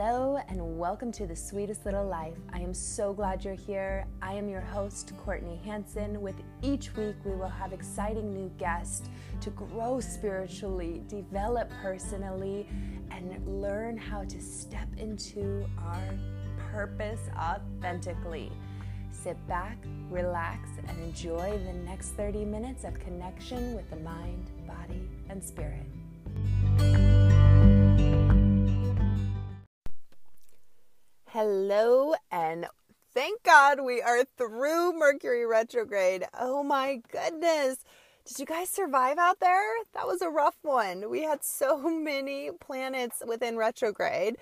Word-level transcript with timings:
Hello, 0.00 0.38
and 0.48 0.78
welcome 0.78 1.10
to 1.10 1.26
the 1.26 1.34
sweetest 1.34 1.84
little 1.84 2.06
life. 2.06 2.36
I 2.52 2.60
am 2.60 2.72
so 2.72 3.12
glad 3.12 3.44
you're 3.44 3.54
here. 3.54 4.06
I 4.22 4.32
am 4.34 4.48
your 4.48 4.60
host, 4.60 5.12
Courtney 5.24 5.60
Hanson. 5.64 6.20
With 6.20 6.36
each 6.62 6.94
week, 6.94 7.16
we 7.24 7.32
will 7.32 7.48
have 7.48 7.72
exciting 7.72 8.32
new 8.32 8.48
guests 8.58 9.08
to 9.40 9.50
grow 9.50 9.98
spiritually, 9.98 11.02
develop 11.08 11.68
personally, 11.82 12.68
and 13.10 13.44
learn 13.60 13.96
how 13.96 14.22
to 14.22 14.40
step 14.40 14.86
into 14.98 15.66
our 15.80 16.14
purpose 16.70 17.22
authentically. 17.36 18.52
Sit 19.10 19.36
back, 19.48 19.78
relax, 20.10 20.68
and 20.86 20.96
enjoy 21.02 21.58
the 21.66 21.72
next 21.72 22.10
30 22.10 22.44
minutes 22.44 22.84
of 22.84 22.96
connection 23.00 23.74
with 23.74 23.90
the 23.90 23.96
mind, 23.96 24.48
body, 24.64 25.10
and 25.28 25.42
spirit. 25.42 25.86
Hello, 31.32 32.14
and 32.32 32.64
thank 33.12 33.42
God 33.42 33.80
we 33.84 34.00
are 34.00 34.24
through 34.24 34.98
Mercury 34.98 35.44
retrograde. 35.44 36.24
Oh 36.32 36.62
my 36.62 37.02
goodness. 37.12 37.84
Did 38.24 38.38
you 38.38 38.46
guys 38.46 38.70
survive 38.70 39.18
out 39.18 39.38
there? 39.38 39.62
That 39.92 40.06
was 40.06 40.22
a 40.22 40.30
rough 40.30 40.56
one. 40.62 41.10
We 41.10 41.24
had 41.24 41.44
so 41.44 41.82
many 41.90 42.48
planets 42.58 43.22
within 43.26 43.58
retrograde. 43.58 44.36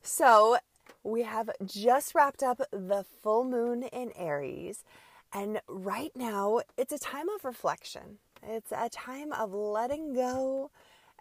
So, 0.00 0.58
we 1.02 1.22
have 1.22 1.50
just 1.66 2.14
wrapped 2.14 2.44
up 2.44 2.58
the 2.70 3.04
full 3.20 3.42
moon 3.42 3.82
in 3.82 4.12
Aries, 4.14 4.84
and 5.32 5.60
right 5.66 6.12
now 6.14 6.60
it's 6.76 6.92
a 6.92 7.00
time 7.00 7.28
of 7.30 7.44
reflection. 7.44 8.18
It's 8.44 8.70
a 8.70 8.88
time 8.88 9.32
of 9.32 9.52
letting 9.52 10.14
go 10.14 10.70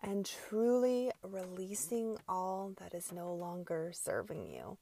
and 0.03 0.27
truly 0.27 1.09
releasing 1.23 2.17
all 2.29 2.73
that 2.77 2.93
is 2.93 3.11
no 3.11 3.33
longer 3.33 3.91
serving 3.95 4.45
you. 4.45 4.77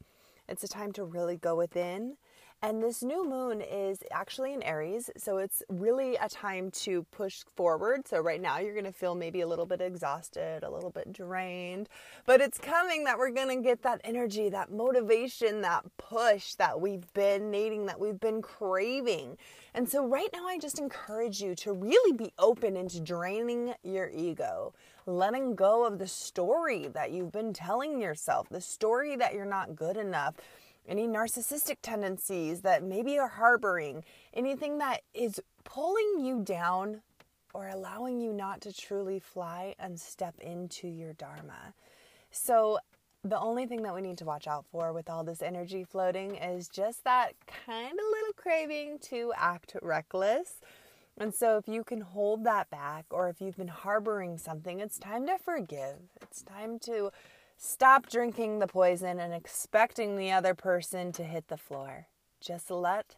It's 0.48 0.64
a 0.64 0.68
time 0.68 0.92
to 0.94 1.04
really 1.04 1.38
go 1.38 1.56
within. 1.56 2.18
And 2.66 2.82
this 2.82 3.04
new 3.04 3.30
moon 3.30 3.62
is 3.62 4.00
actually 4.10 4.56
in 4.56 4.64
Aries, 4.64 5.12
so 5.18 5.38
it's 5.38 5.62
really 5.70 6.16
a 6.16 6.28
time 6.28 6.72
to 6.72 7.04
push 7.12 7.44
forward. 7.56 8.08
So, 8.08 8.20
right 8.20 8.42
now, 8.42 8.58
you're 8.58 8.74
going 8.74 8.86
to 8.86 8.92
feel 8.92 9.14
maybe 9.14 9.42
a 9.42 9.48
little 9.48 9.68
bit 9.68 9.82
exhausted, 9.82 10.64
a 10.64 10.72
little 10.72 10.90
bit 10.90 11.14
drained, 11.14 11.90
but 12.26 12.42
it's 12.42 12.58
coming 12.58 13.04
that 13.04 13.20
we're 13.20 13.30
going 13.30 13.56
to 13.56 13.64
get 13.64 13.84
that 13.84 14.02
energy, 14.04 14.50
that 14.50 14.72
motivation, 14.72 15.62
that 15.62 15.84
push 15.98 16.56
that 16.56 16.82
we've 16.82 17.14
been 17.14 17.52
needing, 17.52 17.86
that 17.86 18.00
we've 18.00 18.20
been 18.20 18.42
craving. 18.42 19.38
And 19.76 19.88
so, 19.88 20.04
right 20.04 20.30
now, 20.34 20.48
I 20.48 20.58
just 20.58 20.80
encourage 20.80 21.40
you 21.40 21.54
to 21.58 21.72
really 21.72 22.14
be 22.14 22.34
open 22.40 22.76
into 22.76 23.00
draining 23.00 23.76
your 23.84 24.10
ego, 24.10 24.74
letting 25.06 25.54
go 25.54 25.86
of 25.86 26.00
the 26.00 26.08
story 26.08 26.88
that 26.88 27.12
you've 27.12 27.32
been 27.32 27.54
telling 27.54 28.02
yourself, 28.02 28.50
the 28.50 28.60
story 28.60 29.16
that 29.18 29.36
you're 29.36 29.46
not 29.46 29.76
good 29.76 29.98
enough, 29.98 30.34
any 30.88 31.08
narcissistic 31.08 31.78
tendencies 31.82 32.62
that 32.62 32.84
maybe 32.84 33.14
you're 33.14 33.28
harboring, 33.28 34.04
anything 34.34 34.78
that 34.80 35.02
is 35.14 35.40
pulling 35.64 36.20
you 36.20 36.42
down 36.44 37.02
or 37.54 37.68
allowing 37.68 38.20
you 38.20 38.34
not 38.34 38.62
to 38.62 38.74
truly 38.74 39.20
fly 39.20 39.76
and 39.80 40.00
step 40.00 40.36
into 40.40 40.88
your 40.88 41.14
Dharma. 41.14 41.74
So, 42.32 42.80
the 43.24 43.40
only 43.40 43.66
thing 43.66 43.82
that 43.84 43.96
we 43.96 44.02
need 44.02 44.20
to 44.20 44.26
watch 44.26 44.46
out 44.46 44.66
for 44.72 44.94
with 44.94 45.10
all 45.10 45.24
this 45.24 45.42
energy 45.42 45.84
floating 45.84 46.36
is 46.36 46.68
just 46.68 47.04
that 47.06 47.34
kind 47.66 47.92
of 47.92 48.06
little 48.12 48.34
craving 48.36 49.00
to 49.00 49.34
act 49.36 49.76
reckless 49.82 50.60
and 51.18 51.34
so, 51.34 51.58
if 51.58 51.68
you 51.68 51.84
can 51.84 52.02
hold 52.02 52.44
that 52.44 52.70
back, 52.70 53.06
or 53.10 53.30
if 53.30 53.40
you've 53.40 53.56
been 53.56 53.70
harboring 53.70 54.38
something, 54.38 54.82
it's 54.82 55.00
time 55.00 55.26
to 55.28 55.38
forgive. 55.38 55.96
It's 56.22 56.42
time 56.42 56.78
to 56.80 57.12
stop 57.58 58.10
drinking 58.10 58.60
the 58.60 58.68
poison 58.68 59.20
and 59.20 59.34
expecting 59.34 60.18
the 60.18 60.32
other 60.32 60.54
person 60.54 61.12
to 61.14 61.24
hit 61.24 61.48
the 61.48 61.58
floor. 61.58 62.08
Just 62.40 62.70
let 62.70 63.16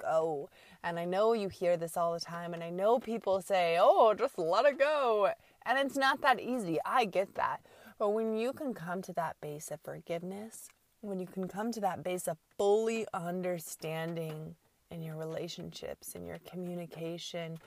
go. 0.00 0.48
And 0.82 0.98
I 0.98 1.04
know 1.04 1.32
you 1.32 1.48
hear 1.48 1.76
this 1.76 1.96
all 1.96 2.12
the 2.12 2.20
time, 2.20 2.54
and 2.54 2.62
I 2.62 2.70
know 2.70 2.98
people 2.98 3.40
say, 3.40 3.78
oh, 3.80 4.14
just 4.14 4.38
let 4.38 4.64
it 4.66 4.78
go. 4.78 5.30
And 5.64 5.78
it's 5.78 5.96
not 5.96 6.20
that 6.22 6.40
easy. 6.40 6.78
I 6.84 7.04
get 7.04 7.34
that. 7.34 7.60
But 7.98 8.10
when 8.10 8.36
you 8.36 8.52
can 8.52 8.74
come 8.74 9.02
to 9.02 9.12
that 9.14 9.36
base 9.40 9.70
of 9.70 9.80
forgiveness, 9.80 10.68
when 11.00 11.18
you 11.18 11.26
can 11.26 11.48
come 11.48 11.72
to 11.72 11.80
that 11.80 12.02
base 12.04 12.28
of 12.28 12.36
fully 12.58 13.06
understanding 13.14 14.54
in 14.90 15.02
your 15.02 15.16
relationships, 15.16 16.14
in 16.14 16.26
your 16.26 16.38
communication, 16.50 17.58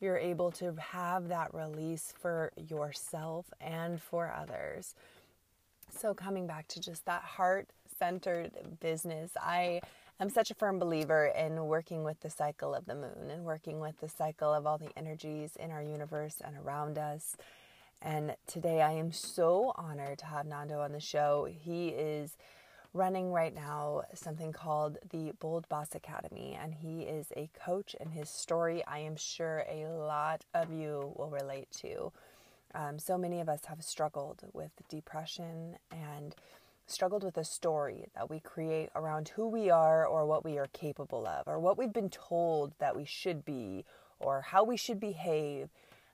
you're 0.00 0.18
able 0.18 0.50
to 0.52 0.74
have 0.78 1.28
that 1.28 1.52
release 1.52 2.12
for 2.18 2.52
yourself 2.56 3.50
and 3.60 4.00
for 4.00 4.32
others. 4.32 4.94
So, 5.98 6.14
coming 6.14 6.46
back 6.46 6.68
to 6.68 6.80
just 6.80 7.04
that 7.06 7.22
heart 7.22 7.68
centered 7.98 8.52
business, 8.80 9.32
I 9.40 9.80
am 10.18 10.30
such 10.30 10.50
a 10.50 10.54
firm 10.54 10.78
believer 10.78 11.26
in 11.26 11.66
working 11.66 12.04
with 12.04 12.20
the 12.20 12.30
cycle 12.30 12.74
of 12.74 12.86
the 12.86 12.94
moon 12.94 13.30
and 13.30 13.44
working 13.44 13.80
with 13.80 13.98
the 14.00 14.08
cycle 14.08 14.52
of 14.52 14.66
all 14.66 14.78
the 14.78 14.96
energies 14.96 15.56
in 15.56 15.70
our 15.70 15.82
universe 15.82 16.36
and 16.44 16.56
around 16.56 16.96
us. 16.96 17.36
And 18.00 18.34
today 18.46 18.80
I 18.80 18.92
am 18.92 19.12
so 19.12 19.72
honored 19.76 20.18
to 20.20 20.26
have 20.26 20.46
Nando 20.46 20.80
on 20.80 20.92
the 20.92 21.00
show. 21.00 21.46
He 21.50 21.88
is 21.88 22.36
running 22.94 23.32
right 23.32 23.54
now 23.54 24.02
something 24.14 24.52
called 24.52 24.98
the 25.10 25.32
Bold 25.38 25.68
Boss 25.68 25.94
Academy, 25.94 26.58
and 26.60 26.74
he 26.74 27.02
is 27.02 27.26
a 27.36 27.50
coach. 27.54 27.94
And 28.00 28.10
his 28.10 28.30
story, 28.30 28.82
I 28.86 29.00
am 29.00 29.16
sure 29.16 29.64
a 29.70 29.86
lot 29.88 30.44
of 30.54 30.72
you 30.72 31.12
will 31.16 31.30
relate 31.30 31.70
to. 31.82 32.12
Um, 32.74 32.98
so 32.98 33.18
many 33.18 33.40
of 33.40 33.48
us 33.48 33.64
have 33.66 33.82
struggled 33.82 34.42
with 34.52 34.70
depression 34.88 35.76
and 35.90 36.34
struggled 36.86 37.24
with 37.24 37.36
a 37.36 37.44
story 37.44 38.06
that 38.14 38.28
we 38.28 38.40
create 38.40 38.90
around 38.94 39.28
who 39.28 39.48
we 39.48 39.70
are 39.70 40.06
or 40.06 40.26
what 40.26 40.44
we 40.44 40.58
are 40.58 40.68
capable 40.72 41.26
of 41.26 41.46
or 41.46 41.58
what 41.58 41.78
we've 41.78 41.92
been 41.92 42.10
told 42.10 42.72
that 42.78 42.96
we 42.96 43.04
should 43.04 43.44
be 43.44 43.84
or 44.18 44.40
how 44.40 44.64
we 44.64 44.76
should 44.76 45.00
behave. 45.00 45.68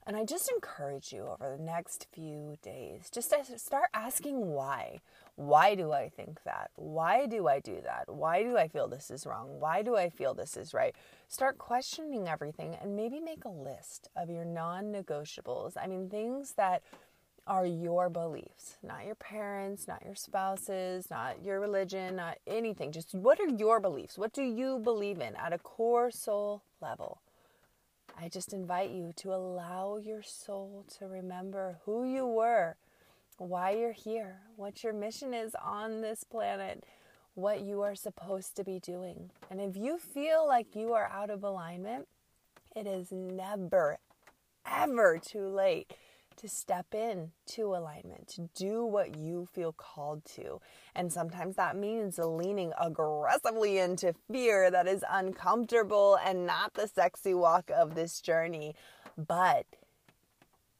And 0.06 0.16
I 0.16 0.24
just 0.24 0.48
encourage 0.52 1.12
you 1.12 1.26
over 1.26 1.56
the 1.56 1.62
next 1.62 2.06
few 2.12 2.56
days 2.62 3.10
just 3.10 3.30
to 3.30 3.58
start 3.58 3.88
asking 3.92 4.52
why. 4.52 5.00
Why 5.34 5.74
do 5.74 5.90
I 5.90 6.08
think 6.08 6.44
that? 6.44 6.70
Why 6.76 7.26
do 7.26 7.48
I 7.48 7.58
do 7.58 7.80
that? 7.82 8.04
Why 8.14 8.44
do 8.44 8.56
I 8.56 8.68
feel 8.68 8.86
this 8.86 9.10
is 9.10 9.26
wrong? 9.26 9.58
Why 9.58 9.82
do 9.82 9.96
I 9.96 10.08
feel 10.08 10.32
this 10.32 10.56
is 10.56 10.72
right? 10.72 10.94
Start 11.26 11.58
questioning 11.58 12.28
everything 12.28 12.76
and 12.80 12.94
maybe 12.94 13.18
make 13.18 13.44
a 13.44 13.48
list 13.48 14.08
of 14.14 14.30
your 14.30 14.44
non 14.44 14.92
negotiables. 14.92 15.72
I 15.76 15.88
mean, 15.88 16.08
things 16.08 16.52
that 16.52 16.84
are 17.48 17.66
your 17.66 18.08
beliefs, 18.08 18.76
not 18.84 19.04
your 19.06 19.14
parents, 19.16 19.88
not 19.88 20.04
your 20.04 20.14
spouses, 20.14 21.10
not 21.10 21.44
your 21.44 21.58
religion, 21.58 22.14
not 22.14 22.38
anything. 22.46 22.92
Just 22.92 23.12
what 23.12 23.40
are 23.40 23.48
your 23.48 23.80
beliefs? 23.80 24.16
What 24.16 24.32
do 24.32 24.42
you 24.42 24.78
believe 24.78 25.20
in 25.20 25.34
at 25.34 25.52
a 25.52 25.58
core 25.58 26.12
soul 26.12 26.62
level? 26.80 27.20
I 28.18 28.28
just 28.28 28.52
invite 28.52 28.90
you 28.90 29.12
to 29.16 29.34
allow 29.34 29.98
your 29.98 30.22
soul 30.22 30.84
to 30.98 31.06
remember 31.06 31.78
who 31.84 32.04
you 32.04 32.26
were 32.26 32.76
why 33.38 33.72
you're 33.72 33.92
here, 33.92 34.40
what 34.56 34.82
your 34.82 34.92
mission 34.92 35.34
is 35.34 35.54
on 35.62 36.00
this 36.00 36.24
planet, 36.24 36.84
what 37.34 37.60
you 37.60 37.82
are 37.82 37.94
supposed 37.94 38.56
to 38.56 38.64
be 38.64 38.78
doing. 38.80 39.30
And 39.50 39.60
if 39.60 39.76
you 39.76 39.98
feel 39.98 40.46
like 40.46 40.74
you 40.74 40.94
are 40.94 41.10
out 41.12 41.30
of 41.30 41.44
alignment, 41.44 42.08
it 42.74 42.86
is 42.86 43.12
never, 43.12 43.98
ever 44.66 45.18
too 45.18 45.48
late 45.48 45.92
to 46.36 46.48
step 46.48 46.94
in 46.94 47.32
to 47.46 47.74
alignment, 47.74 48.28
to 48.28 48.48
do 48.54 48.84
what 48.84 49.16
you 49.16 49.48
feel 49.52 49.72
called 49.72 50.24
to. 50.36 50.60
And 50.94 51.12
sometimes 51.12 51.56
that 51.56 51.76
means 51.76 52.18
leaning 52.18 52.72
aggressively 52.80 53.78
into 53.78 54.14
fear 54.30 54.70
that 54.70 54.86
is 54.86 55.04
uncomfortable 55.10 56.18
and 56.24 56.46
not 56.46 56.74
the 56.74 56.88
sexy 56.88 57.34
walk 57.34 57.70
of 57.74 57.94
this 57.94 58.20
journey. 58.20 58.74
But 59.16 59.66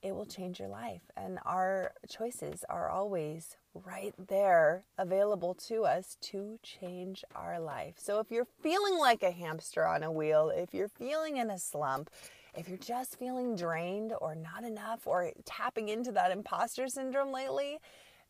it 0.03 0.14
will 0.14 0.26
change 0.26 0.61
your 0.61 0.69
life. 0.69 1.03
And 1.17 1.38
our 1.44 1.93
choices 2.09 2.64
are 2.69 2.88
always 2.88 3.56
right 3.75 4.14
there 4.29 4.85
available 4.97 5.55
to 5.55 5.85
us 5.85 6.17
to 6.20 6.59
change 6.62 7.25
our 7.35 7.59
life. 7.61 7.94
So 7.99 8.20
if 8.20 8.31
you're 8.31 8.47
feeling 8.62 8.99
like 8.99 9.23
a 9.23 9.31
hamster 9.31 9.87
on 9.87 10.02
a 10.02 10.12
wheel, 10.12 10.50
if 10.55 10.73
you're 10.73 10.88
feeling 10.88 11.37
in 11.37 11.50
a 11.50 11.59
slump, 11.59 12.11
if 12.56 12.69
you're 12.69 12.79
just 12.79 13.19
feeling 13.19 13.55
drained 13.55 14.14
or 14.20 14.35
not 14.35 14.64
enough 14.64 15.06
or 15.06 15.31
tapping 15.44 15.91
into 15.91 16.11
that 16.12 16.31
imposter 16.31 16.88
syndrome 16.88 17.31
lately, 17.31 17.79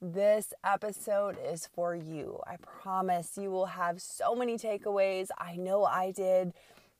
this 0.03 0.53
episode 0.65 1.39
is 1.43 1.69
for 1.73 1.95
you. 1.95 2.41
I 2.45 2.57
promise 2.57 3.39
you 3.41 3.51
will 3.51 3.67
have 3.67 4.03
so 4.03 4.35
many 4.35 4.59
takeaways. 4.59 5.29
I 5.39 5.57
know 5.57 5.85
I 5.85 6.11
did. 6.11 6.53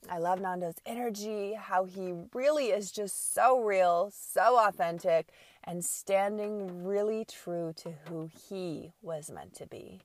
I 0.09 0.19
love 0.19 0.39
Nando's 0.39 0.77
energy, 0.85 1.53
how 1.53 1.83
he 1.83 2.13
really 2.33 2.67
is 2.67 2.91
just 2.91 3.33
so 3.33 3.61
real, 3.61 4.11
so 4.15 4.57
authentic, 4.57 5.29
and 5.65 5.83
standing 5.83 6.85
really 6.85 7.25
true 7.25 7.73
to 7.77 7.93
who 8.07 8.29
he 8.49 8.93
was 9.01 9.29
meant 9.29 9.53
to 9.55 9.67
be. 9.67 9.99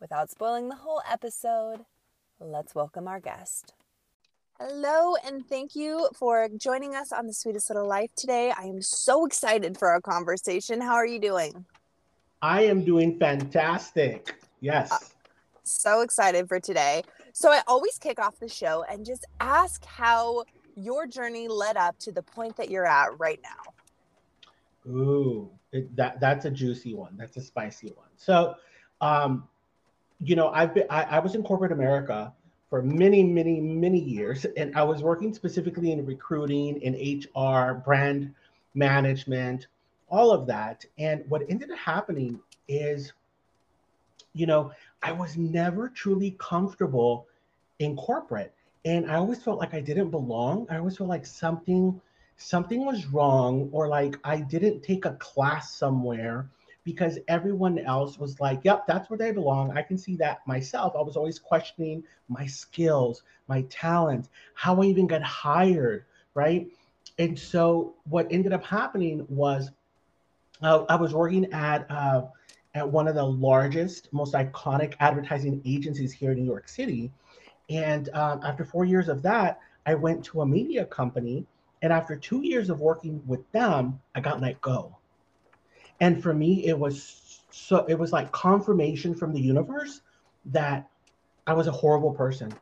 Without 0.00 0.30
spoiling 0.30 0.68
the 0.68 0.76
whole 0.76 1.02
episode, 1.10 1.86
let's 2.38 2.74
welcome 2.74 3.08
our 3.08 3.18
guest. 3.18 3.72
Hello, 4.58 5.16
and 5.22 5.46
thank 5.46 5.76
you 5.76 6.08
for 6.14 6.48
joining 6.56 6.94
us 6.94 7.12
on 7.12 7.26
the 7.26 7.34
Sweetest 7.34 7.68
Little 7.68 7.86
Life 7.86 8.08
today. 8.16 8.54
I 8.58 8.62
am 8.62 8.80
so 8.80 9.26
excited 9.26 9.76
for 9.76 9.88
our 9.88 10.00
conversation. 10.00 10.80
How 10.80 10.94
are 10.94 11.04
you 11.04 11.18
doing? 11.18 11.66
I 12.40 12.62
am 12.62 12.82
doing 12.82 13.18
fantastic. 13.18 14.34
Yes. 14.60 14.90
Uh, 14.90 14.96
so 15.62 16.00
excited 16.00 16.48
for 16.48 16.58
today. 16.58 17.02
So 17.34 17.50
I 17.50 17.60
always 17.66 17.98
kick 17.98 18.18
off 18.18 18.38
the 18.40 18.48
show 18.48 18.82
and 18.90 19.04
just 19.04 19.26
ask 19.40 19.84
how 19.84 20.44
your 20.74 21.06
journey 21.06 21.48
led 21.48 21.76
up 21.76 21.98
to 21.98 22.10
the 22.10 22.22
point 22.22 22.56
that 22.56 22.70
you're 22.70 22.86
at 22.86 23.18
right 23.18 23.40
now. 23.42 24.90
Ooh, 24.90 25.50
it, 25.72 25.94
that 25.96 26.18
that's 26.18 26.46
a 26.46 26.50
juicy 26.50 26.94
one. 26.94 27.14
That's 27.18 27.36
a 27.36 27.42
spicy 27.42 27.88
one. 27.88 28.08
So, 28.16 28.54
um, 29.02 29.46
you 30.18 30.34
know, 30.34 30.48
I've 30.48 30.72
been 30.72 30.86
I, 30.88 31.02
I 31.02 31.18
was 31.18 31.34
in 31.34 31.42
corporate 31.42 31.72
America 31.72 32.32
for 32.68 32.82
many, 32.82 33.22
many, 33.22 33.60
many 33.60 33.98
years, 33.98 34.44
and 34.56 34.74
I 34.76 34.82
was 34.82 35.02
working 35.02 35.32
specifically 35.32 35.92
in 35.92 36.04
recruiting, 36.04 36.80
in 36.82 36.94
HR, 36.94 37.74
brand 37.74 38.34
management, 38.74 39.68
all 40.08 40.32
of 40.32 40.46
that. 40.48 40.84
And 40.98 41.24
what 41.28 41.42
ended 41.48 41.70
up 41.70 41.78
happening 41.78 42.40
is, 42.68 43.12
you 44.34 44.46
know, 44.46 44.72
I 45.02 45.12
was 45.12 45.36
never 45.36 45.88
truly 45.88 46.36
comfortable 46.38 47.26
in 47.78 47.96
corporate. 47.96 48.52
And 48.84 49.10
I 49.10 49.14
always 49.14 49.42
felt 49.42 49.58
like 49.58 49.74
I 49.74 49.80
didn't 49.80 50.10
belong. 50.10 50.66
I 50.70 50.78
always 50.78 50.96
felt 50.96 51.08
like 51.08 51.26
something 51.26 52.00
something 52.38 52.84
was 52.84 53.06
wrong 53.06 53.68
or 53.72 53.88
like 53.88 54.16
I 54.22 54.40
didn't 54.40 54.82
take 54.82 55.06
a 55.06 55.12
class 55.12 55.72
somewhere 55.74 56.50
because 56.86 57.18
everyone 57.26 57.80
else 57.80 58.16
was 58.16 58.38
like, 58.38 58.60
yep, 58.62 58.86
that's 58.86 59.10
where 59.10 59.18
they 59.18 59.32
belong. 59.32 59.76
I 59.76 59.82
can 59.82 59.98
see 59.98 60.14
that 60.18 60.46
myself. 60.46 60.94
I 60.96 61.02
was 61.02 61.16
always 61.16 61.36
questioning 61.36 62.04
my 62.28 62.46
skills, 62.46 63.24
my 63.48 63.62
talent, 63.62 64.28
how 64.54 64.80
I 64.80 64.84
even 64.84 65.08
got 65.08 65.22
hired, 65.24 66.04
right? 66.34 66.68
And 67.18 67.36
so 67.36 67.96
what 68.04 68.28
ended 68.30 68.52
up 68.52 68.64
happening 68.64 69.26
was 69.28 69.72
uh, 70.62 70.84
I 70.88 70.94
was 70.94 71.12
working 71.12 71.52
at 71.52 71.90
uh, 71.90 72.22
at 72.76 72.88
one 72.88 73.08
of 73.08 73.16
the 73.16 73.24
largest, 73.24 74.12
most 74.12 74.34
iconic 74.34 74.94
advertising 75.00 75.60
agencies 75.64 76.12
here 76.12 76.30
in 76.30 76.38
New 76.38 76.44
York 76.44 76.68
City. 76.68 77.10
And 77.68 78.10
um, 78.10 78.42
after 78.44 78.64
four 78.64 78.84
years 78.84 79.08
of 79.08 79.22
that, 79.22 79.58
I 79.86 79.94
went 79.94 80.24
to 80.26 80.42
a 80.42 80.46
media 80.46 80.84
company. 80.84 81.46
And 81.82 81.92
after 81.92 82.14
two 82.14 82.42
years 82.42 82.70
of 82.70 82.78
working 82.80 83.22
with 83.26 83.50
them, 83.50 84.00
I 84.14 84.20
got 84.20 84.40
let 84.40 84.60
go. 84.60 84.95
And 86.00 86.22
for 86.22 86.34
me, 86.34 86.66
it 86.66 86.78
was 86.78 87.42
so, 87.50 87.84
it 87.86 87.98
was 87.98 88.12
like 88.12 88.30
confirmation 88.32 89.14
from 89.14 89.32
the 89.32 89.40
universe 89.40 90.02
that 90.46 90.88
I 91.46 91.54
was 91.54 91.66
a 91.66 91.72
horrible 91.72 92.12
person, 92.12 92.52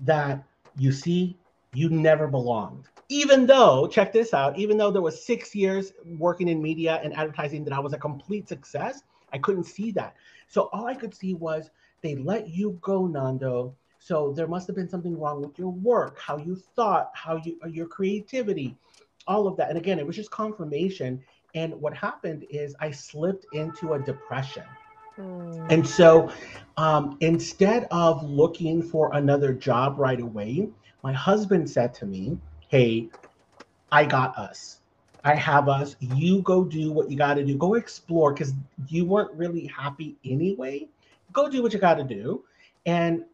that 0.00 0.44
you 0.76 0.92
see, 0.92 1.36
you 1.72 1.88
never 1.88 2.26
belonged. 2.26 2.84
Even 3.08 3.46
though, 3.46 3.86
check 3.86 4.12
this 4.12 4.34
out, 4.34 4.58
even 4.58 4.76
though 4.76 4.90
there 4.90 5.02
was 5.02 5.24
six 5.24 5.54
years 5.54 5.92
working 6.18 6.48
in 6.48 6.60
media 6.60 7.00
and 7.02 7.14
advertising 7.14 7.64
that 7.64 7.72
I 7.72 7.78
was 7.78 7.92
a 7.92 7.98
complete 7.98 8.48
success, 8.48 9.02
I 9.32 9.38
couldn't 9.38 9.64
see 9.64 9.90
that. 9.92 10.16
So 10.48 10.68
all 10.72 10.86
I 10.86 10.94
could 10.94 11.14
see 11.14 11.34
was 11.34 11.70
they 12.02 12.16
let 12.16 12.48
you 12.48 12.78
go, 12.80 13.06
Nando. 13.06 13.74
So 13.98 14.32
there 14.32 14.46
must 14.46 14.66
have 14.66 14.76
been 14.76 14.88
something 14.88 15.18
wrong 15.18 15.40
with 15.40 15.58
your 15.58 15.72
work, 15.72 16.18
how 16.18 16.36
you 16.38 16.56
thought, 16.56 17.10
how 17.14 17.36
you 17.36 17.58
your 17.68 17.86
creativity, 17.86 18.76
all 19.26 19.46
of 19.46 19.56
that. 19.56 19.68
And 19.68 19.78
again, 19.78 19.98
it 19.98 20.06
was 20.06 20.16
just 20.16 20.30
confirmation. 20.30 21.22
And 21.54 21.80
what 21.80 21.94
happened 21.94 22.46
is 22.50 22.74
I 22.80 22.90
slipped 22.90 23.46
into 23.52 23.94
a 23.94 23.98
depression. 23.98 24.64
Mm. 25.18 25.72
And 25.72 25.86
so 25.86 26.30
um, 26.76 27.16
instead 27.20 27.86
of 27.90 28.22
looking 28.22 28.82
for 28.82 29.14
another 29.14 29.52
job 29.52 29.98
right 29.98 30.20
away, 30.20 30.68
my 31.02 31.12
husband 31.12 31.68
said 31.68 31.94
to 31.94 32.06
me, 32.06 32.38
Hey, 32.68 33.08
I 33.92 34.04
got 34.04 34.36
us. 34.36 34.80
I 35.24 35.34
have 35.34 35.68
us. 35.68 35.96
You 36.00 36.42
go 36.42 36.64
do 36.64 36.92
what 36.92 37.10
you 37.10 37.16
got 37.16 37.34
to 37.34 37.44
do. 37.44 37.56
Go 37.56 37.74
explore 37.74 38.32
because 38.32 38.54
you 38.88 39.04
weren't 39.04 39.32
really 39.32 39.66
happy 39.66 40.16
anyway. 40.24 40.88
Go 41.32 41.48
do 41.48 41.62
what 41.62 41.72
you 41.72 41.78
got 41.78 41.94
to 41.94 42.04
do. 42.04 42.44
And 42.86 43.24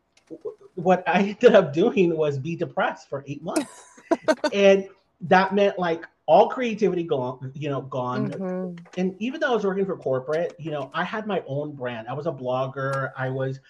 what 0.74 1.02
I 1.06 1.20
ended 1.20 1.54
up 1.54 1.72
doing 1.72 2.16
was 2.16 2.38
be 2.38 2.56
depressed 2.56 3.08
for 3.08 3.24
eight 3.26 3.42
months. 3.42 3.84
and 4.52 4.88
that 5.22 5.54
meant 5.54 5.78
like 5.78 6.06
all 6.26 6.48
creativity 6.48 7.02
gone, 7.02 7.52
you 7.54 7.69
know, 7.69 7.82
gone. 7.82 8.30
Mm-hmm. 8.30 8.84
And 8.96 9.16
even 9.19 9.40
though 9.40 9.52
I 9.52 9.54
was 9.54 9.64
working 9.64 9.86
for 9.86 9.96
corporate, 9.96 10.54
you 10.58 10.70
know, 10.70 10.90
I 10.94 11.04
had 11.04 11.26
my 11.26 11.42
own 11.46 11.72
brand. 11.72 12.08
I 12.08 12.12
was 12.12 12.26
a 12.26 12.32
blogger. 12.32 13.12
I 13.16 13.28
was 13.28 13.60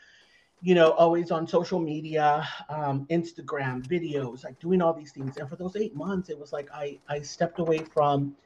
you 0.62 0.76
know, 0.76 0.92
always 0.92 1.32
on 1.32 1.46
social 1.46 1.80
media, 1.80 2.48
um, 2.68 3.04
Instagram, 3.10 3.84
videos, 3.86 4.44
like 4.44 4.58
doing 4.60 4.80
all 4.80 4.94
these 4.94 5.10
things. 5.10 5.36
And 5.36 5.48
for 5.48 5.56
those 5.56 5.74
eight 5.74 5.94
months, 5.96 6.30
it 6.30 6.38
was 6.38 6.52
like 6.52 6.68
I, 6.72 6.98
I 7.08 7.20
stepped 7.20 7.58
away 7.58 7.78
from 7.78 8.36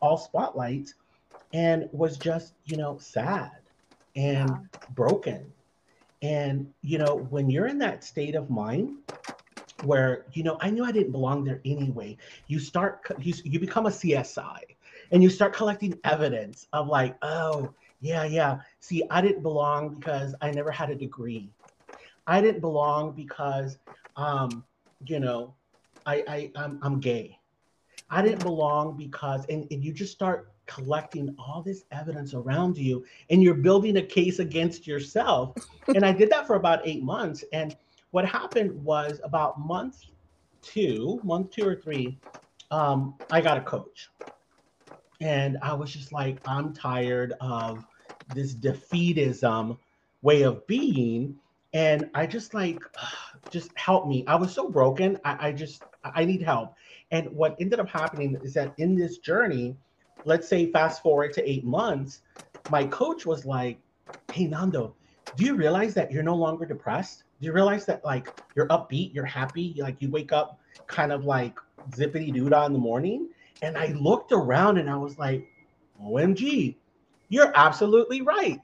all 0.00 0.16
spotlights 0.16 0.94
and 1.52 1.88
was 1.92 2.18
just, 2.18 2.54
you 2.64 2.76
know, 2.76 2.98
sad 2.98 3.52
and 4.16 4.50
yeah. 4.50 4.80
broken. 4.94 5.52
And, 6.20 6.72
you 6.82 6.98
know, 6.98 7.16
when 7.30 7.48
you're 7.48 7.68
in 7.68 7.78
that 7.78 8.02
state 8.02 8.34
of 8.34 8.50
mind 8.50 8.96
where, 9.82 10.26
you 10.32 10.42
know, 10.42 10.56
I 10.60 10.70
knew 10.70 10.84
I 10.84 10.92
didn't 10.92 11.12
belong 11.12 11.44
there 11.44 11.60
anyway, 11.64 12.16
you 12.46 12.58
start, 12.58 13.00
you, 13.20 13.34
you 13.44 13.58
become 13.58 13.86
a 13.86 13.90
CSI 13.90 14.58
and 15.10 15.22
you 15.22 15.30
start 15.30 15.54
collecting 15.54 15.98
evidence 16.04 16.66
of 16.72 16.88
like, 16.88 17.16
oh, 17.22 17.72
yeah, 18.00 18.24
yeah. 18.24 18.58
See, 18.80 19.02
I 19.10 19.20
didn't 19.20 19.42
belong 19.42 19.94
because 19.94 20.34
I 20.40 20.50
never 20.50 20.70
had 20.70 20.90
a 20.90 20.94
degree. 20.94 21.50
I 22.26 22.40
didn't 22.40 22.60
belong 22.60 23.12
because, 23.12 23.78
um, 24.16 24.64
you 25.06 25.20
know, 25.20 25.54
I, 26.06 26.24
I 26.28 26.50
I'm, 26.56 26.78
I'm 26.82 27.00
gay. 27.00 27.38
I 28.10 28.22
didn't 28.22 28.42
belong 28.42 28.96
because, 28.96 29.46
and, 29.46 29.66
and 29.70 29.82
you 29.84 29.92
just 29.92 30.12
start 30.12 30.52
collecting 30.66 31.34
all 31.38 31.62
this 31.62 31.84
evidence 31.90 32.34
around 32.34 32.76
you 32.76 33.04
and 33.30 33.42
you're 33.42 33.54
building 33.54 33.96
a 33.96 34.02
case 34.02 34.38
against 34.38 34.86
yourself. 34.86 35.54
and 35.88 36.04
I 36.04 36.12
did 36.12 36.30
that 36.30 36.46
for 36.46 36.56
about 36.56 36.80
eight 36.84 37.02
months. 37.02 37.44
And 37.52 37.76
what 38.12 38.26
happened 38.26 38.72
was 38.84 39.20
about 39.24 39.58
month 39.58 39.96
two, 40.62 41.20
month 41.24 41.50
two 41.50 41.66
or 41.66 41.74
three, 41.74 42.18
um, 42.70 43.14
I 43.30 43.40
got 43.40 43.56
a 43.58 43.60
coach. 43.62 44.08
And 45.20 45.58
I 45.62 45.74
was 45.74 45.92
just 45.92 46.12
like, 46.12 46.38
I'm 46.46 46.72
tired 46.72 47.34
of 47.40 47.84
this 48.34 48.54
defeatism 48.54 49.78
way 50.22 50.42
of 50.42 50.66
being. 50.66 51.36
And 51.74 52.10
i 52.14 52.26
just 52.26 52.54
like 52.54 52.78
just 53.50 53.70
help 53.76 54.06
me. 54.06 54.24
I 54.26 54.36
was 54.36 54.52
so 54.52 54.68
broken. 54.68 55.18
I, 55.24 55.48
I, 55.48 55.52
just 55.52 55.82
i 56.04 56.24
need 56.24 56.42
help. 56.42 56.74
And 57.10 57.28
what 57.30 57.56
ended 57.60 57.80
up 57.80 57.88
happening 57.88 58.38
is 58.42 58.54
that 58.54 58.74
in 58.78 58.94
this 58.94 59.18
journey 59.18 59.76
let's 60.24 60.48
say 60.48 60.70
fast 60.70 61.02
forward 61.02 61.32
to 61.32 61.50
eight 61.50 61.64
months 61.64 62.20
my 62.70 62.84
coach 62.86 63.26
was 63.26 63.44
like 63.44 63.80
hey 64.30 64.46
nando 64.46 64.94
do 65.36 65.44
you 65.44 65.54
realize 65.54 65.94
that 65.94 66.12
you're 66.12 66.22
no 66.22 66.36
longer 66.36 66.64
depressed 66.64 67.24
do 67.42 67.46
you 67.46 67.52
realize 67.52 67.84
that 67.84 68.02
like 68.04 68.32
you're 68.56 68.68
upbeat 68.68 69.12
you're 69.12 69.26
happy 69.26 69.74
like 69.78 70.00
you 70.00 70.10
wake 70.10 70.32
up 70.32 70.58
kind 70.86 71.12
of 71.12 71.26
like 71.26 71.58
zippity 71.90 72.34
doodah 72.34 72.66
in 72.66 72.72
the 72.72 72.78
morning 72.78 73.28
and 73.60 73.76
i 73.76 73.88
looked 74.00 74.32
around 74.32 74.78
and 74.78 74.88
i 74.88 74.96
was 74.96 75.18
like 75.18 75.46
omg 76.00 76.76
you're 77.32 77.50
absolutely 77.54 78.20
right. 78.20 78.60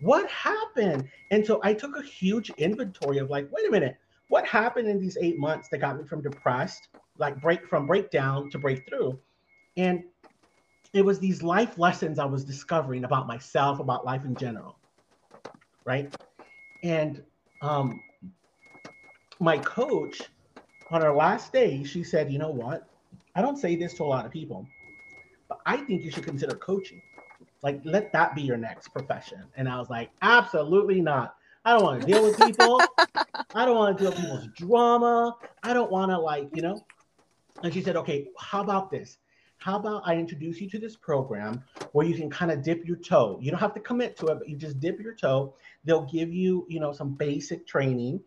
What 0.00 0.28
happened? 0.28 1.08
And 1.30 1.46
so 1.46 1.60
I 1.62 1.72
took 1.72 1.96
a 1.96 2.02
huge 2.02 2.50
inventory 2.50 3.18
of 3.18 3.30
like, 3.30 3.48
wait 3.52 3.68
a 3.68 3.70
minute, 3.70 3.96
what 4.26 4.44
happened 4.48 4.88
in 4.88 4.98
these 4.98 5.16
eight 5.20 5.38
months 5.38 5.68
that 5.68 5.78
got 5.78 5.96
me 5.96 6.04
from 6.04 6.20
depressed, 6.20 6.88
like 7.18 7.40
break 7.40 7.68
from 7.68 7.86
breakdown 7.86 8.50
to 8.50 8.58
breakthrough? 8.58 9.16
And 9.76 10.02
it 10.92 11.04
was 11.04 11.20
these 11.20 11.44
life 11.44 11.78
lessons 11.78 12.18
I 12.18 12.24
was 12.24 12.44
discovering 12.44 13.04
about 13.04 13.28
myself, 13.28 13.78
about 13.78 14.04
life 14.04 14.24
in 14.24 14.34
general. 14.34 14.80
Right. 15.86 16.12
And 16.82 17.22
um, 17.64 18.02
my 19.40 19.58
coach 19.58 20.20
on 20.90 21.02
our 21.02 21.14
last 21.14 21.52
day, 21.52 21.82
she 21.82 22.04
said, 22.04 22.30
you 22.30 22.38
know 22.38 22.50
what? 22.50 22.86
I 23.34 23.42
don't 23.42 23.56
say 23.56 23.74
this 23.74 23.94
to 23.94 24.04
a 24.04 24.04
lot 24.04 24.26
of 24.26 24.30
people, 24.30 24.66
but 25.48 25.58
I 25.64 25.78
think 25.78 26.04
you 26.04 26.10
should 26.10 26.24
consider 26.24 26.54
coaching. 26.56 27.00
Like, 27.62 27.80
let 27.84 28.12
that 28.12 28.34
be 28.34 28.42
your 28.42 28.58
next 28.58 28.88
profession. 28.88 29.42
And 29.56 29.68
I 29.68 29.78
was 29.78 29.88
like, 29.88 30.10
absolutely 30.20 31.00
not. 31.00 31.36
I 31.64 31.72
don't 31.72 31.82
want 31.82 32.02
to 32.02 32.06
deal 32.06 32.22
with 32.22 32.36
people. 32.36 32.82
I 33.54 33.64
don't 33.64 33.76
want 33.76 33.96
to 33.96 34.02
deal 34.02 34.12
with 34.12 34.20
people's 34.20 34.48
drama. 34.54 35.34
I 35.62 35.72
don't 35.72 35.90
want 35.90 36.10
to, 36.10 36.18
like, 36.18 36.50
you 36.52 36.60
know. 36.60 36.84
And 37.62 37.72
she 37.72 37.80
said, 37.80 37.96
okay, 37.96 38.28
how 38.38 38.60
about 38.60 38.90
this? 38.90 39.16
How 39.64 39.76
about 39.76 40.02
I 40.04 40.16
introduce 40.16 40.60
you 40.60 40.68
to 40.68 40.78
this 40.78 40.94
program 40.94 41.64
where 41.92 42.04
you 42.04 42.14
can 42.14 42.28
kind 42.28 42.50
of 42.50 42.62
dip 42.62 42.84
your 42.84 42.98
toe? 42.98 43.38
You 43.40 43.50
don't 43.50 43.60
have 43.60 43.72
to 43.72 43.80
commit 43.80 44.14
to 44.18 44.26
it, 44.26 44.38
but 44.38 44.46
you 44.46 44.56
just 44.58 44.78
dip 44.78 45.00
your 45.00 45.14
toe. 45.14 45.54
They'll 45.86 46.04
give 46.04 46.34
you, 46.34 46.66
you 46.68 46.80
know, 46.80 46.92
some 46.92 47.14
basic 47.14 47.66
training 47.66 48.20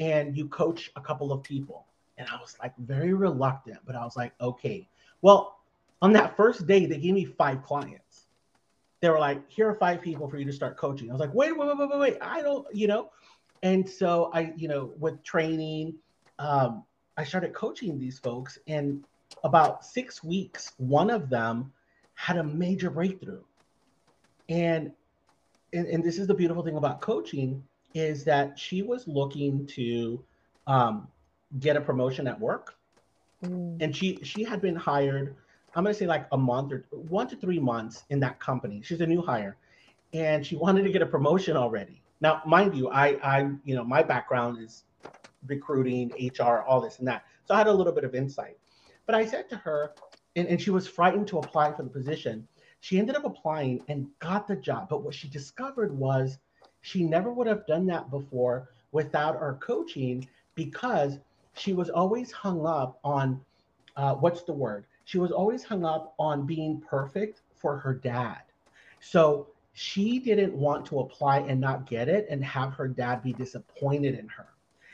and 0.00 0.36
you 0.36 0.48
coach 0.48 0.90
a 0.96 1.00
couple 1.00 1.32
of 1.32 1.44
people. 1.44 1.86
And 2.18 2.26
I 2.26 2.34
was 2.40 2.56
like 2.60 2.76
very 2.76 3.14
reluctant, 3.14 3.78
but 3.86 3.94
I 3.94 4.02
was 4.02 4.16
like, 4.16 4.32
okay. 4.40 4.88
Well, 5.22 5.60
on 6.02 6.12
that 6.14 6.36
first 6.36 6.66
day, 6.66 6.86
they 6.86 6.98
gave 6.98 7.14
me 7.14 7.24
five 7.24 7.62
clients 7.62 8.26
they 9.00 9.08
were 9.08 9.18
like, 9.18 9.50
here 9.50 9.66
are 9.66 9.76
five 9.76 10.02
people 10.02 10.28
for 10.28 10.36
you 10.36 10.44
to 10.44 10.52
start 10.52 10.76
coaching. 10.76 11.08
I 11.08 11.14
was 11.14 11.20
like, 11.20 11.32
wait, 11.32 11.56
wait, 11.56 11.68
wait, 11.68 11.88
wait, 11.88 11.98
wait. 11.98 12.18
I 12.20 12.42
don't, 12.42 12.66
you 12.74 12.86
know. 12.86 13.10
And 13.62 13.88
so 13.88 14.30
I, 14.34 14.52
you 14.56 14.68
know, 14.68 14.92
with 14.98 15.22
training, 15.22 15.94
um, 16.38 16.84
I 17.16 17.24
started 17.24 17.54
coaching 17.54 17.98
these 17.98 18.18
folks, 18.18 18.58
and 18.66 19.02
about 19.44 19.84
six 19.84 20.22
weeks, 20.22 20.72
one 20.78 21.10
of 21.10 21.30
them 21.30 21.72
had 22.14 22.36
a 22.36 22.44
major 22.44 22.90
breakthrough. 22.90 23.42
And, 24.48 24.92
and 25.72 25.86
and 25.86 26.02
this 26.02 26.18
is 26.18 26.26
the 26.26 26.34
beautiful 26.34 26.62
thing 26.62 26.76
about 26.76 27.00
coaching 27.00 27.62
is 27.94 28.24
that 28.24 28.58
she 28.58 28.82
was 28.82 29.06
looking 29.08 29.66
to 29.66 30.22
um, 30.66 31.08
get 31.58 31.76
a 31.76 31.80
promotion 31.80 32.26
at 32.26 32.38
work, 32.38 32.76
mm. 33.44 33.80
and 33.80 33.94
she 33.94 34.18
she 34.22 34.44
had 34.44 34.60
been 34.60 34.76
hired. 34.76 35.36
I'm 35.74 35.84
gonna 35.84 35.94
say 35.94 36.06
like 36.06 36.26
a 36.32 36.36
month 36.36 36.72
or 36.72 36.84
one 36.90 37.28
to 37.28 37.36
three 37.36 37.58
months 37.58 38.04
in 38.10 38.20
that 38.20 38.40
company. 38.40 38.82
She's 38.82 39.00
a 39.00 39.06
new 39.06 39.22
hire, 39.22 39.56
and 40.12 40.44
she 40.44 40.56
wanted 40.56 40.82
to 40.82 40.90
get 40.90 41.02
a 41.02 41.06
promotion 41.06 41.56
already. 41.56 42.02
Now, 42.20 42.42
mind 42.46 42.76
you, 42.76 42.90
I 42.90 43.16
I 43.22 43.50
you 43.64 43.74
know 43.74 43.84
my 43.84 44.02
background 44.02 44.58
is 44.58 44.84
recruiting, 45.46 46.12
HR, 46.38 46.62
all 46.66 46.80
this 46.80 46.98
and 46.98 47.08
that, 47.08 47.24
so 47.44 47.54
I 47.54 47.58
had 47.58 47.66
a 47.66 47.72
little 47.72 47.92
bit 47.92 48.04
of 48.04 48.14
insight. 48.14 48.58
But 49.10 49.18
I 49.18 49.26
said 49.26 49.48
to 49.48 49.56
her, 49.56 49.90
and, 50.36 50.46
and 50.46 50.62
she 50.62 50.70
was 50.70 50.86
frightened 50.86 51.26
to 51.28 51.40
apply 51.40 51.72
for 51.72 51.82
the 51.82 51.90
position. 51.90 52.46
She 52.78 52.96
ended 52.96 53.16
up 53.16 53.24
applying 53.24 53.82
and 53.88 54.06
got 54.20 54.46
the 54.46 54.54
job. 54.54 54.88
But 54.88 55.02
what 55.02 55.14
she 55.14 55.26
discovered 55.26 55.92
was 55.98 56.38
she 56.82 57.02
never 57.02 57.32
would 57.32 57.48
have 57.48 57.66
done 57.66 57.86
that 57.86 58.08
before 58.08 58.68
without 58.92 59.34
our 59.34 59.54
coaching 59.56 60.28
because 60.54 61.18
she 61.54 61.72
was 61.72 61.90
always 61.90 62.30
hung 62.30 62.64
up 62.64 63.00
on 63.02 63.40
uh, 63.96 64.14
what's 64.14 64.44
the 64.44 64.52
word? 64.52 64.86
She 65.06 65.18
was 65.18 65.32
always 65.32 65.64
hung 65.64 65.84
up 65.84 66.14
on 66.20 66.46
being 66.46 66.80
perfect 66.80 67.40
for 67.56 67.78
her 67.78 67.94
dad. 67.94 68.42
So 69.00 69.48
she 69.72 70.20
didn't 70.20 70.54
want 70.54 70.86
to 70.86 71.00
apply 71.00 71.40
and 71.40 71.60
not 71.60 71.90
get 71.90 72.08
it 72.08 72.28
and 72.30 72.44
have 72.44 72.74
her 72.74 72.86
dad 72.86 73.24
be 73.24 73.32
disappointed 73.32 74.16
in 74.16 74.28
her. 74.28 74.49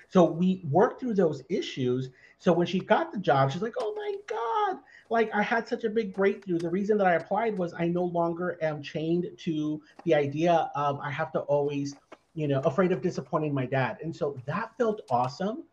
So 0.09 0.25
we 0.25 0.63
worked 0.71 1.01
through 1.01 1.15
those 1.15 1.43
issues. 1.49 2.11
So 2.39 2.53
when 2.53 2.67
she 2.67 2.81
got 2.81 3.13
the 3.13 3.19
job, 3.19 3.51
she's 3.51 3.63
like, 3.63 3.75
oh 3.79 3.95
my 3.97 4.15
God, 4.27 4.83
like 5.11 5.31
I 5.35 5.43
had 5.43 5.67
such 5.67 5.85
a 5.85 5.91
big 5.91 6.15
breakthrough. 6.15 6.59
The 6.59 6.71
reason 6.71 6.99
that 6.99 7.07
I 7.07 7.15
applied 7.15 7.57
was 7.57 7.75
I 7.75 7.89
no 7.89 8.05
longer 8.05 8.59
am 8.63 8.83
chained 8.83 9.27
to 9.39 9.81
the 10.05 10.15
idea 10.15 10.71
of 10.75 11.01
I 11.01 11.11
have 11.11 11.33
to 11.33 11.41
always, 11.41 11.97
you 12.35 12.49
know, 12.49 12.61
afraid 12.61 12.93
of 12.93 13.03
disappointing 13.03 13.55
my 13.55 13.67
dad. 13.67 13.99
And 14.03 14.15
so 14.15 14.37
that 14.47 14.77
felt 14.79 15.03
awesome 15.11 15.65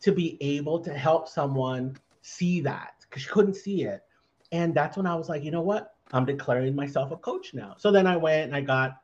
to 0.00 0.12
be 0.12 0.36
able 0.40 0.78
to 0.80 0.92
help 0.92 1.28
someone 1.28 1.96
see 2.22 2.60
that 2.60 2.94
because 3.02 3.22
she 3.22 3.28
couldn't 3.28 3.54
see 3.54 3.84
it. 3.84 4.02
And 4.52 4.74
that's 4.74 4.96
when 4.96 5.06
I 5.06 5.14
was 5.14 5.28
like, 5.28 5.42
you 5.42 5.50
know 5.50 5.62
what? 5.62 5.94
I'm 6.12 6.24
declaring 6.24 6.74
myself 6.76 7.10
a 7.10 7.16
coach 7.16 7.54
now. 7.54 7.74
So 7.78 7.90
then 7.90 8.06
I 8.06 8.16
went 8.16 8.44
and 8.44 8.54
I 8.54 8.60
got, 8.60 9.00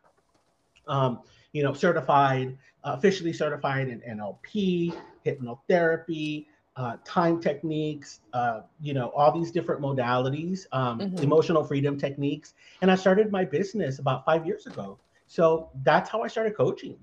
um, 0.86 1.20
you 1.52 1.62
know, 1.62 1.72
certified, 1.72 2.56
uh, 2.84 2.94
officially 2.96 3.32
certified 3.32 3.88
in 3.88 4.00
NLP, 4.00 4.94
hypnotherapy, 5.26 6.46
uh, 6.76 6.96
time 7.04 7.40
techniques, 7.40 8.20
uh, 8.32 8.60
you 8.80 8.94
know, 8.94 9.08
all 9.08 9.32
these 9.32 9.50
different 9.50 9.80
modalities, 9.80 10.66
um, 10.72 10.98
mm-hmm. 10.98 11.22
emotional 11.22 11.64
freedom 11.64 11.98
techniques. 11.98 12.54
And 12.80 12.90
I 12.90 12.94
started 12.94 13.30
my 13.30 13.44
business 13.44 13.98
about 13.98 14.24
five 14.24 14.46
years 14.46 14.66
ago. 14.66 14.98
So 15.26 15.68
that's 15.82 16.08
how 16.08 16.22
I 16.22 16.28
started 16.28 16.56
coaching. 16.56 16.96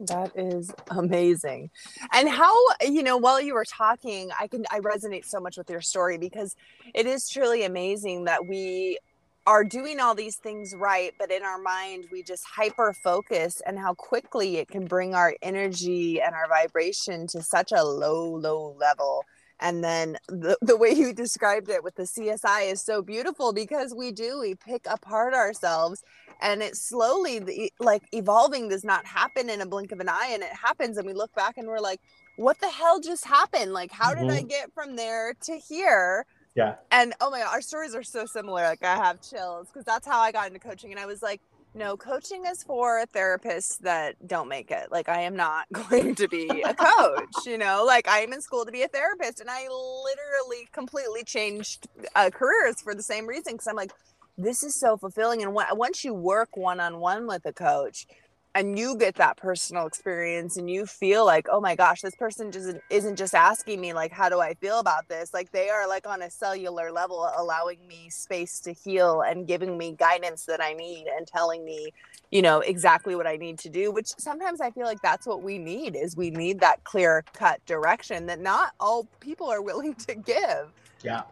That 0.00 0.32
is 0.36 0.72
amazing. 0.90 1.70
And 2.12 2.28
how, 2.28 2.54
you 2.80 3.02
know, 3.02 3.16
while 3.16 3.40
you 3.40 3.54
were 3.54 3.64
talking, 3.64 4.30
I 4.38 4.48
can, 4.48 4.64
I 4.70 4.80
resonate 4.80 5.24
so 5.26 5.38
much 5.38 5.56
with 5.56 5.70
your 5.70 5.80
story 5.80 6.18
because 6.18 6.56
it 6.94 7.06
is 7.06 7.28
truly 7.28 7.64
amazing 7.64 8.24
that 8.24 8.46
we 8.46 8.98
are 9.46 9.64
doing 9.64 9.98
all 9.98 10.14
these 10.14 10.36
things 10.36 10.74
right, 10.74 11.12
but 11.18 11.30
in 11.30 11.42
our 11.42 11.58
mind, 11.58 12.06
we 12.12 12.22
just 12.22 12.44
hyper 12.44 12.92
focus 12.92 13.60
and 13.66 13.78
how 13.78 13.94
quickly 13.94 14.56
it 14.56 14.68
can 14.68 14.86
bring 14.86 15.14
our 15.14 15.34
energy 15.42 16.20
and 16.20 16.34
our 16.34 16.48
vibration 16.48 17.26
to 17.28 17.42
such 17.42 17.72
a 17.72 17.82
low, 17.82 18.36
low 18.36 18.76
level. 18.78 19.24
And 19.58 19.82
then 19.82 20.16
the, 20.28 20.56
the 20.60 20.76
way 20.76 20.90
you 20.90 21.12
described 21.12 21.70
it 21.70 21.82
with 21.82 21.96
the 21.96 22.04
CSI 22.04 22.70
is 22.70 22.82
so 22.82 23.02
beautiful 23.02 23.52
because 23.52 23.94
we 23.94 24.12
do, 24.12 24.40
we 24.40 24.54
pick 24.54 24.86
apart 24.88 25.34
ourselves 25.34 26.02
and 26.40 26.62
it 26.62 26.76
slowly, 26.76 27.38
the, 27.38 27.72
like 27.78 28.02
evolving 28.12 28.68
does 28.68 28.84
not 28.84 29.06
happen 29.06 29.48
in 29.48 29.60
a 29.60 29.66
blink 29.66 29.92
of 29.92 30.00
an 30.00 30.08
eye. 30.08 30.30
And 30.32 30.42
it 30.42 30.52
happens, 30.52 30.98
and 30.98 31.06
we 31.06 31.14
look 31.14 31.32
back 31.34 31.56
and 31.56 31.68
we're 31.68 31.78
like, 31.78 32.00
what 32.36 32.58
the 32.60 32.68
hell 32.68 33.00
just 33.00 33.24
happened? 33.24 33.72
Like, 33.72 33.92
how 33.92 34.12
mm-hmm. 34.12 34.26
did 34.26 34.30
I 34.32 34.38
mm-hmm. 34.38 34.48
get 34.48 34.74
from 34.74 34.96
there 34.96 35.34
to 35.44 35.56
here? 35.56 36.26
Yeah. 36.54 36.74
And 36.90 37.14
oh 37.20 37.30
my 37.30 37.40
god, 37.40 37.48
our 37.52 37.62
stories 37.62 37.94
are 37.94 38.02
so 38.02 38.26
similar. 38.26 38.62
Like 38.62 38.84
I 38.84 38.96
have 38.96 39.20
chills 39.22 39.68
because 39.68 39.84
that's 39.84 40.06
how 40.06 40.20
I 40.20 40.32
got 40.32 40.48
into 40.48 40.58
coaching. 40.58 40.90
And 40.90 41.00
I 41.00 41.06
was 41.06 41.22
like, 41.22 41.40
no, 41.74 41.96
coaching 41.96 42.44
is 42.44 42.62
for 42.62 43.02
therapists 43.14 43.78
that 43.78 44.16
don't 44.26 44.48
make 44.48 44.70
it. 44.70 44.92
Like 44.92 45.08
I 45.08 45.22
am 45.22 45.34
not 45.34 45.66
going 45.72 46.14
to 46.16 46.28
be 46.28 46.62
a 46.62 46.74
coach, 46.74 47.46
you 47.46 47.56
know, 47.56 47.84
like 47.86 48.06
I 48.06 48.18
am 48.20 48.32
in 48.32 48.42
school 48.42 48.66
to 48.66 48.72
be 48.72 48.82
a 48.82 48.88
therapist. 48.88 49.40
And 49.40 49.48
I 49.48 49.62
literally 49.68 50.68
completely 50.72 51.24
changed 51.24 51.86
uh, 52.14 52.30
careers 52.30 52.80
for 52.82 52.94
the 52.94 53.02
same 53.02 53.26
reason. 53.26 53.56
Cause 53.56 53.66
I'm 53.66 53.76
like, 53.76 53.92
this 54.36 54.62
is 54.62 54.74
so 54.74 54.96
fulfilling. 54.96 55.42
And 55.42 55.54
once 55.54 56.04
you 56.04 56.12
work 56.12 56.56
one 56.56 56.80
on 56.80 57.00
one 57.00 57.26
with 57.26 57.46
a 57.46 57.52
coach, 57.52 58.06
and 58.54 58.78
you 58.78 58.96
get 58.96 59.14
that 59.16 59.36
personal 59.36 59.86
experience 59.86 60.56
and 60.56 60.68
you 60.68 60.86
feel 60.86 61.24
like 61.24 61.46
oh 61.50 61.60
my 61.60 61.74
gosh 61.74 62.00
this 62.00 62.14
person 62.14 62.52
just 62.52 62.76
isn't 62.90 63.16
just 63.16 63.34
asking 63.34 63.80
me 63.80 63.92
like 63.92 64.12
how 64.12 64.28
do 64.28 64.40
i 64.40 64.54
feel 64.54 64.78
about 64.78 65.08
this? 65.08 65.32
Like 65.32 65.50
they 65.52 65.70
are 65.70 65.88
like 65.88 66.06
on 66.06 66.22
a 66.22 66.30
cellular 66.30 66.92
level 66.92 67.30
allowing 67.36 67.86
me 67.86 68.10
space 68.10 68.60
to 68.60 68.72
heal 68.72 69.22
and 69.22 69.46
giving 69.46 69.76
me 69.78 69.92
guidance 69.92 70.44
that 70.46 70.60
i 70.60 70.72
need 70.72 71.06
and 71.16 71.26
telling 71.26 71.64
me 71.64 71.92
you 72.30 72.42
know 72.42 72.60
exactly 72.60 73.14
what 73.14 73.26
i 73.26 73.36
need 73.36 73.58
to 73.58 73.68
do 73.68 73.90
which 73.90 74.08
sometimes 74.18 74.60
i 74.60 74.70
feel 74.70 74.84
like 74.84 75.00
that's 75.02 75.26
what 75.26 75.42
we 75.42 75.58
need 75.58 75.96
is 75.96 76.16
we 76.16 76.30
need 76.30 76.60
that 76.60 76.82
clear 76.84 77.24
cut 77.34 77.64
direction 77.66 78.26
that 78.26 78.40
not 78.40 78.72
all 78.80 79.06
people 79.20 79.48
are 79.48 79.62
willing 79.62 79.94
to 79.94 80.14
give. 80.14 80.72
Yeah. 81.02 81.22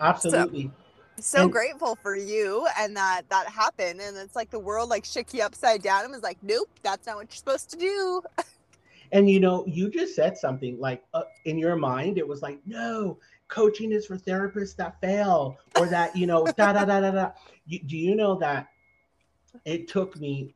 Absolutely. 0.00 0.64
so, 0.64 0.85
so 1.20 1.44
and, 1.44 1.52
grateful 1.52 1.96
for 1.96 2.16
you 2.16 2.66
and 2.78 2.96
that 2.96 3.22
that 3.30 3.46
happened 3.46 4.00
and 4.00 4.16
it's 4.16 4.36
like 4.36 4.50
the 4.50 4.58
world 4.58 4.88
like 4.88 5.04
shook 5.04 5.32
you 5.32 5.42
upside 5.42 5.82
down 5.82 6.04
and 6.04 6.12
was 6.12 6.22
like 6.22 6.38
nope 6.42 6.68
that's 6.82 7.06
not 7.06 7.16
what 7.16 7.26
you're 7.30 7.36
supposed 7.36 7.70
to 7.70 7.76
do. 7.76 8.22
And 9.12 9.30
you 9.30 9.38
know 9.38 9.64
you 9.66 9.88
just 9.88 10.16
said 10.16 10.36
something 10.36 10.80
like 10.80 11.04
uh, 11.14 11.22
in 11.44 11.58
your 11.58 11.76
mind 11.76 12.18
it 12.18 12.26
was 12.26 12.42
like 12.42 12.58
no 12.66 13.18
coaching 13.48 13.92
is 13.92 14.06
for 14.06 14.18
therapists 14.18 14.74
that 14.76 15.00
fail 15.00 15.56
or 15.78 15.86
that 15.86 16.16
you 16.16 16.26
know 16.26 16.44
da 16.44 16.72
da 16.72 16.84
da 16.84 17.00
da 17.00 17.10
da. 17.12 17.30
You, 17.66 17.78
do 17.84 17.96
you 17.96 18.16
know 18.16 18.34
that 18.36 18.66
it 19.64 19.88
took 19.88 20.18
me 20.20 20.54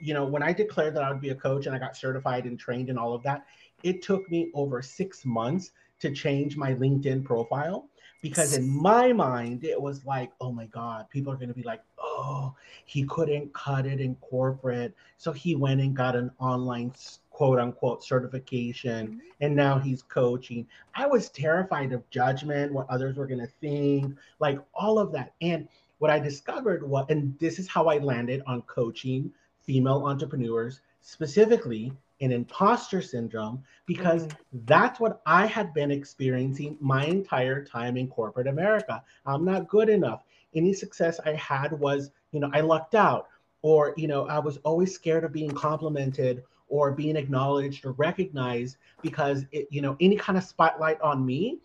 you 0.00 0.14
know 0.14 0.24
when 0.24 0.42
i 0.42 0.52
declared 0.52 0.94
that 0.94 1.02
i 1.02 1.10
would 1.10 1.20
be 1.20 1.30
a 1.30 1.34
coach 1.34 1.66
and 1.66 1.74
i 1.74 1.78
got 1.78 1.96
certified 1.96 2.44
and 2.44 2.58
trained 2.58 2.88
and 2.88 2.98
all 2.98 3.14
of 3.14 3.22
that 3.24 3.44
it 3.82 4.00
took 4.00 4.30
me 4.30 4.50
over 4.54 4.80
six 4.80 5.24
months 5.24 5.72
to 5.98 6.10
change 6.12 6.56
my 6.56 6.72
linkedin 6.74 7.24
profile 7.24 7.88
because 8.22 8.56
in 8.56 8.68
my 8.68 9.12
mind 9.12 9.64
it 9.64 9.80
was 9.80 10.04
like 10.04 10.30
oh 10.40 10.50
my 10.52 10.66
god 10.66 11.08
people 11.10 11.32
are 11.32 11.36
going 11.36 11.48
to 11.48 11.54
be 11.54 11.62
like 11.62 11.82
oh 11.98 12.54
he 12.88 13.04
couldn't 13.04 13.52
cut 13.52 13.84
it 13.84 14.00
in 14.00 14.14
corporate. 14.16 14.94
So 15.18 15.30
he 15.30 15.54
went 15.54 15.82
and 15.82 15.94
got 15.94 16.16
an 16.16 16.30
online 16.38 16.94
quote 17.30 17.58
unquote 17.58 18.02
certification 18.02 19.08
mm-hmm. 19.08 19.18
and 19.42 19.54
now 19.54 19.78
he's 19.78 20.02
coaching. 20.02 20.66
I 20.94 21.06
was 21.06 21.28
terrified 21.28 21.92
of 21.92 22.08
judgment 22.08 22.72
what 22.72 22.88
others 22.88 23.16
were 23.16 23.26
going 23.26 23.40
to 23.40 23.52
think 23.60 24.16
like 24.40 24.58
all 24.74 24.98
of 24.98 25.12
that. 25.12 25.34
And 25.42 25.68
what 25.98 26.10
i 26.12 26.18
discovered 26.18 26.88
was 26.88 27.06
and 27.08 27.36
this 27.40 27.58
is 27.58 27.66
how 27.68 27.86
i 27.86 27.98
landed 27.98 28.40
on 28.46 28.62
coaching 28.62 29.32
female 29.64 30.06
entrepreneurs 30.06 30.80
specifically 31.00 31.92
an 32.20 32.32
imposter 32.32 33.00
syndrome 33.00 33.62
because 33.86 34.26
mm. 34.26 34.36
that's 34.64 35.00
what 35.00 35.20
I 35.26 35.46
had 35.46 35.72
been 35.72 35.90
experiencing 35.90 36.76
my 36.80 37.04
entire 37.04 37.64
time 37.64 37.96
in 37.96 38.08
corporate 38.08 38.46
America. 38.46 39.02
I'm 39.26 39.44
not 39.44 39.68
good 39.68 39.88
enough. 39.88 40.24
Any 40.54 40.72
success 40.72 41.20
I 41.24 41.32
had 41.34 41.72
was, 41.72 42.10
you 42.32 42.40
know, 42.40 42.50
I 42.52 42.60
lucked 42.60 42.94
out, 42.94 43.28
or, 43.62 43.94
you 43.96 44.08
know, 44.08 44.26
I 44.28 44.38
was 44.38 44.58
always 44.58 44.94
scared 44.94 45.24
of 45.24 45.32
being 45.32 45.50
complimented 45.50 46.44
or 46.68 46.92
being 46.92 47.16
acknowledged 47.16 47.84
or 47.84 47.92
recognized 47.92 48.76
because 49.02 49.44
it, 49.52 49.68
you 49.70 49.80
know, 49.80 49.96
any 50.00 50.16
kind 50.16 50.36
of 50.38 50.44
spotlight 50.44 51.00
on 51.00 51.24
me 51.24 51.58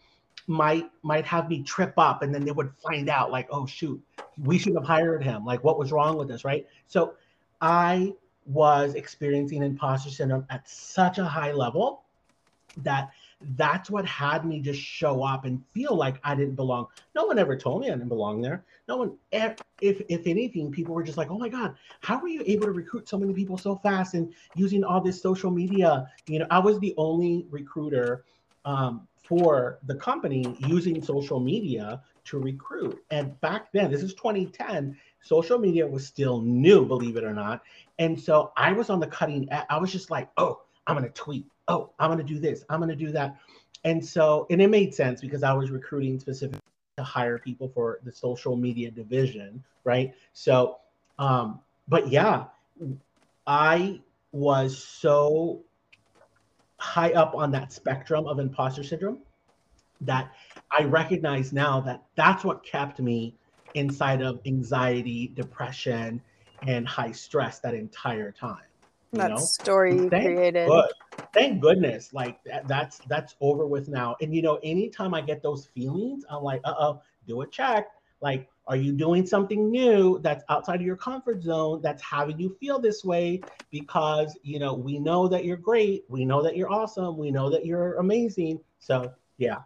might 0.47 0.89
might 1.03 1.25
have 1.25 1.49
me 1.49 1.63
trip 1.63 1.93
up 1.97 2.21
and 2.21 2.33
then 2.33 2.43
they 2.43 2.51
would 2.51 2.71
find 2.83 3.09
out 3.09 3.31
like 3.31 3.47
oh 3.49 3.65
shoot 3.65 4.01
we 4.43 4.57
should 4.57 4.73
have 4.73 4.83
hired 4.83 5.23
him 5.23 5.45
like 5.45 5.63
what 5.63 5.79
was 5.79 5.91
wrong 5.91 6.17
with 6.17 6.29
us 6.31 6.43
right 6.43 6.67
so 6.87 7.13
i 7.61 8.13
was 8.45 8.95
experiencing 8.95 9.63
imposter 9.63 10.09
syndrome 10.09 10.45
at 10.49 10.67
such 10.67 11.17
a 11.17 11.25
high 11.25 11.51
level 11.51 12.03
that 12.77 13.11
that's 13.55 13.89
what 13.89 14.05
had 14.05 14.45
me 14.45 14.59
just 14.59 14.79
show 14.79 15.23
up 15.23 15.45
and 15.45 15.61
feel 15.73 15.95
like 15.95 16.15
I 16.23 16.33
didn't 16.35 16.55
belong. 16.55 16.87
No 17.13 17.25
one 17.25 17.37
ever 17.37 17.57
told 17.57 17.81
me 17.81 17.87
I 17.87 17.91
didn't 17.91 18.07
belong 18.07 18.41
there. 18.41 18.63
No 18.87 18.97
one, 18.97 19.17
if 19.31 19.57
if 19.81 20.27
anything, 20.27 20.71
people 20.71 20.95
were 20.95 21.03
just 21.03 21.17
like, 21.17 21.29
"Oh 21.29 21.37
my 21.37 21.49
God, 21.49 21.75
how 22.01 22.19
were 22.19 22.27
you 22.27 22.43
able 22.45 22.65
to 22.65 22.71
recruit 22.71 23.07
so 23.07 23.17
many 23.17 23.33
people 23.33 23.57
so 23.57 23.75
fast 23.75 24.13
and 24.13 24.33
using 24.55 24.83
all 24.83 25.01
this 25.01 25.21
social 25.21 25.51
media?" 25.51 26.07
You 26.27 26.39
know, 26.39 26.47
I 26.49 26.59
was 26.59 26.79
the 26.79 26.93
only 26.97 27.45
recruiter 27.49 28.23
um, 28.65 29.07
for 29.23 29.79
the 29.85 29.95
company 29.95 30.57
using 30.67 31.01
social 31.01 31.39
media 31.39 32.01
to 32.25 32.39
recruit. 32.39 33.03
And 33.11 33.39
back 33.41 33.71
then, 33.71 33.91
this 33.91 34.03
is 34.03 34.13
2010, 34.13 34.97
social 35.21 35.57
media 35.57 35.87
was 35.87 36.05
still 36.05 36.41
new, 36.41 36.85
believe 36.85 37.17
it 37.17 37.23
or 37.23 37.33
not. 37.33 37.63
And 37.99 38.19
so 38.19 38.51
I 38.57 38.73
was 38.73 38.89
on 38.89 38.99
the 38.99 39.07
cutting 39.07 39.47
edge. 39.51 39.65
I 39.69 39.77
was 39.77 39.91
just 39.91 40.11
like, 40.11 40.29
oh, 40.37 40.61
I'm 40.87 40.97
going 40.97 41.07
to 41.07 41.13
tweet. 41.13 41.45
Oh, 41.67 41.91
I'm 41.99 42.09
going 42.09 42.25
to 42.25 42.33
do 42.33 42.39
this. 42.39 42.65
I'm 42.69 42.79
going 42.79 42.89
to 42.89 42.95
do 42.95 43.11
that. 43.11 43.37
And 43.85 44.05
so, 44.05 44.47
and 44.49 44.61
it 44.61 44.69
made 44.69 44.93
sense 44.93 45.21
because 45.21 45.43
I 45.43 45.53
was 45.53 45.71
recruiting 45.71 46.19
specifically 46.19 46.59
to 46.97 47.03
hire 47.03 47.37
people 47.37 47.69
for 47.73 47.99
the 48.03 48.11
social 48.11 48.55
media 48.55 48.91
division, 48.91 49.63
right? 49.83 50.13
So 50.33 50.77
Um, 51.19 51.59
but 51.87 52.09
yeah, 52.09 52.45
I 53.45 54.01
was 54.31 54.83
so 54.83 55.63
high 56.83 57.13
up 57.13 57.33
on 57.33 57.49
that 57.49 57.71
spectrum 57.71 58.27
of 58.27 58.39
imposter 58.39 58.83
syndrome 58.83 59.19
that 60.01 60.33
I 60.69 60.83
recognize 60.83 61.53
now 61.53 61.79
that 61.81 62.03
that's 62.15 62.43
what 62.43 62.61
kept 62.65 62.99
me 62.99 63.37
inside 63.73 64.21
of 64.21 64.41
anxiety, 64.45 65.31
depression, 65.33 66.21
and 66.67 66.85
high 66.85 67.13
stress 67.13 67.59
that 67.59 67.73
entire 67.73 68.33
time. 68.33 68.65
that 69.13 69.31
know? 69.31 69.37
story 69.37 69.95
you 69.95 70.09
created. 70.09 70.67
Good. 70.67 70.91
Thank 71.33 71.61
goodness, 71.61 72.13
like 72.13 72.43
that, 72.43 72.67
that's 72.67 72.97
that's 73.07 73.35
over 73.39 73.65
with 73.65 73.87
now. 73.87 74.17
And 74.21 74.35
you 74.35 74.41
know, 74.41 74.59
anytime 74.61 75.13
I 75.13 75.21
get 75.21 75.41
those 75.41 75.67
feelings, 75.67 76.25
I'm 76.29 76.43
like, 76.43 76.59
uh 76.65 76.73
oh, 76.77 77.01
do 77.27 77.41
a 77.41 77.47
check. 77.47 77.87
Like, 78.19 78.49
are 78.67 78.75
you 78.75 78.93
doing 78.93 79.25
something 79.25 79.69
new 79.69 80.19
that's 80.19 80.43
outside 80.49 80.75
of 80.75 80.81
your 80.81 80.95
comfort 80.95 81.43
zone 81.43 81.81
that's 81.81 82.01
having 82.01 82.39
you 82.39 82.55
feel 82.59 82.79
this 82.79 83.03
way? 83.03 83.41
Because 83.71 84.37
you 84.43 84.59
know, 84.59 84.73
we 84.73 84.99
know 84.99 85.27
that 85.27 85.45
you're 85.45 85.57
great, 85.57 86.05
we 86.07 86.25
know 86.25 86.41
that 86.43 86.55
you're 86.55 86.71
awesome, 86.71 87.17
we 87.17 87.31
know 87.31 87.49
that 87.49 87.65
you're 87.65 87.95
amazing. 87.95 88.59
So 88.79 89.11
yeah. 89.37 89.57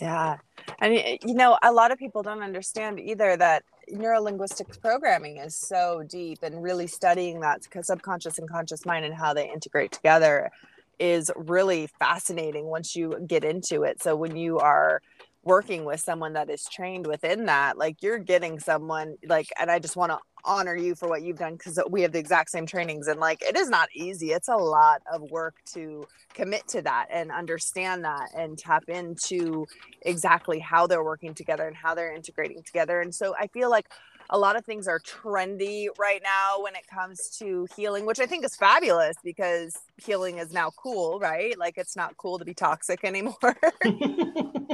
Yeah. 0.00 0.36
And 0.80 0.94
you 0.94 1.34
know, 1.34 1.58
a 1.62 1.72
lot 1.72 1.90
of 1.90 1.98
people 1.98 2.22
don't 2.22 2.42
understand 2.42 3.00
either 3.00 3.36
that 3.36 3.64
neurolinguistics 3.92 4.80
programming 4.80 5.38
is 5.38 5.54
so 5.54 6.02
deep 6.06 6.40
and 6.42 6.62
really 6.62 6.86
studying 6.86 7.40
that 7.40 7.66
subconscious 7.82 8.38
and 8.38 8.48
conscious 8.48 8.84
mind 8.84 9.04
and 9.04 9.14
how 9.14 9.32
they 9.32 9.50
integrate 9.50 9.92
together 9.92 10.50
is 10.98 11.30
really 11.36 11.86
fascinating 11.98 12.66
once 12.66 12.96
you 12.96 13.18
get 13.26 13.44
into 13.44 13.84
it. 13.84 14.02
So 14.02 14.16
when 14.16 14.36
you 14.36 14.58
are 14.58 15.00
working 15.48 15.86
with 15.86 15.98
someone 15.98 16.34
that 16.34 16.50
is 16.50 16.66
trained 16.70 17.06
within 17.06 17.46
that 17.46 17.78
like 17.78 18.02
you're 18.02 18.18
getting 18.18 18.60
someone 18.60 19.16
like 19.26 19.48
and 19.58 19.70
i 19.70 19.78
just 19.78 19.96
want 19.96 20.12
to 20.12 20.18
honor 20.44 20.76
you 20.76 20.94
for 20.94 21.08
what 21.08 21.22
you've 21.22 21.38
done 21.38 21.54
because 21.54 21.80
we 21.88 22.02
have 22.02 22.12
the 22.12 22.18
exact 22.18 22.50
same 22.50 22.66
trainings 22.66 23.08
and 23.08 23.18
like 23.18 23.40
it 23.40 23.56
is 23.56 23.70
not 23.70 23.88
easy 23.94 24.30
it's 24.32 24.48
a 24.48 24.54
lot 24.54 25.00
of 25.10 25.22
work 25.30 25.54
to 25.64 26.06
commit 26.34 26.68
to 26.68 26.82
that 26.82 27.06
and 27.10 27.32
understand 27.32 28.04
that 28.04 28.28
and 28.36 28.58
tap 28.58 28.84
into 28.88 29.66
exactly 30.02 30.58
how 30.58 30.86
they're 30.86 31.02
working 31.02 31.32
together 31.32 31.66
and 31.66 31.74
how 31.76 31.94
they're 31.94 32.14
integrating 32.14 32.62
together 32.62 33.00
and 33.00 33.14
so 33.14 33.34
i 33.40 33.46
feel 33.46 33.70
like 33.70 33.86
a 34.30 34.38
lot 34.38 34.56
of 34.56 34.64
things 34.64 34.86
are 34.86 35.00
trendy 35.00 35.88
right 35.98 36.20
now 36.22 36.62
when 36.62 36.74
it 36.76 36.86
comes 36.86 37.30
to 37.38 37.66
healing, 37.74 38.04
which 38.04 38.20
I 38.20 38.26
think 38.26 38.44
is 38.44 38.56
fabulous 38.56 39.16
because 39.24 39.76
healing 39.96 40.38
is 40.38 40.52
now 40.52 40.70
cool, 40.76 41.18
right? 41.18 41.58
Like 41.58 41.78
it's 41.78 41.96
not 41.96 42.16
cool 42.16 42.38
to 42.38 42.44
be 42.44 42.54
toxic 42.54 43.00
anymore. 43.04 43.34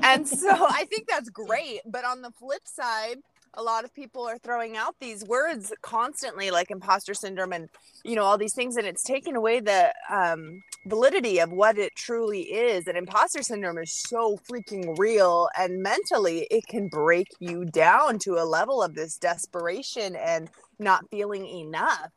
and 0.02 0.28
so 0.28 0.50
I 0.50 0.86
think 0.90 1.08
that's 1.08 1.30
great. 1.30 1.80
But 1.86 2.04
on 2.04 2.22
the 2.22 2.32
flip 2.32 2.62
side, 2.64 3.18
a 3.56 3.62
lot 3.62 3.84
of 3.84 3.94
people 3.94 4.26
are 4.26 4.38
throwing 4.38 4.76
out 4.76 4.94
these 5.00 5.24
words 5.24 5.72
constantly 5.82 6.50
like 6.50 6.70
imposter 6.70 7.14
syndrome 7.14 7.52
and 7.52 7.68
you 8.04 8.16
know 8.16 8.24
all 8.24 8.38
these 8.38 8.54
things 8.54 8.76
and 8.76 8.86
it's 8.86 9.02
taken 9.02 9.36
away 9.36 9.60
the 9.60 9.92
um, 10.10 10.60
validity 10.86 11.38
of 11.38 11.52
what 11.52 11.78
it 11.78 11.92
truly 11.96 12.42
is 12.42 12.86
and 12.86 12.96
imposter 12.96 13.42
syndrome 13.42 13.78
is 13.78 14.02
so 14.08 14.38
freaking 14.50 14.96
real 14.98 15.48
and 15.58 15.82
mentally 15.82 16.46
it 16.50 16.66
can 16.66 16.88
break 16.88 17.28
you 17.40 17.64
down 17.64 18.18
to 18.18 18.34
a 18.34 18.44
level 18.44 18.82
of 18.82 18.94
this 18.94 19.16
desperation 19.16 20.16
and 20.16 20.50
not 20.78 21.08
feeling 21.10 21.46
enough 21.46 22.10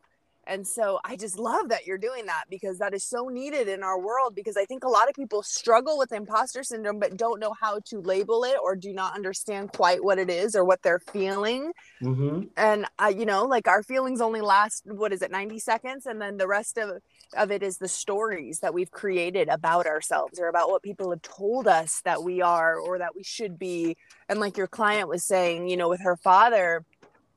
and 0.48 0.66
so 0.66 1.00
I 1.04 1.16
just 1.18 1.38
love 1.38 1.70
that 1.70 1.86
you're 1.86 1.98
doing 1.98 2.26
that 2.28 2.46
because 2.50 2.80
that 2.80 2.94
is 2.94 3.04
so 3.04 3.28
needed 3.28 3.68
in 3.68 3.84
our 3.84 4.00
world. 4.00 4.34
Because 4.34 4.56
I 4.56 4.66
think 4.66 4.84
a 4.84 4.90
lot 4.90 5.10
of 5.10 5.16
people 5.16 5.44
struggle 5.44 5.98
with 5.98 6.12
imposter 6.14 6.64
syndrome, 6.64 7.00
but 7.00 7.18
don't 7.18 7.40
know 7.40 7.54
how 7.60 7.80
to 7.88 8.00
label 8.00 8.44
it 8.46 8.56
or 8.64 8.76
do 8.76 8.94
not 8.94 9.14
understand 9.14 9.74
quite 9.74 10.04
what 10.04 10.18
it 10.18 10.30
is 10.30 10.56
or 10.56 10.64
what 10.64 10.82
they're 10.82 11.00
feeling. 11.00 11.74
Mm-hmm. 12.02 12.44
And, 12.56 12.86
you 13.18 13.26
know, 13.26 13.44
like 13.44 13.68
our 13.68 13.84
feelings 13.84 14.22
only 14.22 14.42
last, 14.42 14.84
what 14.86 15.12
is 15.12 15.22
it, 15.22 15.32
90 15.32 15.60
seconds? 15.60 16.06
And 16.06 16.22
then 16.22 16.38
the 16.38 16.48
rest 16.48 16.78
of, 16.78 17.02
of 17.36 17.52
it 17.52 17.62
is 17.62 17.78
the 17.78 17.90
stories 17.90 18.60
that 18.60 18.74
we've 18.74 18.92
created 18.92 19.50
about 19.50 19.86
ourselves 19.86 20.40
or 20.40 20.48
about 20.48 20.70
what 20.70 20.82
people 20.82 21.10
have 21.10 21.22
told 21.22 21.68
us 21.68 22.02
that 22.06 22.24
we 22.24 22.42
are 22.42 22.78
or 22.78 23.00
that 23.00 23.16
we 23.16 23.24
should 23.24 23.60
be. 23.60 23.98
And 24.30 24.40
like 24.40 24.58
your 24.58 24.68
client 24.68 25.10
was 25.10 25.24
saying, 25.24 25.68
you 25.68 25.76
know, 25.76 25.90
with 25.90 26.02
her 26.02 26.16
father, 26.16 26.86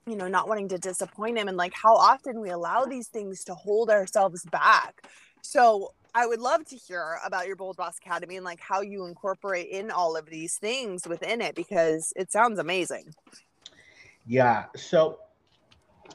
you 0.06 0.16
know, 0.16 0.28
not 0.28 0.48
wanting 0.48 0.68
to 0.68 0.78
disappoint 0.78 1.38
him 1.38 1.48
and 1.48 1.56
like 1.56 1.72
how 1.74 1.94
often 1.94 2.40
we 2.40 2.50
allow 2.50 2.84
these 2.84 3.08
things 3.08 3.44
to 3.44 3.54
hold 3.54 3.90
ourselves 3.90 4.44
back. 4.44 5.06
So 5.42 5.92
I 6.14 6.26
would 6.26 6.40
love 6.40 6.64
to 6.66 6.76
hear 6.76 7.18
about 7.24 7.46
your 7.46 7.56
Bold 7.56 7.76
Boss 7.76 7.98
Academy 7.98 8.36
and 8.36 8.44
like 8.44 8.60
how 8.60 8.80
you 8.80 9.06
incorporate 9.06 9.68
in 9.68 9.90
all 9.90 10.16
of 10.16 10.26
these 10.26 10.56
things 10.56 11.06
within 11.06 11.40
it 11.40 11.54
because 11.54 12.12
it 12.16 12.32
sounds 12.32 12.58
amazing. 12.58 13.14
Yeah. 14.26 14.64
So 14.76 15.18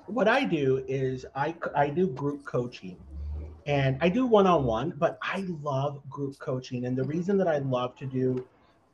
what 0.08 0.28
I 0.28 0.44
do 0.44 0.84
is 0.88 1.26
I 1.36 1.56
I 1.76 1.90
do 1.90 2.08
group 2.08 2.44
coaching 2.46 2.98
and 3.66 3.98
I 4.02 4.10
do 4.10 4.26
one-on-one, 4.26 4.94
but 4.98 5.18
I 5.22 5.46
love 5.62 6.08
group 6.10 6.38
coaching 6.38 6.86
and 6.86 6.98
the 6.98 7.04
reason 7.04 7.38
that 7.38 7.48
I 7.48 7.60
love 7.60 7.96
to 7.98 8.06
do 8.06 8.46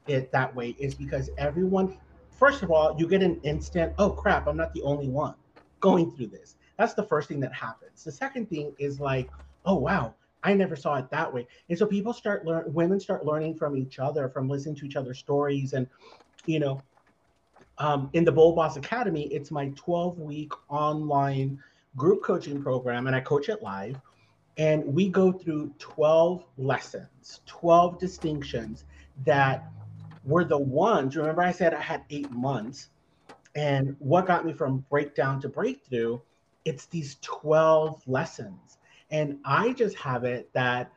it 0.07 0.31
that 0.31 0.55
way 0.55 0.75
is 0.79 0.93
because 0.93 1.29
everyone 1.37 1.97
first 2.41 2.63
of 2.63 2.71
all, 2.71 2.95
you 2.97 3.07
get 3.07 3.21
an 3.21 3.39
instant, 3.43 3.93
oh 3.99 4.09
crap, 4.09 4.47
I'm 4.47 4.57
not 4.57 4.73
the 4.73 4.81
only 4.81 5.07
one 5.07 5.35
going 5.79 6.09
through 6.09 6.25
this. 6.25 6.55
That's 6.75 6.95
the 6.95 7.03
first 7.03 7.27
thing 7.27 7.39
that 7.41 7.53
happens. 7.53 8.03
The 8.03 8.11
second 8.11 8.49
thing 8.49 8.73
is 8.79 8.99
like, 8.99 9.29
oh 9.63 9.75
wow, 9.75 10.15
I 10.41 10.55
never 10.55 10.75
saw 10.75 10.95
it 10.95 11.07
that 11.11 11.31
way. 11.31 11.47
And 11.69 11.77
so 11.77 11.85
people 11.85 12.13
start 12.13 12.43
learn 12.43 12.73
women 12.73 12.99
start 12.99 13.27
learning 13.27 13.57
from 13.57 13.77
each 13.77 13.99
other, 13.99 14.27
from 14.27 14.49
listening 14.49 14.75
to 14.77 14.85
each 14.87 14.95
other's 14.95 15.19
stories. 15.19 15.73
And, 15.73 15.85
you 16.47 16.59
know, 16.59 16.81
um, 17.77 18.09
in 18.13 18.25
the 18.25 18.31
Bold 18.31 18.55
Boss 18.55 18.75
Academy, 18.75 19.27
it's 19.27 19.51
my 19.51 19.67
12 19.75 20.17
week 20.17 20.51
online 20.67 21.59
group 21.95 22.23
coaching 22.23 22.59
program, 22.63 23.05
and 23.05 23.15
I 23.15 23.19
coach 23.19 23.49
it 23.49 23.61
live. 23.61 24.01
And 24.57 24.83
we 24.83 25.09
go 25.09 25.31
through 25.31 25.75
12 25.77 26.43
lessons, 26.57 27.41
12 27.45 27.99
distinctions 27.99 28.85
that 29.25 29.71
were 30.23 30.43
the 30.43 30.57
ones, 30.57 31.15
remember 31.15 31.41
I 31.41 31.51
said 31.51 31.73
I 31.73 31.81
had 31.81 32.03
eight 32.09 32.31
months. 32.31 32.89
And 33.55 33.95
what 33.99 34.27
got 34.27 34.45
me 34.45 34.53
from 34.53 34.85
breakdown 34.89 35.41
to 35.41 35.49
breakthrough, 35.49 36.19
it's 36.63 36.85
these 36.85 37.17
12 37.21 38.07
lessons. 38.07 38.77
And 39.09 39.39
I 39.43 39.73
just 39.73 39.95
have 39.97 40.23
it 40.23 40.49
that 40.53 40.91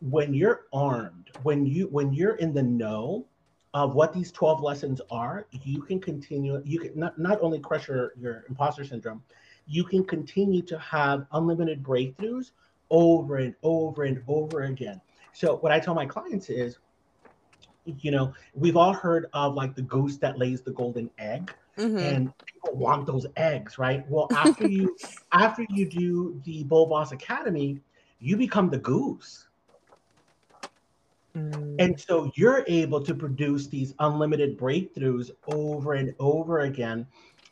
when 0.00 0.34
you're 0.34 0.66
armed, 0.72 1.30
when 1.42 1.66
you 1.66 1.88
when 1.88 2.12
you're 2.12 2.36
in 2.36 2.52
the 2.52 2.62
know 2.62 3.26
of 3.72 3.94
what 3.96 4.12
these 4.12 4.30
12 4.30 4.62
lessons 4.62 5.00
are, 5.10 5.46
you 5.50 5.82
can 5.82 6.00
continue, 6.00 6.62
you 6.64 6.78
can 6.78 6.92
not, 6.94 7.18
not 7.18 7.42
only 7.42 7.58
crush 7.58 7.88
your, 7.88 8.12
your 8.20 8.44
imposter 8.48 8.84
syndrome, 8.84 9.20
you 9.66 9.82
can 9.82 10.04
continue 10.04 10.62
to 10.62 10.78
have 10.78 11.26
unlimited 11.32 11.82
breakthroughs 11.82 12.52
over 12.90 13.38
and 13.38 13.54
over 13.64 14.04
and 14.04 14.22
over 14.28 14.62
again. 14.62 15.00
So 15.32 15.56
what 15.56 15.72
I 15.72 15.80
tell 15.80 15.94
my 15.94 16.06
clients 16.06 16.50
is 16.50 16.78
you 17.84 18.10
know, 18.10 18.32
we've 18.54 18.76
all 18.76 18.92
heard 18.92 19.26
of 19.32 19.54
like 19.54 19.74
the 19.74 19.82
goose 19.82 20.16
that 20.18 20.38
lays 20.38 20.62
the 20.62 20.72
golden 20.72 21.10
egg. 21.18 21.52
Mm-hmm. 21.78 21.98
And 21.98 22.32
people 22.46 22.78
want 22.78 23.04
those 23.04 23.26
eggs, 23.36 23.78
right? 23.78 24.08
Well, 24.08 24.28
after 24.36 24.68
you 24.68 24.96
after 25.32 25.66
you 25.70 25.86
do 25.86 26.40
the 26.44 26.62
Bold 26.64 26.90
Boss 26.90 27.12
Academy, 27.12 27.80
you 28.20 28.36
become 28.36 28.70
the 28.70 28.78
goose. 28.78 29.46
Mm. 31.36 31.76
And 31.80 32.00
so 32.00 32.30
you're 32.36 32.64
able 32.68 33.02
to 33.02 33.14
produce 33.14 33.66
these 33.66 33.92
unlimited 33.98 34.56
breakthroughs 34.56 35.30
over 35.48 35.94
and 35.94 36.14
over 36.20 36.60
again 36.60 37.06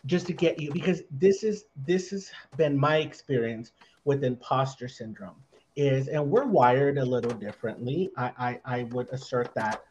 just 0.06 0.26
to 0.26 0.32
get 0.32 0.60
you 0.60 0.72
because 0.72 1.02
this 1.10 1.42
is 1.42 1.64
this 1.86 2.10
has 2.10 2.30
been 2.56 2.76
my 2.76 2.98
experience 2.98 3.72
with 4.04 4.24
imposter 4.24 4.88
syndrome 4.88 5.36
is 5.74 6.08
and 6.08 6.30
we're 6.30 6.44
wired 6.44 6.98
a 6.98 7.04
little 7.04 7.32
differently. 7.32 8.10
I 8.16 8.32
I, 8.38 8.60
I 8.64 8.82
would 8.84 9.08
assert 9.10 9.52
that 9.54 9.82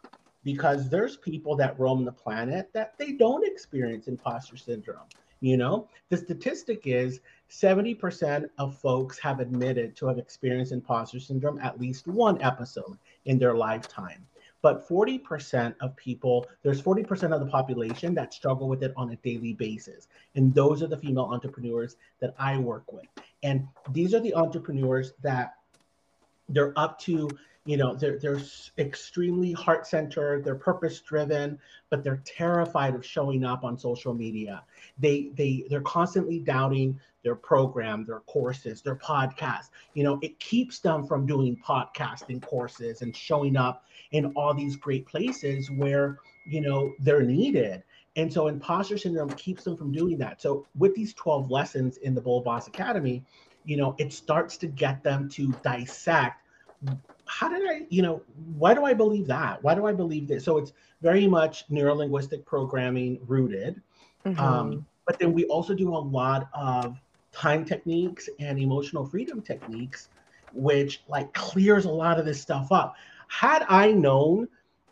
because 0.44 0.90
there's 0.90 1.18
people 1.18 1.56
that 1.56 1.80
roam 1.80 2.06
the 2.06 2.12
planet 2.12 2.70
that 2.74 2.98
they 2.98 3.14
don't 3.14 3.46
experience 3.46 4.08
imposter 4.08 4.58
syndrome. 4.58 5.08
You 5.40 5.58
know, 5.58 5.88
the 6.10 6.18
statistic 6.18 6.84
is 6.86 7.20
70% 7.50 8.48
of 8.60 8.78
folks 8.78 9.18
have 9.20 9.40
admitted 9.40 9.96
to 9.98 10.08
have 10.08 10.20
experienced 10.20 10.72
imposter 10.72 11.20
syndrome 11.20 11.60
at 11.60 11.80
least 11.82 12.08
one 12.08 12.42
episode 12.42 12.98
in 13.26 13.40
their 13.40 13.56
lifetime. 13.56 14.26
But 14.62 14.88
40% 14.88 15.74
of 15.82 15.96
people, 15.96 16.46
there's 16.62 16.82
40% 16.82 17.34
of 17.34 17.40
the 17.40 17.48
population 17.48 18.14
that 18.14 18.34
struggle 18.34 18.70
with 18.70 18.84
it 18.84 18.94
on 18.96 19.10
a 19.12 19.16
daily 19.18 19.54
basis. 19.54 20.08
And 20.36 20.54
those 20.54 20.84
are 20.84 20.88
the 20.88 20.98
female 20.98 21.30
entrepreneurs 21.32 21.96
that 22.20 22.36
I 22.38 22.58
work 22.58 22.92
with. 22.94 23.08
And 23.42 23.68
these 23.90 24.14
are 24.14 24.20
the 24.20 24.36
entrepreneurs 24.36 25.14
that 25.24 25.56
they're 26.50 26.78
up 26.78 27.00
to 27.00 27.28
you 27.66 27.78
know 27.78 27.96
they're, 27.96 28.18
they're 28.18 28.42
extremely 28.78 29.52
heart 29.52 29.86
centered 29.86 30.44
they're 30.44 30.56
purpose 30.56 31.00
driven 31.02 31.60
but 31.92 32.04
they're 32.04 32.24
terrified 32.26 32.96
of 32.96 33.06
showing 33.06 33.44
up 33.44 33.64
on 33.64 33.78
social 33.78 34.14
media. 34.14 34.64
They 34.98 35.30
they 35.36 35.66
they're 35.70 35.82
constantly 35.82 36.40
doubting 36.40 37.00
their 37.24 37.36
program 37.36 38.06
their 38.06 38.22
courses 38.22 38.82
their 38.82 38.96
podcast. 38.96 39.70
You 39.94 40.06
know 40.06 40.18
it 40.24 40.40
keeps 40.40 40.80
them 40.80 41.06
from 41.06 41.28
doing 41.28 41.62
podcasting 41.64 42.42
courses 42.42 43.04
and 43.04 43.16
showing 43.16 43.58
up 43.58 43.86
in 44.12 44.34
all 44.36 44.56
these 44.56 44.76
great 44.78 45.06
places 45.06 45.70
where 45.70 46.18
you 46.46 46.62
know 46.62 46.94
they're 47.00 47.24
needed. 47.24 47.84
And 48.16 48.32
so 48.32 48.48
imposter 48.48 48.98
syndrome 48.98 49.30
keeps 49.32 49.64
them 49.64 49.78
from 49.78 49.92
doing 49.92 50.18
that. 50.18 50.42
So 50.42 50.68
with 50.78 50.94
these 50.96 51.14
12 51.14 51.50
lessons 51.50 51.96
in 51.98 52.14
the 52.14 52.20
Bold 52.20 52.44
Boss 52.44 52.68
Academy, 52.68 53.24
you 53.64 53.78
know, 53.78 53.96
it 54.00 54.12
starts 54.12 54.58
to 54.58 54.68
get 54.68 55.02
them 55.02 55.30
to 55.30 55.54
dissect 55.64 56.42
how 57.32 57.48
did 57.48 57.62
I, 57.68 57.86
you 57.90 58.02
know, 58.02 58.22
why 58.58 58.74
do 58.74 58.84
I 58.84 58.94
believe 58.94 59.26
that? 59.28 59.64
Why 59.64 59.74
do 59.74 59.86
I 59.86 59.94
believe 59.94 60.28
this? 60.28 60.44
So 60.44 60.58
it's 60.58 60.74
very 61.02 61.28
much 61.28 61.68
neurolinguistic 61.70 62.46
programming 62.46 63.20
rooted. 63.26 63.82
Mm-hmm. 64.26 64.40
Um, 64.40 64.86
but 65.08 65.18
then 65.18 65.32
we 65.32 65.46
also 65.46 65.74
do 65.74 65.96
a 65.96 65.98
lot 65.98 66.50
of 66.54 67.00
time 67.32 67.64
techniques 67.64 68.28
and 68.40 68.60
emotional 68.60 69.06
freedom 69.06 69.42
techniques, 69.42 70.10
which 70.54 71.04
like 71.08 71.34
clears 71.34 71.86
a 71.86 71.90
lot 71.90 72.20
of 72.20 72.26
this 72.26 72.42
stuff 72.42 72.70
up. 72.70 72.96
Had 73.30 73.66
I 73.70 73.94
known, 73.94 74.50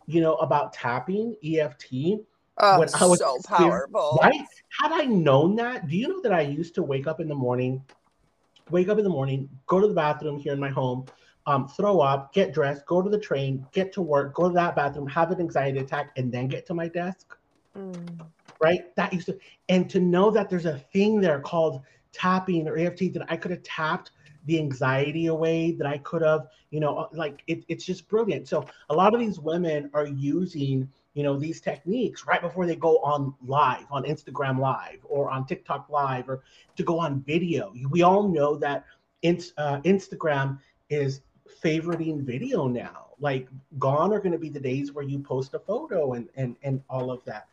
you 0.08 0.21
know, 0.21 0.36
about 0.36 0.71
tapping 0.71 1.36
EFT, 1.43 2.21
oh, 2.60 2.80
when 2.80 2.88
I 2.95 3.06
was 3.06 3.19
so 3.19 3.38
powerful, 3.45 4.17
right? 4.21 4.41
Had 4.82 4.93
I 4.93 5.04
known 5.04 5.58
that, 5.58 5.89
do 5.89 5.97
you 5.97 6.08
know 6.08 6.21
that 6.21 6.32
I 6.32 6.41
used 6.41 6.73
to 6.75 6.84
wake 6.84 7.06
up 7.06 7.19
in 7.19 7.28
the 7.28 7.36
morning, 7.36 7.84
wake 8.69 8.88
up 8.88 8.97
in 8.97 9.04
the 9.04 9.10
morning, 9.10 9.49
go 9.67 9.82
to 9.82 9.88
the 9.89 9.93
bathroom 9.93 10.39
here 10.39 10.54
in 10.54 10.60
my 10.60 10.69
home, 10.69 11.06
um, 11.45 11.67
throw 11.67 11.99
up, 11.99 12.34
get 12.34 12.54
dressed, 12.54 12.86
go 12.86 13.02
to 13.02 13.10
the 13.10 13.19
train, 13.19 13.65
get 13.71 13.91
to 13.93 14.02
work, 14.02 14.34
go 14.34 14.49
to 14.49 14.54
that 14.54 14.75
bathroom, 14.75 15.08
have 15.08 15.32
an 15.32 15.39
anxiety 15.39 15.80
attack, 15.80 16.12
and 16.15 16.32
then 16.32 16.47
get 16.47 16.65
to 16.67 16.73
my 16.73 16.88
desk. 16.88 17.36
Mm. 17.78 18.25
Right? 18.62 18.95
That 18.95 19.13
used 19.13 19.28
to, 19.28 19.38
and 19.69 19.89
to 19.89 19.99
know 19.99 20.32
that 20.32 20.49
there's 20.49 20.65
a 20.65 20.78
thing 20.78 21.21
there 21.21 21.39
called 21.39 21.82
tapping 22.12 22.67
or 22.67 22.78
EFT 22.78 23.13
that 23.13 23.25
I 23.30 23.38
could 23.38 23.52
have 23.52 23.63
tapped 23.63 24.12
the 24.45 24.60
anxiety 24.60 25.28
away, 25.28 25.73
that 25.73 25.88
I 25.88 25.97
could 25.99 26.21
have, 26.21 26.47
you 26.71 26.80
know, 26.80 27.08
like 27.13 27.43
it, 27.47 27.65
it's 27.67 27.86
just 27.86 28.08
brilliant. 28.08 28.47
So 28.47 28.65
a 28.89 28.95
lot 28.95 29.13
of 29.13 29.19
these 29.19 29.39
women 29.39 29.89
are 29.93 30.08
using, 30.08 30.89
you 31.13 31.23
know, 31.23 31.38
these 31.38 31.62
techniques 31.62 32.25
right 32.25 32.41
before 32.41 32.65
they 32.65 32.75
go 32.75 32.97
on 32.99 33.34
live, 33.45 33.86
on 33.91 34.04
Instagram 34.04 34.60
Live 34.60 34.99
or 35.04 35.30
on 35.30 35.45
TikTok 35.45 35.89
Live 35.89 36.30
or 36.30 36.41
to 36.75 36.84
go 36.84 36.99
on 36.99 37.21
video. 37.21 37.73
We 37.89 38.02
all 38.02 38.28
know 38.28 38.56
that 38.58 38.86
in, 39.21 39.41
uh, 39.58 39.82
Instagram 39.82 40.60
is 40.89 41.21
favoriting 41.64 42.22
video 42.22 42.68
now. 42.68 43.08
Like 43.20 43.48
gone 43.78 44.14
are 44.14 44.20
going 44.20 44.32
to 44.32 44.38
be 44.38 44.50
the 44.50 44.60
days 44.60 44.94
where 44.94 45.04
you 45.04 45.20
post 45.20 45.54
a 45.54 45.60
photo 45.60 46.14
and 46.14 46.30
and 46.36 46.56
and 46.64 46.82
all 46.90 47.12
of 47.12 47.24
that. 47.26 47.48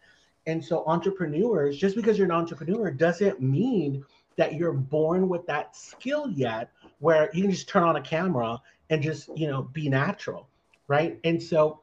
And 0.47 0.65
so 0.65 0.85
entrepreneurs, 0.87 1.77
just 1.77 1.97
because 1.97 2.19
you're 2.19 2.27
an 2.27 2.31
entrepreneur 2.31 2.91
doesn't 2.91 3.41
mean 3.41 4.05
that 4.37 4.55
you're 4.55 4.73
born 4.73 5.29
with 5.29 5.47
that 5.47 5.75
skill 5.75 6.31
yet 6.31 6.71
where 7.01 7.31
you 7.33 7.43
can 7.43 7.51
just 7.51 7.69
turn 7.69 7.83
on 7.83 7.97
a 7.97 8.01
camera 8.01 8.61
and 8.91 9.03
just, 9.03 9.29
you 9.37 9.49
know, 9.49 9.63
be 9.63 9.89
natural, 9.89 10.49
right? 10.87 11.19
And 11.25 11.43
so 11.43 11.81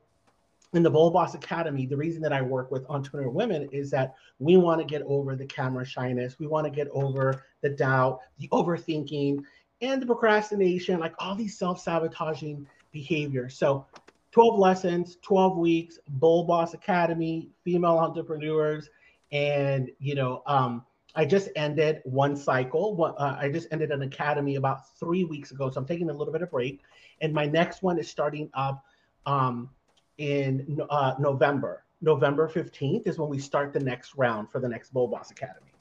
in 0.73 0.82
the 0.82 0.89
Bold 0.89 1.13
Boss 1.13 1.36
Academy, 1.36 1.86
the 1.86 1.97
reason 1.97 2.21
that 2.21 2.34
I 2.34 2.41
work 2.41 2.71
with 2.71 2.86
entrepreneur 2.89 3.30
women 3.30 3.69
is 3.71 3.91
that 3.91 4.15
we 4.39 4.58
want 4.58 4.80
to 4.80 4.86
get 4.86 5.02
over 5.04 5.36
the 5.36 5.45
camera 5.45 5.86
shyness. 5.86 6.39
We 6.39 6.47
want 6.47 6.65
to 6.65 6.71
get 6.71 6.88
over 6.89 7.43
the 7.62 7.69
doubt, 7.69 8.21
the 8.39 8.47
overthinking, 8.49 9.43
and 9.84 10.02
the 10.02 10.06
procrastination, 10.06 11.00
like 11.00 11.13
all 11.19 11.36
these 11.36 11.58
self 11.58 11.80
sabotaging 11.80 12.65
behaviors. 12.91 13.58
So, 13.58 13.86
12 14.32 14.58
lessons, 14.58 15.17
12 15.22 15.58
weeks, 15.58 16.00
Bold 16.08 16.48
Boss 16.48 16.74
Academy, 16.74 17.52
female 17.63 18.00
entrepreneurs. 18.00 18.89
And, 19.32 19.91
you 20.00 20.15
know, 20.15 20.41
um, 20.48 20.84
I 21.15 21.26
just 21.26 21.50
ended 21.56 22.02
one 22.04 22.36
cycle. 22.36 23.13
Uh, 23.19 23.36
I 23.39 23.50
just 23.50 23.67
ended 23.72 23.91
an 23.91 24.02
academy 24.02 24.56
about 24.56 24.98
three 24.98 25.24
weeks 25.24 25.52
ago. 25.52 25.69
So 25.69 25.80
I'm 25.80 25.86
taking 25.86 26.10
a 26.10 26.13
little 26.13 26.34
bit 26.34 26.41
of 26.41 26.50
break. 26.50 26.82
And 27.22 27.32
my 27.32 27.46
next 27.46 27.84
one 27.84 28.00
is 28.00 28.10
starting 28.10 28.50
up 28.56 28.84
um, 29.28 29.69
in 30.17 30.80
uh, 30.89 31.13
November. 31.19 31.84
November 32.02 32.50
15th 32.50 33.06
is 33.06 33.19
when 33.19 33.30
we 33.30 33.38
start 33.38 33.72
the 33.72 33.80
next 33.80 34.15
round 34.15 34.50
for 34.50 34.60
the 34.60 34.67
next 34.67 34.93
Bold 34.93 35.12
Boss 35.12 35.30
Academy. 35.30 35.72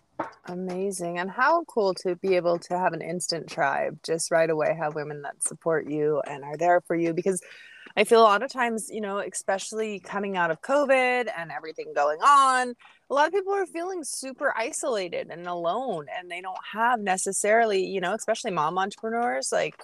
Amazing. 0.46 1.18
And 1.18 1.30
how 1.30 1.64
cool 1.64 1.94
to 1.94 2.16
be 2.16 2.34
able 2.36 2.58
to 2.60 2.76
have 2.76 2.92
an 2.92 3.00
instant 3.00 3.48
tribe 3.48 3.98
just 4.02 4.30
right 4.30 4.50
away, 4.50 4.74
have 4.76 4.94
women 4.94 5.22
that 5.22 5.42
support 5.42 5.88
you 5.88 6.20
and 6.26 6.42
are 6.42 6.56
there 6.56 6.80
for 6.80 6.96
you. 6.96 7.14
Because 7.14 7.40
I 7.96 8.04
feel 8.04 8.20
a 8.20 8.24
lot 8.24 8.42
of 8.42 8.50
times, 8.50 8.90
you 8.90 9.00
know, 9.00 9.18
especially 9.18 10.00
coming 10.00 10.36
out 10.36 10.50
of 10.50 10.60
COVID 10.62 11.30
and 11.36 11.52
everything 11.52 11.92
going 11.94 12.18
on, 12.20 12.74
a 13.10 13.14
lot 13.14 13.28
of 13.28 13.32
people 13.34 13.52
are 13.52 13.66
feeling 13.66 14.02
super 14.02 14.52
isolated 14.56 15.28
and 15.30 15.46
alone, 15.46 16.06
and 16.18 16.30
they 16.30 16.40
don't 16.40 16.56
have 16.72 17.00
necessarily, 17.00 17.84
you 17.84 18.00
know, 18.00 18.14
especially 18.14 18.50
mom 18.50 18.78
entrepreneurs, 18.78 19.52
like 19.52 19.76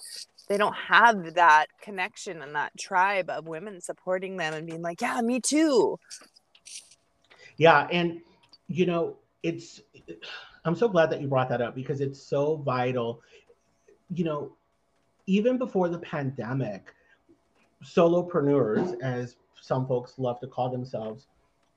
they 0.49 0.57
don't 0.57 0.75
have 0.75 1.35
that 1.35 1.67
connection 1.83 2.41
and 2.41 2.55
that 2.55 2.77
tribe 2.79 3.29
of 3.29 3.47
women 3.47 3.81
supporting 3.81 4.39
them 4.39 4.55
and 4.55 4.67
being 4.67 4.83
like, 4.83 5.03
yeah, 5.03 5.21
me 5.21 5.41
too. 5.41 5.99
Yeah. 7.59 7.87
And, 7.93 8.23
you 8.67 8.87
know, 8.87 9.19
it's 9.43 9.83
I'm 10.69 10.77
so 10.77 10.87
glad 10.87 11.09
that 11.11 11.23
you 11.23 11.29
brought 11.29 11.49
that 11.49 11.63
up 11.63 11.75
because 11.75 12.03
it's 12.03 12.21
so 12.21 12.57
vital. 12.57 13.23
You 14.15 14.25
know, 14.25 14.53
even 15.27 15.57
before 15.57 15.89
the 15.89 15.99
pandemic, 15.99 16.95
solopreneurs, 17.83 19.01
as 19.01 19.37
some 19.59 19.87
folks 19.87 20.19
love 20.19 20.39
to 20.41 20.47
call 20.47 20.69
themselves, 20.69 21.27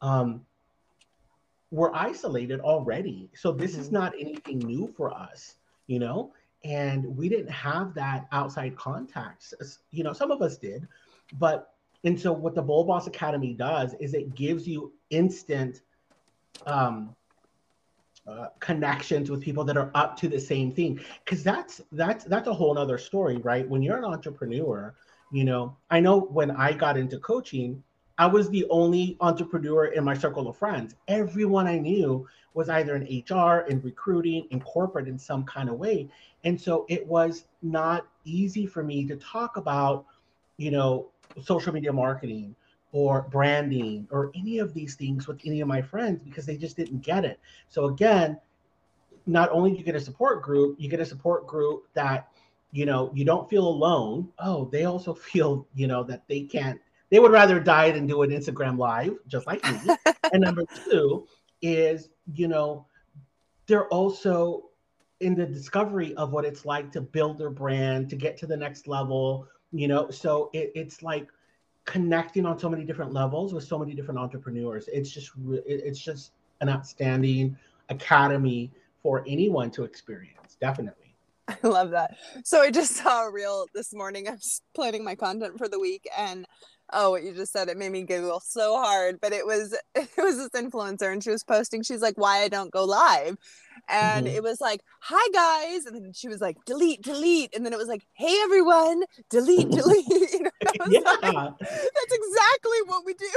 um, 0.02 0.46
were 1.72 1.96
isolated 1.96 2.60
already. 2.60 3.30
So 3.34 3.54
this 3.54 3.72
mm-hmm. 3.72 3.82
is 3.82 3.92
not 3.92 4.14
anything 4.20 4.60
new 4.60 4.94
for 4.98 5.14
us, 5.14 5.56
you 5.88 6.00
know, 6.00 6.34
and 6.66 7.06
we 7.16 7.30
didn't 7.30 7.52
have 7.52 7.94
that 7.94 8.28
outside 8.34 8.76
contacts. 8.76 9.54
You 9.92 10.04
know, 10.04 10.12
some 10.12 10.32
of 10.32 10.42
us 10.42 10.58
did, 10.58 10.86
but 11.40 11.76
and 12.04 12.20
so 12.20 12.34
what 12.34 12.56
the 12.56 12.62
Bold 12.62 12.88
Boss 12.88 13.08
Academy 13.08 13.54
does 13.54 13.94
is 14.02 14.14
it 14.14 14.36
gives 14.36 14.68
you 14.68 14.92
instant 15.12 15.82
um, 16.66 17.16
uh, 18.28 18.48
connections 18.60 19.30
with 19.30 19.42
people 19.42 19.64
that 19.64 19.78
are 19.78 19.92
up 19.96 20.16
to 20.18 20.28
the 20.28 20.40
same 20.40 20.72
thing. 20.72 21.00
Because 21.26 21.44
that's 21.44 21.82
that's 21.92 22.26
that's 22.26 22.48
a 22.48 22.54
whole 22.54 22.78
other 22.78 22.98
story 22.98 23.38
right? 23.38 23.68
When 23.68 23.82
you're 23.82 23.98
an 23.98 24.06
entrepreneur 24.06 24.94
you 25.32 25.46
know 25.46 25.76
i 25.90 26.00
know 26.00 26.20
when 26.20 26.52
i 26.52 26.74
got 26.74 26.98
into 26.98 27.18
coaching 27.20 27.82
i 28.18 28.28
was 28.28 28.50
the 28.50 28.66
only 28.70 29.18
entrepreneur 29.22 29.86
in 29.86 30.04
my 30.04 30.14
circle 30.14 30.48
of 30.48 30.58
friends. 30.58 30.94
Everyone 31.08 31.68
i 31.68 31.80
knew 31.80 32.28
was 32.54 32.70
either 32.70 32.96
in 32.96 33.24
hr 33.30 33.66
in 33.70 33.82
recruiting 33.82 34.46
in 34.52 34.60
corporate 34.62 35.08
in 35.08 35.18
some 35.18 35.44
kind 35.46 35.70
of 35.70 35.76
way. 35.76 36.10
And 36.44 36.60
so 36.60 36.86
it 36.90 37.08
was 37.08 37.46
not 37.62 38.06
easy 38.26 38.66
for 38.66 38.84
me 38.84 39.06
to 39.08 39.16
talk 39.16 39.58
about 39.58 40.06
you 40.58 40.70
know 40.72 41.08
social 41.42 41.74
media 41.74 41.94
marketing 41.94 42.56
or 42.92 43.24
branding 43.30 44.08
or 44.12 44.32
any 44.36 44.60
of 44.60 44.74
these 44.74 44.96
things 44.96 45.28
with 45.28 45.40
any 45.46 45.62
of 45.62 45.68
my 45.68 45.82
friends 45.82 46.22
because 46.22 46.46
they 46.46 46.58
just 46.58 46.76
didn't 46.76 47.02
get 47.02 47.24
it. 47.24 47.40
So 47.70 47.86
again, 47.86 48.38
not 49.26 49.50
only 49.52 49.72
do 49.72 49.78
you 49.78 49.84
get 49.84 49.96
a 49.96 50.02
support 50.02 50.42
group, 50.42 50.76
you 50.80 50.90
get 50.90 51.00
a 51.00 51.06
support 51.06 51.48
group 51.48 51.88
that 51.94 52.28
you 52.72 52.86
know 52.86 53.12
you 53.14 53.26
don't 53.26 53.50
feel 53.50 53.68
alone. 53.68 54.30
Oh, 54.40 54.66
they 54.66 54.86
also 54.86 55.14
feel 55.32 55.68
you 55.76 55.88
know 55.88 56.04
that 56.04 56.28
they 56.28 56.42
can't. 56.42 56.80
They 57.10 57.20
would 57.20 57.32
rather 57.32 57.60
die 57.60 57.92
than 57.92 58.08
do 58.08 58.22
an 58.22 58.30
Instagram 58.30 58.78
live, 58.78 59.18
just 59.28 59.46
like 59.46 59.64
me. 59.64 59.96
and 60.34 60.42
number 60.42 60.64
two 60.90 61.28
is 61.62 62.10
you 62.34 62.48
know 62.48 62.86
they're 63.68 63.88
also 63.88 64.70
in 65.20 65.36
the 65.36 65.46
discovery 65.46 66.16
of 66.16 66.32
what 66.32 66.46
it's 66.46 66.66
like 66.66 66.92
to 66.92 67.02
build 67.02 67.38
their 67.38 67.52
brand 67.52 68.10
to 68.10 68.16
get 68.16 68.38
to 68.38 68.48
the 68.48 68.58
next 68.58 68.88
level. 68.88 69.48
You 69.72 69.88
know, 69.88 70.10
so 70.10 70.50
it, 70.54 70.72
it's 70.76 71.02
like 71.02 71.28
connecting 71.86 72.46
on 72.46 72.60
so 72.60 72.70
many 72.70 72.84
different 72.84 73.14
levels 73.14 73.54
with 73.54 73.64
so 73.64 73.78
many 73.78 73.94
different 73.94 74.20
entrepreneurs. 74.20 74.88
It's 74.92 75.10
just 75.10 75.32
it's 75.66 76.00
just 76.00 76.32
an 76.62 76.70
outstanding 76.70 77.58
academy 77.90 78.72
for 79.02 79.24
anyone 79.28 79.72
to 79.72 79.84
experience. 79.84 80.58
Definitely. 80.60 81.01
I 81.64 81.68
love 81.68 81.92
that. 81.92 82.18
So 82.44 82.62
I 82.62 82.72
just 82.72 82.96
saw 82.96 83.28
a 83.28 83.32
reel 83.32 83.66
this 83.74 83.94
morning. 83.94 84.28
I 84.28 84.32
was 84.32 84.62
planning 84.76 85.04
my 85.04 85.16
content 85.16 85.58
for 85.58 85.68
the 85.68 85.80
week 85.80 86.08
and 86.18 86.46
oh 86.94 87.12
what 87.12 87.24
you 87.24 87.34
just 87.34 87.52
said 87.52 87.70
it 87.70 87.78
made 87.78 87.92
me 87.92 88.04
giggle 88.04 88.40
so 88.40 88.78
hard 88.78 89.20
but 89.22 89.32
it 89.32 89.46
was 89.46 89.74
it 89.96 90.10
was 90.18 90.38
this 90.38 90.50
influencer 90.50 91.12
and 91.12 91.24
she 91.24 91.30
was 91.30 91.44
posting 91.44 91.84
she's 91.84 92.02
like 92.02 92.18
why 92.18 92.40
i 92.40 92.48
don't 92.48 92.72
go 92.72 92.84
live 92.84 93.38
and 93.90 94.28
mm-hmm. 94.28 94.36
it 94.36 94.44
was 94.44 94.60
like 94.62 94.82
hi 95.02 95.28
guys 95.34 95.86
and 95.86 95.96
then 95.96 96.12
she 96.14 96.28
was 96.28 96.42
like 96.42 96.58
delete 96.66 97.02
delete 97.02 97.56
and 97.56 97.66
then 97.66 97.74
it 97.74 97.80
was 97.80 97.88
like 97.88 98.06
hey 98.14 98.36
everyone 98.44 99.04
delete 99.30 99.70
delete 99.72 100.08
you 100.10 100.44
know, 100.44 100.52
yeah. 100.90 101.00
Like, 101.00 101.60
that's 101.60 102.12
exactly 102.12 102.78
what 102.86 103.06
we 103.06 103.14
do 103.14 103.30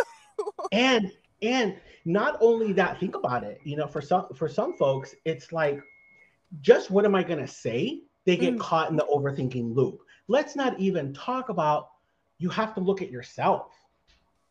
and 0.73 1.13
and 1.43 1.77
not 2.05 2.37
only 2.41 2.73
that 2.73 2.99
think 3.01 3.17
about 3.17 3.45
it 3.45 3.61
you 3.65 3.77
know 3.77 3.87
for 3.87 4.01
some 4.01 4.27
for 4.35 4.49
some 4.49 4.77
folks 4.77 5.15
it's 5.25 5.53
like 5.53 5.81
just 6.61 6.91
what 6.91 7.05
am 7.05 7.15
i 7.15 7.23
going 7.23 7.39
to 7.39 7.49
say 7.49 8.01
they 8.25 8.37
get 8.37 8.55
mm. 8.55 8.61
caught 8.61 8.91
in 8.91 8.97
the 8.97 9.07
overthinking 9.13 9.75
loop 9.75 10.01
let's 10.29 10.57
not 10.57 10.79
even 10.79 11.13
talk 11.13 11.49
about 11.49 11.91
you 12.39 12.49
have 12.49 12.75
to 12.75 12.81
look 12.81 13.03
at 13.03 13.11
yourself 13.11 13.73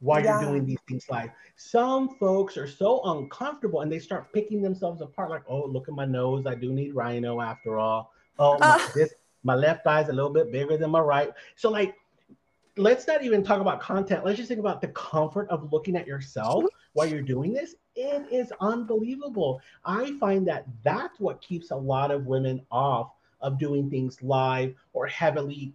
while 0.04 0.22
yeah. 0.22 0.42
you're 0.42 0.50
doing 0.50 0.66
these 0.66 0.80
things 0.88 1.06
live. 1.10 1.30
Some 1.56 2.18
folks 2.20 2.58
are 2.58 2.68
so 2.68 3.02
uncomfortable 3.06 3.82
and 3.82 3.92
they 3.92 4.00
start 4.00 4.34
picking 4.34 4.62
themselves 4.62 5.02
apart, 5.02 5.30
like, 5.30 5.44
oh, 5.48 5.66
look 5.66 5.88
at 5.88 5.96
my 5.96 6.04
nose. 6.06 6.46
I 6.46 6.56
do 6.56 6.74
need 6.74 6.94
rhino 6.94 7.40
after 7.40 7.80
all. 7.80 8.12
Oh, 8.38 8.58
my, 8.60 8.68
uh. 8.68 8.88
this 8.94 9.14
my 9.44 9.56
left 9.56 9.88
eye 9.88 10.02
is 10.02 10.10
a 10.10 10.14
little 10.14 10.32
bit 10.32 10.52
bigger 10.52 10.78
than 10.78 10.92
my 10.92 11.00
right. 11.00 11.32
So, 11.56 11.70
like, 11.70 11.96
let's 12.78 13.08
not 13.08 13.24
even 13.24 13.44
talk 13.44 13.62
about 13.62 13.80
content. 13.80 14.26
Let's 14.26 14.38
just 14.38 14.48
think 14.48 14.60
about 14.60 14.82
the 14.82 14.88
comfort 14.90 15.48
of 15.50 15.72
looking 15.72 15.96
at 15.96 16.08
yourself 16.08 16.66
while 16.94 17.08
you're 17.08 17.22
doing 17.22 17.54
this. 17.54 17.76
It 17.96 18.26
is 18.32 18.52
unbelievable. 18.60 19.62
I 19.86 20.18
find 20.20 20.48
that 20.48 20.66
that's 20.84 21.20
what 21.20 21.42
keeps 21.42 21.72
a 21.72 21.76
lot 21.76 22.12
of 22.12 22.26
women 22.26 22.66
off 22.72 23.12
of 23.42 23.60
doing 23.60 23.90
things 23.90 24.22
live 24.24 24.74
or 24.94 25.06
heavily 25.08 25.74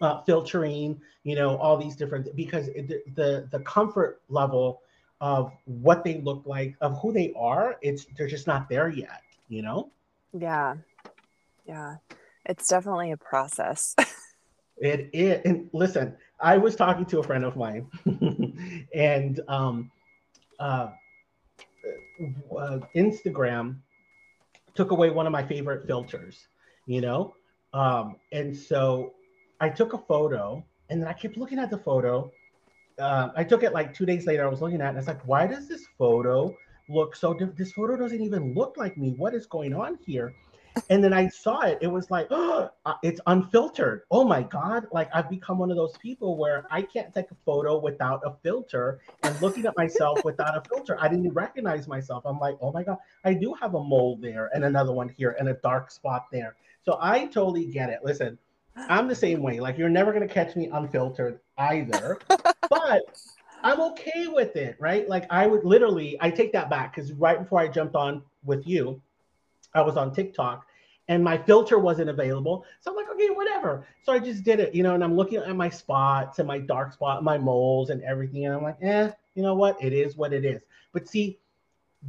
uh, 0.00 0.20
filtering, 0.22 1.00
you 1.22 1.36
know, 1.36 1.56
all 1.56 1.76
these 1.76 1.96
different 1.96 2.34
because 2.34 2.66
the, 2.66 3.02
the 3.14 3.48
the 3.50 3.60
comfort 3.60 4.20
level 4.28 4.82
of 5.20 5.52
what 5.66 6.02
they 6.02 6.20
look 6.20 6.42
like, 6.44 6.74
of 6.80 6.98
who 7.00 7.12
they 7.12 7.32
are, 7.36 7.76
it's 7.80 8.06
they're 8.18 8.26
just 8.26 8.48
not 8.48 8.68
there 8.68 8.88
yet, 8.88 9.22
you 9.48 9.62
know? 9.62 9.90
Yeah. 10.36 10.74
Yeah. 11.64 11.96
It's 12.44 12.66
definitely 12.66 13.12
a 13.12 13.16
process. 13.16 13.94
it 14.82 15.10
is. 15.12 15.40
And 15.44 15.70
listen, 15.72 16.16
I 16.40 16.58
was 16.58 16.76
talking 16.76 17.06
to 17.06 17.20
a 17.20 17.22
friend 17.22 17.44
of 17.44 17.56
mine 17.56 17.86
and 18.94 19.40
um 19.48 19.90
uh, 20.58 20.90
uh, 22.56 22.78
Instagram 22.94 23.76
took 24.74 24.90
away 24.90 25.10
one 25.10 25.26
of 25.26 25.32
my 25.32 25.42
favorite 25.42 25.86
filters, 25.86 26.46
you 26.86 27.00
know? 27.00 27.34
Um, 27.74 28.16
and 28.32 28.56
so 28.56 29.14
I 29.60 29.68
took 29.68 29.92
a 29.92 29.98
photo 29.98 30.64
and 30.88 31.00
then 31.00 31.08
I 31.08 31.14
kept 31.14 31.36
looking 31.36 31.58
at 31.58 31.70
the 31.70 31.78
photo. 31.78 32.30
Uh, 32.98 33.30
I 33.34 33.44
took 33.44 33.62
it 33.62 33.72
like 33.72 33.92
two 33.94 34.06
days 34.06 34.26
later. 34.26 34.44
I 34.44 34.48
was 34.48 34.60
looking 34.60 34.80
at 34.80 34.86
it 34.86 34.88
and 34.90 34.98
it's 34.98 35.08
like, 35.08 35.26
why 35.26 35.46
does 35.46 35.68
this 35.68 35.86
photo 35.98 36.56
look 36.88 37.16
so 37.16 37.32
different? 37.32 37.56
This 37.56 37.72
photo 37.72 37.96
doesn't 37.96 38.20
even 38.20 38.54
look 38.54 38.76
like 38.76 38.96
me. 38.96 39.14
What 39.16 39.34
is 39.34 39.46
going 39.46 39.74
on 39.74 39.98
here? 40.06 40.32
And 40.90 41.02
then 41.02 41.12
I 41.12 41.28
saw 41.28 41.62
it. 41.62 41.78
It 41.80 41.86
was 41.86 42.10
like, 42.10 42.28
oh, 42.30 42.70
it's 43.02 43.20
unfiltered. 43.26 44.02
Oh 44.10 44.24
my 44.24 44.42
God. 44.42 44.86
Like 44.92 45.08
I've 45.14 45.30
become 45.30 45.58
one 45.58 45.70
of 45.70 45.76
those 45.76 45.96
people 45.98 46.36
where 46.36 46.64
I 46.70 46.82
can't 46.82 47.12
take 47.12 47.30
a 47.30 47.36
photo 47.44 47.78
without 47.78 48.22
a 48.24 48.34
filter 48.42 49.00
and 49.22 49.40
looking 49.40 49.66
at 49.66 49.76
myself 49.76 50.24
without 50.24 50.56
a 50.56 50.62
filter. 50.68 50.96
I 51.00 51.08
didn't 51.08 51.32
recognize 51.32 51.88
myself. 51.88 52.24
I'm 52.26 52.38
like, 52.38 52.56
oh 52.60 52.72
my 52.72 52.82
God, 52.82 52.98
I 53.24 53.34
do 53.34 53.54
have 53.54 53.74
a 53.74 53.82
mole 53.82 54.18
there 54.20 54.50
and 54.54 54.64
another 54.64 54.92
one 54.92 55.08
here 55.08 55.36
and 55.38 55.48
a 55.48 55.54
dark 55.54 55.90
spot 55.90 56.26
there. 56.32 56.56
So 56.84 56.98
I 57.00 57.26
totally 57.26 57.66
get 57.66 57.90
it. 57.90 58.00
Listen, 58.02 58.38
I'm 58.76 59.08
the 59.08 59.14
same 59.14 59.42
way. 59.42 59.60
Like 59.60 59.78
you're 59.78 59.88
never 59.88 60.12
going 60.12 60.26
to 60.26 60.32
catch 60.32 60.56
me 60.56 60.68
unfiltered 60.72 61.40
either. 61.58 62.18
but 62.68 63.02
I'm 63.62 63.80
okay 63.80 64.26
with 64.26 64.56
it, 64.56 64.76
right? 64.80 65.08
Like 65.08 65.26
I 65.30 65.46
would 65.46 65.64
literally, 65.64 66.16
I 66.20 66.30
take 66.30 66.52
that 66.52 66.68
back 66.68 66.94
because 66.94 67.12
right 67.12 67.38
before 67.38 67.60
I 67.60 67.68
jumped 67.68 67.94
on 67.94 68.22
with 68.44 68.66
you, 68.66 69.00
I 69.74 69.80
was 69.80 69.96
on 69.96 70.12
TikTok 70.12 70.66
and 71.08 71.22
my 71.22 71.36
filter 71.36 71.78
wasn't 71.78 72.10
available. 72.10 72.64
So 72.80 72.90
I'm 72.90 72.96
like, 72.96 73.10
okay, 73.14 73.30
whatever. 73.30 73.86
So 74.02 74.12
I 74.12 74.18
just 74.18 74.44
did 74.44 74.60
it, 74.60 74.74
you 74.74 74.82
know, 74.82 74.94
and 74.94 75.02
I'm 75.02 75.16
looking 75.16 75.38
at 75.38 75.56
my 75.56 75.68
spots 75.68 76.38
and 76.38 76.46
my 76.46 76.58
dark 76.58 76.92
spot, 76.92 77.24
my 77.24 77.38
moles 77.38 77.90
and 77.90 78.02
everything. 78.02 78.46
And 78.46 78.54
I'm 78.54 78.62
like, 78.62 78.78
eh, 78.82 79.10
you 79.34 79.42
know 79.42 79.54
what? 79.54 79.82
It 79.82 79.92
is 79.92 80.16
what 80.16 80.32
it 80.32 80.44
is. 80.44 80.62
But 80.92 81.08
see, 81.08 81.38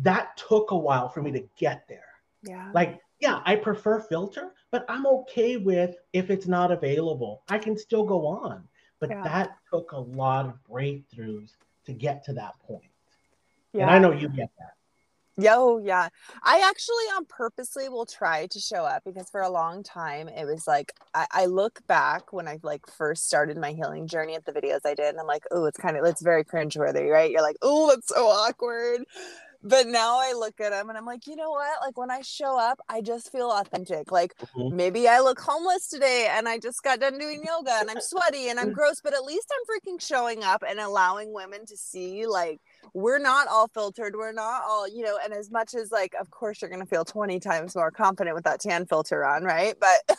that 0.02 0.38
took 0.38 0.72
a 0.72 0.78
while 0.78 1.10
for 1.10 1.22
me 1.22 1.32
to 1.32 1.44
get 1.58 1.88
there. 1.88 2.06
Yeah. 2.44 2.72
Like, 2.74 3.00
yeah, 3.20 3.42
I 3.46 3.56
prefer 3.56 4.00
filter, 4.00 4.52
but 4.72 4.86
I'm 4.90 5.06
okay 5.08 5.58
with 5.58 5.96
if 6.12 6.30
it's 6.30 6.48
not 6.48 6.72
available. 6.72 7.44
I 7.50 7.58
can 7.58 7.78
still 7.78 8.04
go 8.04 8.28
on. 8.28 8.64
But 9.00 9.10
yeah. 9.10 9.24
that 9.24 9.58
took 9.72 9.92
a 9.92 10.00
lot 10.00 10.46
of 10.46 10.54
breakthroughs 10.70 11.52
to 11.86 11.94
get 11.94 12.24
to 12.26 12.34
that 12.34 12.54
point. 12.60 12.84
Yeah. 13.74 13.84
And 13.84 13.92
I 13.92 14.00
know 14.00 14.12
you 14.12 14.30
get 14.30 14.50
that. 14.60 14.74
Yo, 15.38 15.80
yeah. 15.84 16.10
I 16.44 16.60
actually 16.70 17.06
on 17.16 17.26
purposely 17.26 17.90
will 17.90 18.06
try 18.06 18.46
to 18.48 18.60
show 18.60 18.86
up 18.86 19.04
because 19.04 19.30
for 19.30 19.42
a 19.42 19.50
long 19.50 19.82
time 19.82 20.28
it 20.28 20.46
was 20.46 20.68
like 20.68 20.94
I, 21.16 21.26
I 21.32 21.46
look 21.48 21.80
back 21.88 22.32
when 22.32 22.48
I 22.48 22.60
like 22.62 22.86
first 22.88 23.26
started 23.26 23.58
my 23.58 23.72
healing 23.72 24.08
journey 24.08 24.36
at 24.36 24.46
the 24.46 24.52
videos 24.52 24.82
I 24.86 24.94
did, 24.94 25.08
and 25.08 25.20
I'm 25.20 25.26
like, 25.26 25.44
oh, 25.52 25.66
it's 25.66 25.80
kind 25.80 25.98
of 25.98 26.06
it's 26.06 26.22
very 26.22 26.44
cringeworthy, 26.44 27.10
right? 27.12 27.32
You're 27.32 27.42
like, 27.42 27.58
oh, 27.64 27.90
that's 27.90 28.10
so 28.10 28.28
awkward 28.28 29.06
but 29.64 29.88
now 29.88 30.20
I 30.20 30.34
look 30.34 30.60
at 30.60 30.72
them 30.72 30.90
and 30.90 30.98
I'm 30.98 31.06
like, 31.06 31.26
you 31.26 31.38
know 31.38 31.52
what? 31.52 31.82
Like 31.82 31.98
when 31.98 32.12
I 32.12 32.22
show 32.22 32.60
up, 32.60 32.80
I 32.90 33.02
just 33.02 33.32
feel 33.32 33.50
authentic. 33.50 34.12
Like 34.12 34.34
mm-hmm. 34.38 34.76
maybe 34.76 35.08
I 35.08 35.22
look 35.22 35.40
homeless 35.40 35.88
today 35.88 36.28
and 36.30 36.50
I 36.50 36.60
just 36.60 36.84
got 36.84 37.00
done 37.00 37.18
doing 37.18 37.42
yoga 37.46 37.72
and 37.80 37.90
I'm 37.90 38.02
sweaty 38.02 38.50
and 38.50 38.60
I'm 38.60 38.74
gross, 38.74 39.00
but 39.02 39.14
at 39.14 39.24
least 39.24 39.48
I'm 39.52 39.94
freaking 39.96 40.02
showing 40.02 40.44
up 40.44 40.64
and 40.68 40.80
allowing 40.80 41.32
women 41.34 41.66
to 41.68 41.78
see 41.78 42.28
like 42.28 42.60
we're 42.94 43.20
not 43.20 43.48
all 43.48 43.68
filtered. 43.68 44.16
We're 44.16 44.32
not 44.32 44.64
all, 44.64 44.88
you 44.88 45.04
know, 45.04 45.18
and 45.24 45.34
as 45.34 45.52
much 45.52 45.74
as 45.74 45.92
like, 45.92 46.14
of 46.20 46.30
course, 46.30 46.62
you're 46.62 46.70
going 46.70 46.82
to 46.82 46.88
feel 46.88 47.06
20 47.06 47.40
times 47.40 47.76
more 47.76 47.92
confident 47.92 48.36
with 48.36 48.44
that 48.46 48.60
tan 48.60 48.86
filter 48.86 49.26
on, 49.26 49.44
right? 49.44 49.76
But 49.80 50.18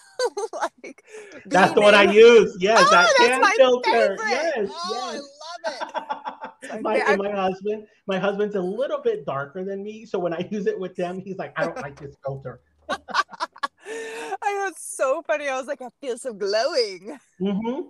like, 0.52 1.04
that's 1.46 1.74
the 1.74 1.80
one 1.80 1.94
I 1.94 2.04
use. 2.04 2.56
Yes, 2.58 2.82
oh, 2.84 2.90
that 2.90 3.14
tan 3.16 3.44
filter. 3.56 3.90
Favorite. 3.90 4.18
Yes, 4.28 4.70
oh, 4.70 5.10
yes. 5.12 5.22
I 5.64 5.78
love 5.78 6.50
it. 6.72 6.82
my, 6.82 7.16
my 7.16 7.30
husband, 7.30 7.86
my 8.06 8.18
husband's 8.18 8.56
a 8.56 8.60
little 8.60 9.00
bit 9.00 9.24
darker 9.26 9.64
than 9.64 9.82
me, 9.82 10.06
so 10.06 10.18
when 10.18 10.32
I 10.32 10.46
use 10.50 10.66
it 10.66 10.78
with 10.78 10.96
them, 10.96 11.20
he's 11.20 11.36
like, 11.36 11.52
I 11.56 11.64
don't 11.64 11.76
like 11.76 12.00
this 12.00 12.16
filter. 12.24 12.60
I 12.88 14.68
it's 14.68 14.96
so 14.96 15.22
funny. 15.26 15.48
I 15.48 15.56
was 15.56 15.66
like, 15.66 15.82
I 15.82 15.88
feel 16.00 16.18
so 16.18 16.32
glowing. 16.32 17.18
Mm-hmm. 17.40 17.88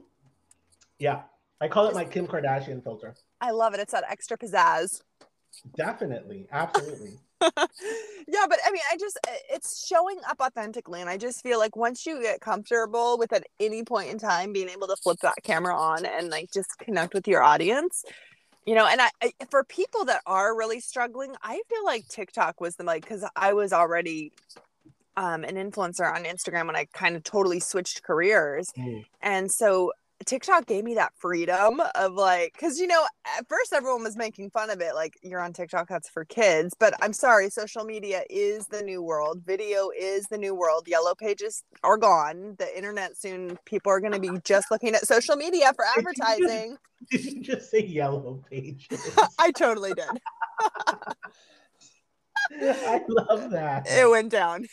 Yeah, 0.99 1.23
I 1.61 1.69
call 1.69 1.89
it 1.89 1.95
my 1.95 2.05
Kim 2.05 2.27
Kardashian 2.27 2.83
filter. 2.83 3.15
I 3.45 3.51
love 3.51 3.75
it. 3.75 3.81
It's 3.81 3.93
that 3.93 4.05
extra 4.09 4.39
pizzazz. 4.39 5.03
Definitely, 5.77 6.47
absolutely. 6.51 7.19
yeah, 7.41 8.47
but 8.49 8.59
I 8.67 8.71
mean, 8.71 8.83
I 8.91 8.97
just 8.99 9.19
it's 9.51 9.87
showing 9.87 10.17
up 10.29 10.41
authentically, 10.41 11.03
and 11.03 11.11
I 11.11 11.19
just 11.19 11.43
feel 11.43 11.59
like 11.59 11.77
once 11.77 12.07
you 12.07 12.23
get 12.23 12.41
comfortable 12.41 13.19
with 13.19 13.35
at 13.35 13.45
any 13.61 13.85
point 13.85 14.09
in 14.09 14.19
time 14.19 14.53
being 14.55 14.71
able 14.71 14.87
to 14.87 14.97
flip 14.97 15.19
that 15.21 15.37
camera 15.43 15.77
on 15.77 16.07
and 16.07 16.31
like 16.31 16.51
just 16.53 16.79
connect 16.79 17.13
with 17.13 17.29
your 17.29 17.43
audience, 17.43 18.03
you 18.65 18.75
know 18.75 18.87
and 18.87 19.01
I, 19.01 19.11
I, 19.23 19.33
for 19.51 19.63
people 19.65 20.07
that 20.07 20.23
are 20.27 20.57
really 20.57 20.81
struggling 20.81 21.35
i 21.43 21.61
feel 21.69 21.85
like 21.85 22.09
tiktok 22.09 22.61
was 22.61 22.77
the 22.77 22.85
like 22.85 23.03
because 23.03 23.25
i 23.37 23.53
was 23.53 23.73
already 23.73 24.33
um, 25.17 25.45
an 25.45 25.57
influencer 25.57 26.11
on 26.11 26.25
instagram 26.25 26.67
when 26.67 26.77
i 26.77 26.87
kind 26.93 27.15
of 27.15 27.23
totally 27.23 27.61
switched 27.61 28.03
careers 28.03 28.73
mm. 28.77 29.05
and 29.23 29.51
so 29.51 29.93
TikTok 30.25 30.67
gave 30.67 30.85
me 30.85 30.95
that 30.95 31.13
freedom 31.17 31.81
of 31.95 32.15
like, 32.15 32.53
because 32.53 32.79
you 32.79 32.87
know, 32.87 33.05
at 33.39 33.49
first 33.49 33.73
everyone 33.73 34.03
was 34.03 34.17
making 34.17 34.51
fun 34.51 34.71
of 34.71 34.81
it, 34.81 34.95
like 34.95 35.15
you're 35.23 35.41
on 35.41 35.53
TikTok, 35.53 35.89
that's 35.89 36.09
for 36.09 36.25
kids. 36.25 36.75
But 36.79 36.95
I'm 37.03 37.13
sorry, 37.13 37.51
social 37.51 37.85
media 37.85 38.25
is 38.31 38.67
the 38.67 38.83
new 38.83 39.03
world. 39.03 39.43
Video 39.45 39.91
is 39.97 40.27
the 40.27 40.39
new 40.39 40.55
world. 40.55 40.89
Yellow 40.89 41.15
pages 41.15 41.63
are 41.83 41.97
gone. 41.97 42.57
The 42.59 42.77
internet 42.77 43.17
soon, 43.17 43.59
people 43.65 43.93
are 43.93 44.01
going 44.01 44.13
to 44.13 44.21
be 44.21 44.31
just 44.45 44.71
looking 44.71 44.95
at 44.95 45.07
social 45.07 45.37
media 45.37 45.73
for 45.75 45.85
advertising. 45.97 46.77
Did 47.11 47.25
you 47.25 47.43
just 47.43 47.71
say 47.71 47.85
yellow 47.85 48.43
pages? 48.51 48.99
I 49.39 49.51
totally 49.51 49.93
did. 49.95 50.21
I 52.63 53.03
love 53.09 53.51
that. 53.51 53.87
It 53.89 54.09
went 54.09 54.31
down. 54.31 54.67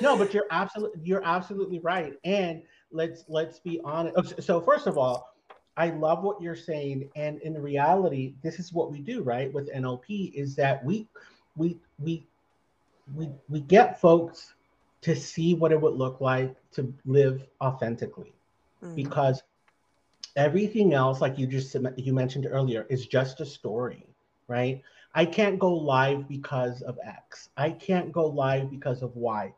no, 0.00 0.16
but 0.16 0.32
you're 0.32 0.46
absolutely 0.50 1.00
you're 1.04 1.24
absolutely 1.24 1.80
right, 1.80 2.14
and 2.24 2.62
let's 2.92 3.24
let's 3.28 3.58
be 3.58 3.80
honest. 3.84 4.42
So 4.42 4.60
first 4.60 4.86
of 4.86 4.98
all, 4.98 5.34
I 5.76 5.90
love 5.90 6.22
what 6.22 6.40
you're 6.40 6.56
saying, 6.56 7.10
and 7.16 7.40
in 7.42 7.60
reality, 7.60 8.34
this 8.42 8.58
is 8.58 8.72
what 8.72 8.90
we 8.90 9.00
do, 9.00 9.22
right? 9.22 9.52
With 9.52 9.72
NLP, 9.72 10.32
is 10.34 10.54
that 10.56 10.84
we 10.84 11.06
we 11.56 11.78
we 11.98 12.26
we 13.14 13.30
we 13.48 13.60
get 13.60 14.00
folks 14.00 14.54
to 15.02 15.14
see 15.14 15.54
what 15.54 15.72
it 15.72 15.80
would 15.80 15.94
look 15.94 16.20
like 16.20 16.54
to 16.72 16.92
live 17.04 17.46
authentically, 17.60 18.32
mm-hmm. 18.82 18.94
because 18.94 19.42
everything 20.34 20.94
else, 20.94 21.20
like 21.20 21.38
you 21.38 21.46
just 21.46 21.76
you 21.96 22.12
mentioned 22.12 22.46
earlier, 22.50 22.86
is 22.88 23.06
just 23.06 23.40
a 23.40 23.46
story, 23.46 24.06
right? 24.48 24.82
I 25.14 25.24
can't 25.24 25.58
go 25.58 25.74
live 25.74 26.28
because 26.28 26.82
of 26.82 26.98
X. 27.02 27.48
I 27.56 27.70
can't 27.70 28.12
go 28.12 28.26
live 28.26 28.70
because 28.70 29.02
of 29.02 29.16
Y 29.16 29.52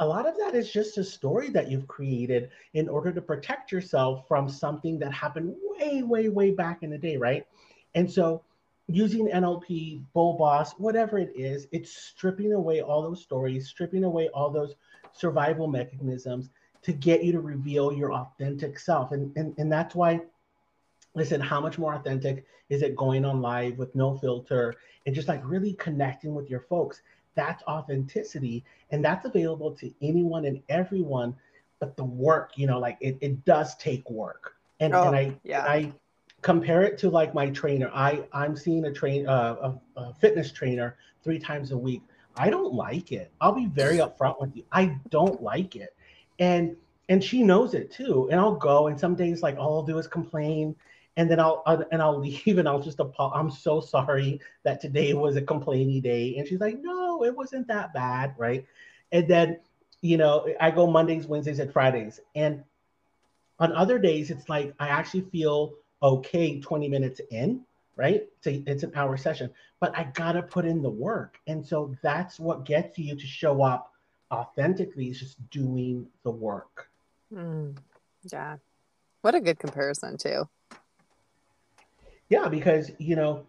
a 0.00 0.06
lot 0.06 0.26
of 0.26 0.36
that 0.38 0.54
is 0.54 0.72
just 0.72 0.98
a 0.98 1.04
story 1.04 1.50
that 1.50 1.70
you've 1.70 1.86
created 1.86 2.50
in 2.74 2.88
order 2.88 3.12
to 3.12 3.20
protect 3.20 3.70
yourself 3.70 4.26
from 4.26 4.48
something 4.48 4.98
that 4.98 5.12
happened 5.12 5.54
way, 5.62 6.02
way, 6.02 6.28
way 6.28 6.50
back 6.50 6.82
in 6.82 6.90
the 6.90 6.98
day, 6.98 7.16
right? 7.16 7.46
And 7.94 8.10
so 8.10 8.42
using 8.88 9.28
NLP, 9.28 10.02
Bold 10.12 10.38
Boss, 10.38 10.72
whatever 10.72 11.18
it 11.18 11.32
is, 11.36 11.68
it's 11.72 11.92
stripping 11.92 12.52
away 12.52 12.80
all 12.80 13.02
those 13.02 13.22
stories, 13.22 13.68
stripping 13.68 14.04
away 14.04 14.28
all 14.34 14.50
those 14.50 14.74
survival 15.12 15.66
mechanisms 15.66 16.50
to 16.82 16.92
get 16.92 17.22
you 17.22 17.32
to 17.32 17.40
reveal 17.40 17.92
your 17.92 18.12
authentic 18.12 18.78
self. 18.78 19.12
And, 19.12 19.34
and, 19.36 19.54
and 19.58 19.70
that's 19.70 19.94
why, 19.94 20.20
listen, 21.14 21.40
how 21.40 21.60
much 21.60 21.78
more 21.78 21.94
authentic 21.94 22.44
is 22.68 22.82
it 22.82 22.96
going 22.96 23.24
on 23.24 23.40
live 23.40 23.78
with 23.78 23.94
no 23.94 24.16
filter 24.18 24.74
and 25.06 25.14
just 25.14 25.28
like 25.28 25.42
really 25.44 25.74
connecting 25.74 26.34
with 26.34 26.50
your 26.50 26.60
folks? 26.60 27.02
That's 27.34 27.62
authenticity. 27.64 28.64
And 28.90 29.04
that's 29.04 29.24
available 29.24 29.72
to 29.76 29.92
anyone 30.02 30.44
and 30.44 30.62
everyone. 30.68 31.34
But 31.78 31.96
the 31.96 32.04
work, 32.04 32.52
you 32.56 32.66
know, 32.66 32.78
like 32.78 32.98
it, 33.00 33.18
it 33.20 33.44
does 33.44 33.74
take 33.76 34.08
work. 34.10 34.54
And, 34.80 34.94
oh, 34.94 35.08
and 35.08 35.16
I, 35.16 35.36
yeah. 35.42 35.64
I 35.64 35.92
compare 36.42 36.82
it 36.82 36.98
to 36.98 37.10
like 37.10 37.34
my 37.34 37.50
trainer. 37.50 37.90
I, 37.92 38.24
I'm 38.32 38.56
seeing 38.56 38.84
a 38.84 38.92
train, 38.92 39.26
uh, 39.26 39.74
a, 39.96 40.00
a 40.00 40.14
fitness 40.14 40.52
trainer 40.52 40.96
three 41.24 41.38
times 41.38 41.72
a 41.72 41.78
week. 41.78 42.02
I 42.36 42.50
don't 42.50 42.72
like 42.72 43.12
it. 43.12 43.30
I'll 43.40 43.52
be 43.52 43.66
very 43.66 43.96
upfront 43.98 44.40
with 44.40 44.56
you. 44.56 44.64
I 44.72 44.98
don't 45.10 45.42
like 45.42 45.76
it. 45.76 45.94
And 46.38 46.76
and 47.08 47.22
she 47.22 47.42
knows 47.42 47.74
it 47.74 47.90
too. 47.90 48.28
And 48.30 48.40
I'll 48.40 48.54
go, 48.54 48.86
and 48.86 48.98
some 48.98 49.14
days 49.14 49.42
like 49.42 49.58
all 49.58 49.78
I'll 49.78 49.82
do 49.82 49.98
is 49.98 50.06
complain, 50.06 50.74
and 51.16 51.30
then 51.30 51.40
I'll, 51.40 51.62
I'll 51.66 51.84
and 51.90 52.02
I'll 52.02 52.18
leave, 52.46 52.58
and 52.58 52.68
I'll 52.68 52.82
just 52.82 53.00
apologize. 53.00 53.38
I'm 53.38 53.50
so 53.50 53.80
sorry 53.80 54.40
that 54.64 54.80
today 54.80 55.14
was 55.14 55.36
a 55.36 55.42
complaining 55.42 56.00
day. 56.00 56.36
And 56.36 56.46
she's 56.46 56.60
like, 56.60 56.78
no, 56.80 57.24
it 57.24 57.34
wasn't 57.34 57.66
that 57.68 57.92
bad, 57.94 58.34
right? 58.38 58.66
And 59.10 59.28
then 59.28 59.60
you 60.00 60.16
know 60.16 60.48
I 60.60 60.70
go 60.70 60.86
Mondays, 60.86 61.26
Wednesdays, 61.26 61.58
and 61.58 61.72
Fridays, 61.72 62.20
and 62.34 62.64
on 63.58 63.72
other 63.72 63.98
days 63.98 64.30
it's 64.30 64.48
like 64.48 64.74
I 64.78 64.88
actually 64.88 65.22
feel 65.22 65.74
okay 66.02 66.60
20 66.60 66.88
minutes 66.88 67.20
in 67.30 67.60
right 67.94 68.26
it's, 68.42 68.62
it's 68.66 68.82
an 68.82 68.90
hour 68.96 69.16
session 69.18 69.50
but 69.78 69.96
i 69.96 70.02
gotta 70.14 70.42
put 70.42 70.64
in 70.64 70.82
the 70.82 70.90
work 70.90 71.38
and 71.46 71.64
so 71.64 71.94
that's 72.02 72.40
what 72.40 72.64
gets 72.64 72.98
you 72.98 73.14
to 73.14 73.26
show 73.26 73.62
up 73.62 73.92
authentically 74.32 75.10
is 75.10 75.20
just 75.20 75.50
doing 75.50 76.06
the 76.24 76.30
work 76.30 76.88
Mm, 77.32 77.76
yeah. 78.30 78.56
What 79.22 79.34
a 79.34 79.40
good 79.40 79.58
comparison, 79.58 80.16
too. 80.18 80.48
Yeah, 82.32 82.48
because, 82.48 82.90
you 82.96 83.14
know, 83.14 83.44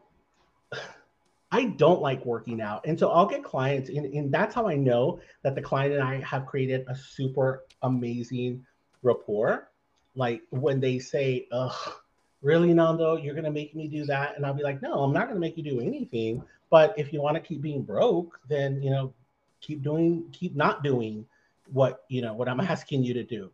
I 1.53 1.67
don't 1.67 2.01
like 2.01 2.25
working 2.25 2.59
out. 2.59 2.85
And 2.85 2.99
so 2.99 3.11
I'll 3.11 3.25
get 3.25 3.41
clients, 3.41 3.89
and, 3.89 4.05
and 4.13 4.29
that's 4.29 4.53
how 4.53 4.67
I 4.67 4.75
know 4.75 5.21
that 5.43 5.55
the 5.55 5.61
client 5.61 5.93
and 5.93 6.03
I 6.03 6.19
have 6.19 6.45
created 6.45 6.83
a 6.89 6.95
super 6.95 7.63
amazing 7.81 8.65
rapport. 9.01 9.69
Like 10.15 10.41
when 10.49 10.81
they 10.81 10.99
say, 10.99 11.47
Ugh, 11.53 11.93
really, 12.41 12.73
Nando, 12.73 13.15
you're 13.15 13.35
going 13.35 13.45
to 13.45 13.51
make 13.51 13.73
me 13.73 13.87
do 13.87 14.03
that? 14.03 14.35
And 14.35 14.45
I'll 14.45 14.53
be 14.53 14.63
like, 14.63 14.81
no, 14.81 15.01
I'm 15.01 15.13
not 15.13 15.27
going 15.29 15.35
to 15.35 15.39
make 15.39 15.55
you 15.55 15.63
do 15.63 15.79
anything. 15.79 16.43
But 16.69 16.93
if 16.97 17.13
you 17.13 17.21
want 17.21 17.35
to 17.35 17.41
keep 17.41 17.61
being 17.61 17.83
broke, 17.83 18.37
then, 18.49 18.83
you 18.83 18.89
know, 18.89 19.13
keep 19.61 19.81
doing, 19.81 20.25
keep 20.33 20.57
not 20.57 20.83
doing 20.83 21.25
what, 21.71 22.03
you 22.09 22.21
know, 22.21 22.33
what 22.33 22.49
I'm 22.49 22.59
asking 22.59 23.05
you 23.05 23.13
to 23.13 23.23
do. 23.23 23.49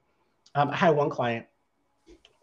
Um, 0.56 0.72
I 0.72 0.76
had 0.76 0.96
one 0.96 1.12
client 1.12 1.46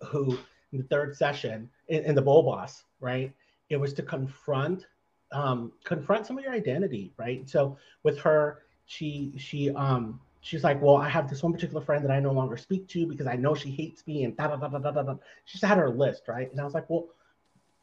who, 0.07 0.39
in 0.77 0.83
the 0.83 0.89
third 0.89 1.17
session, 1.17 1.69
in, 1.89 2.05
in 2.05 2.15
the 2.15 2.23
Bold 2.23 2.47
Boss, 2.47 2.85
right? 3.01 3.33
It 3.71 3.77
was 3.77 3.93
to 3.95 4.03
confront 4.03 4.87
um, 5.33 5.73
confront 5.85 6.25
some 6.27 6.39
of 6.39 6.45
your 6.45 6.53
identity, 6.53 7.13
right? 7.17 7.49
So 7.49 7.77
with 8.05 8.19
her, 8.21 8.63
she 8.87 9.33
she 9.37 9.71
um 9.71 10.21
she's 10.41 10.63
like, 10.63 10.81
well, 10.81 10.97
I 10.97 11.09
have 11.09 11.29
this 11.29 11.43
one 11.43 11.53
particular 11.53 11.83
friend 11.83 12.05
that 12.05 12.13
I 12.13 12.21
no 12.21 12.33
longer 12.33 12.57
speak 12.57 12.87
to 12.89 13.07
because 13.07 13.27
I 13.27 13.35
know 13.35 13.55
she 13.55 13.71
hates 13.71 14.07
me 14.07 14.25
and 14.25 14.37
da 14.37 14.49
da 14.49 14.57
da 14.57 14.69
da 14.69 14.91
da 14.93 15.03
da. 15.03 15.15
She 15.45 15.59
had 15.67 15.79
her 15.79 15.91
list, 15.91 16.29
right? 16.29 16.51
And 16.53 16.61
I 16.61 16.65
was 16.65 16.75
like, 16.75 16.89
well, 16.89 17.09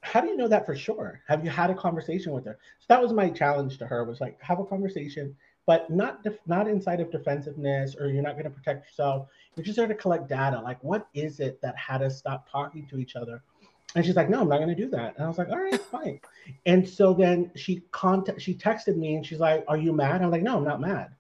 how 0.01 0.21
do 0.21 0.27
you 0.27 0.37
know 0.37 0.47
that 0.47 0.65
for 0.65 0.75
sure? 0.75 1.21
Have 1.27 1.43
you 1.43 1.49
had 1.49 1.69
a 1.69 1.75
conversation 1.75 2.31
with 2.33 2.45
her? 2.45 2.57
So 2.79 2.85
that 2.89 3.01
was 3.01 3.11
my 3.11 3.29
challenge 3.29 3.77
to 3.79 3.87
her 3.87 4.03
was 4.03 4.21
like, 4.21 4.41
have 4.41 4.59
a 4.59 4.65
conversation, 4.65 5.35
but 5.65 5.89
not 5.89 6.23
def- 6.23 6.45
not 6.45 6.67
inside 6.67 6.99
of 6.99 7.11
defensiveness 7.11 7.95
or 7.99 8.07
you're 8.07 8.23
not 8.23 8.33
going 8.33 8.45
to 8.45 8.49
protect 8.49 8.85
yourself. 8.85 9.27
You're 9.55 9.65
just 9.65 9.77
there 9.77 9.87
to 9.87 9.95
collect 9.95 10.27
data. 10.27 10.59
Like, 10.59 10.83
what 10.83 11.07
is 11.13 11.39
it 11.39 11.61
that 11.61 11.77
had 11.77 12.01
us 12.01 12.17
stop 12.17 12.49
talking 12.49 12.87
to 12.87 12.97
each 12.97 13.15
other? 13.15 13.43
And 13.95 14.03
she's 14.03 14.15
like, 14.15 14.29
no, 14.29 14.41
I'm 14.41 14.49
not 14.49 14.57
going 14.57 14.69
to 14.69 14.75
do 14.75 14.89
that. 14.89 15.15
And 15.15 15.25
I 15.25 15.27
was 15.27 15.37
like, 15.37 15.49
all 15.49 15.59
right, 15.59 15.79
fine. 15.79 16.19
And 16.65 16.87
so 16.87 17.13
then 17.13 17.51
she 17.55 17.83
contact, 17.91 18.41
she 18.41 18.55
texted 18.55 18.97
me 18.97 19.15
and 19.15 19.25
she's 19.25 19.39
like, 19.39 19.63
are 19.67 19.77
you 19.77 19.93
mad? 19.93 20.21
I'm 20.21 20.31
like, 20.31 20.41
no, 20.41 20.57
I'm 20.57 20.63
not 20.63 20.81
mad. 20.81 21.11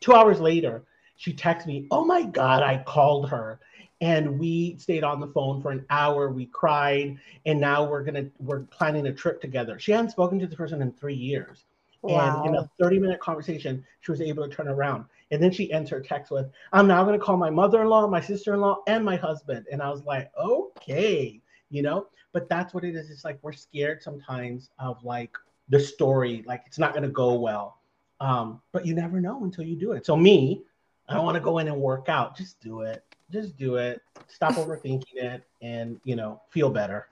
Two 0.00 0.14
hours 0.14 0.40
later, 0.40 0.84
she 1.16 1.32
texted 1.32 1.66
me, 1.66 1.86
oh 1.90 2.04
my 2.04 2.24
God, 2.24 2.62
I 2.62 2.82
called 2.82 3.30
her 3.30 3.60
and 4.00 4.38
we 4.38 4.76
stayed 4.78 5.04
on 5.04 5.20
the 5.20 5.26
phone 5.28 5.60
for 5.60 5.70
an 5.70 5.84
hour. 5.90 6.30
We 6.30 6.46
cried, 6.46 7.18
and 7.46 7.60
now 7.60 7.84
we're 7.84 8.02
gonna 8.02 8.26
we're 8.38 8.60
planning 8.60 9.06
a 9.06 9.12
trip 9.12 9.40
together. 9.40 9.78
She 9.78 9.92
hadn't 9.92 10.10
spoken 10.10 10.38
to 10.38 10.46
the 10.46 10.56
person 10.56 10.80
in 10.80 10.92
three 10.92 11.14
years, 11.14 11.64
wow. 12.02 12.42
and 12.42 12.48
in 12.48 12.54
a 12.56 12.70
30 12.80 12.98
minute 12.98 13.20
conversation, 13.20 13.84
she 14.00 14.10
was 14.10 14.20
able 14.20 14.48
to 14.48 14.54
turn 14.54 14.68
around. 14.68 15.04
And 15.30 15.42
then 15.42 15.50
she 15.50 15.72
ends 15.72 15.90
her 15.90 16.00
text 16.00 16.30
with, 16.30 16.50
I'm 16.72 16.88
now 16.88 17.04
going 17.04 17.18
to 17.18 17.24
call 17.24 17.36
my 17.36 17.50
mother 17.50 17.82
in 17.82 17.88
law, 17.88 18.06
my 18.06 18.20
sister 18.20 18.54
in 18.54 18.60
law, 18.60 18.82
and 18.86 19.04
my 19.04 19.16
husband. 19.16 19.66
And 19.70 19.80
I 19.80 19.90
was 19.90 20.02
like, 20.04 20.30
okay, 20.38 21.40
you 21.70 21.82
know, 21.82 22.06
but 22.32 22.48
that's 22.48 22.74
what 22.74 22.84
it 22.84 22.94
is. 22.94 23.10
It's 23.10 23.24
like 23.24 23.38
we're 23.42 23.52
scared 23.52 24.02
sometimes 24.02 24.70
of 24.78 25.02
like 25.04 25.36
the 25.68 25.78
story, 25.78 26.42
like 26.46 26.64
it's 26.66 26.78
not 26.78 26.92
going 26.92 27.04
to 27.04 27.10
go 27.10 27.34
well. 27.34 27.78
Um, 28.20 28.60
but 28.72 28.84
you 28.84 28.94
never 28.94 29.20
know 29.20 29.44
until 29.44 29.64
you 29.64 29.76
do 29.76 29.92
it. 29.92 30.04
So, 30.04 30.16
me, 30.16 30.62
I 31.08 31.14
don't 31.14 31.24
want 31.24 31.36
to 31.36 31.40
go 31.40 31.58
in 31.58 31.68
and 31.68 31.80
work 31.80 32.08
out. 32.08 32.36
Just 32.36 32.60
do 32.60 32.82
it. 32.82 33.04
Just 33.30 33.56
do 33.56 33.76
it. 33.76 34.02
Stop 34.28 34.54
overthinking 34.56 35.14
it 35.14 35.44
and, 35.62 35.98
you 36.04 36.16
know, 36.16 36.42
feel 36.50 36.70
better. 36.70 37.08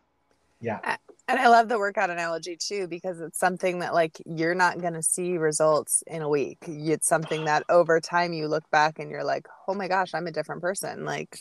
Yeah. 0.61 0.97
And 1.31 1.39
I 1.39 1.49
love 1.49 1.69
the 1.69 1.79
workout 1.79 2.09
analogy 2.09 2.57
too, 2.57 2.89
because 2.89 3.21
it's 3.21 3.39
something 3.39 3.81
that 3.81 3.93
like 3.93 4.17
you're 4.25 4.55
not 4.55 4.81
going 4.81 4.95
to 4.95 5.03
see 5.03 5.37
results 5.37 6.03
in 6.07 6.23
a 6.23 6.29
week. 6.29 6.57
It's 6.67 7.07
something 7.07 7.45
that 7.45 7.65
over 7.69 8.01
time 8.01 8.33
you 8.33 8.49
look 8.49 8.69
back 8.71 8.99
and 8.99 9.11
you're 9.11 9.25
like, 9.25 9.47
oh 9.69 9.75
my 9.75 9.89
gosh, 9.89 10.15
I'm 10.15 10.27
a 10.27 10.33
different 10.33 10.63
person. 10.63 11.05
Like, 11.05 11.39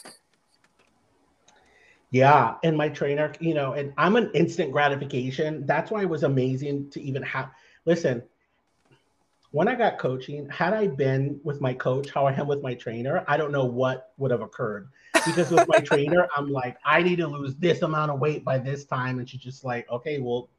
yeah. 2.11 2.55
And 2.63 2.75
my 2.75 2.89
trainer, 2.89 3.31
you 3.39 3.53
know, 3.53 3.73
and 3.73 3.93
I'm 3.97 4.17
an 4.17 4.29
instant 4.33 4.73
gratification. 4.73 5.65
That's 5.65 5.89
why 5.89 6.01
it 6.01 6.09
was 6.09 6.23
amazing 6.23 6.89
to 6.91 7.01
even 7.01 7.23
have, 7.23 7.49
listen, 7.85 8.23
when 9.51 9.69
I 9.69 9.75
got 9.75 9.99
coaching, 9.99 10.49
had 10.49 10.73
I 10.73 10.87
been 10.87 11.39
with 11.45 11.61
my 11.61 11.73
coach 11.73 12.09
how 12.09 12.27
I 12.27 12.33
am 12.33 12.47
with 12.47 12.61
my 12.61 12.73
trainer, 12.73 13.23
I 13.25 13.37
don't 13.37 13.53
know 13.53 13.63
what 13.63 14.11
would 14.17 14.31
have 14.31 14.41
occurred 14.41 14.89
because 15.25 15.51
with 15.51 15.67
my 15.67 15.79
trainer, 15.79 16.27
I'm 16.35 16.49
like, 16.49 16.77
I 16.85 17.01
need 17.01 17.17
to 17.17 17.27
lose 17.27 17.55
this 17.55 17.81
amount 17.81 18.11
of 18.11 18.19
weight 18.19 18.43
by 18.43 18.57
this 18.57 18.85
time. 18.85 19.19
And 19.19 19.29
she's 19.29 19.41
just 19.41 19.63
like, 19.63 19.89
okay, 19.89 20.19
well, 20.19 20.49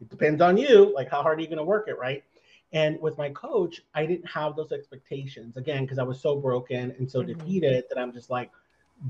it 0.00 0.08
depends 0.08 0.40
on 0.40 0.56
you. 0.56 0.92
Like, 0.94 1.10
how 1.10 1.22
hard 1.22 1.38
are 1.38 1.42
you 1.42 1.48
going 1.48 1.58
to 1.58 1.64
work 1.64 1.88
it? 1.88 1.98
Right. 1.98 2.24
And 2.72 3.00
with 3.00 3.16
my 3.16 3.30
coach, 3.30 3.80
I 3.94 4.04
didn't 4.04 4.28
have 4.28 4.54
those 4.54 4.72
expectations 4.72 5.56
again 5.56 5.84
because 5.84 5.98
I 5.98 6.02
was 6.02 6.20
so 6.20 6.36
broken 6.36 6.94
and 6.98 7.10
so 7.10 7.22
mm-hmm. 7.22 7.38
defeated 7.38 7.84
that 7.88 7.98
I'm 7.98 8.12
just 8.12 8.30
like, 8.30 8.50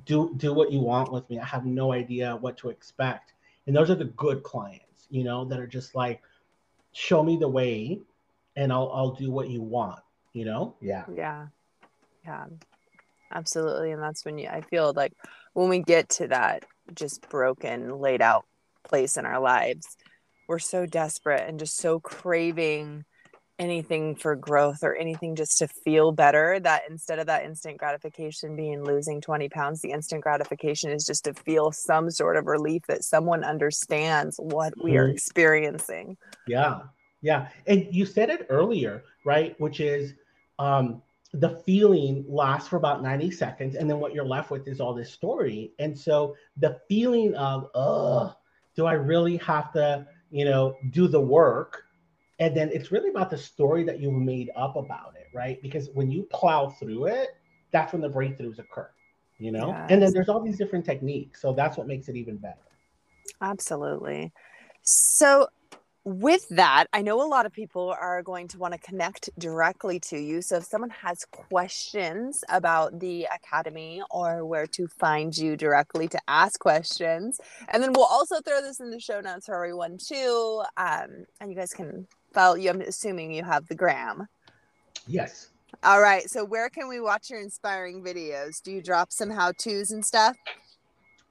do 0.05 0.35
do 0.37 0.53
what 0.53 0.71
you 0.71 0.81
want 0.81 1.11
with 1.11 1.29
me. 1.31 1.39
I 1.39 1.45
have 1.45 1.65
no 1.65 1.93
idea 1.93 2.37
what 2.37 2.57
to 2.59 2.69
expect. 2.69 3.33
And 3.67 3.75
those 3.75 3.91
are 3.91 3.95
the 3.95 4.05
good 4.05 4.43
clients, 4.43 5.07
you 5.11 5.25
know, 5.25 5.45
that 5.47 5.59
are 5.59 5.67
just 5.67 5.95
like, 5.95 6.23
show 6.93 7.23
me 7.23 7.37
the 7.37 7.49
way, 7.49 8.01
and 8.55 8.73
I'll 8.73 8.91
I'll 8.95 9.13
do 9.13 9.31
what 9.31 9.49
you 9.49 9.63
want. 9.63 10.01
You 10.35 10.45
know? 10.45 10.77
Yeah. 10.81 11.05
Yeah. 11.13 11.47
Yeah 12.25 12.45
absolutely 13.33 13.93
and 13.93 14.03
that's 14.03 14.25
when 14.25 14.39
you 14.39 14.49
i 14.49 14.61
feel 14.61 14.93
like 14.95 15.13
when 15.53 15.69
we 15.69 15.81
get 15.81 16.09
to 16.09 16.29
that 16.29 16.65
just 16.95 17.29
broken 17.29 17.99
laid 17.99 18.23
out 18.23 18.45
place 18.85 19.17
in 19.17 19.27
our 19.27 19.41
lives 19.41 19.97
we're 20.49 20.59
so 20.59 20.87
desperate 20.87 21.47
and 21.47 21.59
just 21.59 21.77
so 21.77 22.01
craving 22.01 23.05
anything 23.59 24.15
for 24.15 24.37
growth 24.37 24.85
or 24.85 24.95
anything 24.95 25.35
just 25.35 25.59
to 25.59 25.67
feel 25.67 26.13
better 26.13 26.61
that 26.61 26.83
instead 26.89 27.19
of 27.19 27.27
that 27.27 27.45
instant 27.45 27.77
gratification 27.77 28.55
being 28.55 28.85
losing 28.85 29.21
20 29.21 29.49
pounds 29.49 29.81
the 29.81 29.91
instant 29.91 30.23
gratification 30.23 30.91
is 30.91 31.05
just 31.05 31.25
to 31.25 31.35
feel 31.35 31.73
some 31.73 32.11
sort 32.11 32.37
of 32.37 32.47
relief 32.47 32.83
that 32.87 33.03
someone 33.03 33.43
understands 33.43 34.37
what 34.39 34.73
we 34.83 34.97
are 34.97 35.07
mm-hmm. 35.07 35.15
experiencing 35.15 36.17
yeah 36.47 36.81
yeah 37.21 37.49
and 37.67 37.89
you 37.91 38.07
said 38.07 38.31
it 38.31 38.47
earlier 38.49 39.03
right 39.25 39.59
which 39.61 39.81
is 39.81 40.15
um 40.61 41.03
the 41.33 41.51
feeling 41.67 42.25
lasts 42.27 42.69
for 42.69 42.77
about 42.77 43.03
90 43.03 43.31
seconds 43.31 43.75
and 43.75 43.89
then 43.89 44.01
what 44.01 44.15
you're 44.15 44.25
left 44.25 44.51
with 44.51 44.67
is 44.67 44.81
all 44.81 44.95
this 44.95 45.13
story. 45.13 45.73
And 45.79 45.97
so 45.97 46.35
the 46.57 46.81
feeling 46.89 47.35
of 47.35 47.69
oh 47.75 48.35
do 48.75 48.87
i 48.87 48.93
really 48.93 49.37
have 49.39 49.73
to 49.73 50.07
you 50.31 50.45
know 50.45 50.77
do 50.91 51.09
the 51.09 51.21
work? 51.21 51.85
And 52.41 52.57
then 52.57 52.71
it's 52.73 52.93
really 52.93 53.11
about 53.11 53.31
the 53.31 53.39
story 53.39 53.83
that 53.85 53.99
you've 53.99 54.15
made 54.15 54.51
up 54.57 54.77
about 54.77 55.15
it 55.17 55.27
right? 55.35 55.61
Because 55.61 55.91
when 55.93 56.11
you 56.11 56.23
plow 56.25 56.71
through 56.71 57.07
it 57.07 57.29
that's 57.71 57.93
when 57.93 58.01
the 58.01 58.09
breakthroughs 58.11 58.59
occur 58.59 58.91
you 59.39 59.53
know? 59.53 59.69
Yes. 59.69 59.87
and 59.91 60.03
then 60.03 60.13
there's 60.13 60.29
all 60.29 60.43
these 60.43 60.57
different 60.57 60.85
techniques 60.85 61.43
so 61.43 61.53
that's 61.53 61.77
what 61.77 61.87
makes 61.87 62.09
it 62.09 62.17
even 62.17 62.37
better. 62.39 62.57
Absolutely. 63.41 64.33
So 64.83 65.49
with 66.09 66.49
that, 66.49 66.87
I 66.95 67.03
know 67.03 67.23
a 67.23 67.29
lot 67.29 67.45
of 67.45 67.53
people 67.53 67.95
are 68.01 68.23
going 68.23 68.49
to 68.49 68.59
want 68.59 68.73
to 68.73 68.81
connect 68.81 69.29
directly 69.39 70.01
to 70.01 70.19
you. 70.19 70.41
So 70.41 70.57
if 70.57 70.65
someone 70.65 70.91
has 70.91 71.27
questions 71.27 72.43
about 72.49 72.99
the 72.99 73.29
Academy 73.35 74.01
or 74.11 74.47
where 74.47 74.67
to 74.69 74.87
find 74.87 75.37
you 75.37 75.55
directly 75.55 76.09
to 76.09 76.19
ask 76.27 76.59
questions, 76.61 77.41
and 77.69 77.83
then 77.83 77.93
we'll 77.93 78.07
also 78.07 78.41
throw 78.41 78.63
this 78.63 78.81
in 78.81 78.91
the 78.91 78.99
show 78.99 79.21
notes 79.21 79.47
for 79.47 79.55
everyone 79.55 79.99
too. 79.99 80.63
Um, 80.79 81.27
and 81.41 81.51
you 81.51 81.57
guys 81.57 81.75
can 81.75 82.07
follow 82.33 82.55
you. 82.55 82.71
I'm 82.71 82.81
assuming 82.81 83.33
you 83.33 83.45
have 83.45 83.69
the 83.69 83.75
gram. 83.75 84.27
Yes. 85.07 85.51
All 85.83 86.01
right. 86.01 86.29
So 86.31 86.43
where 86.43 86.71
can 86.71 86.89
we 86.89 87.01
watch 87.01 87.29
your 87.29 87.41
inspiring 87.41 88.03
videos? 88.03 88.63
Do 88.63 88.73
you 88.73 88.83
drop 88.83 89.13
some 89.13 89.29
how 89.29 89.53
tos 89.53 89.91
and 89.91 90.05
stuff? 90.05 90.37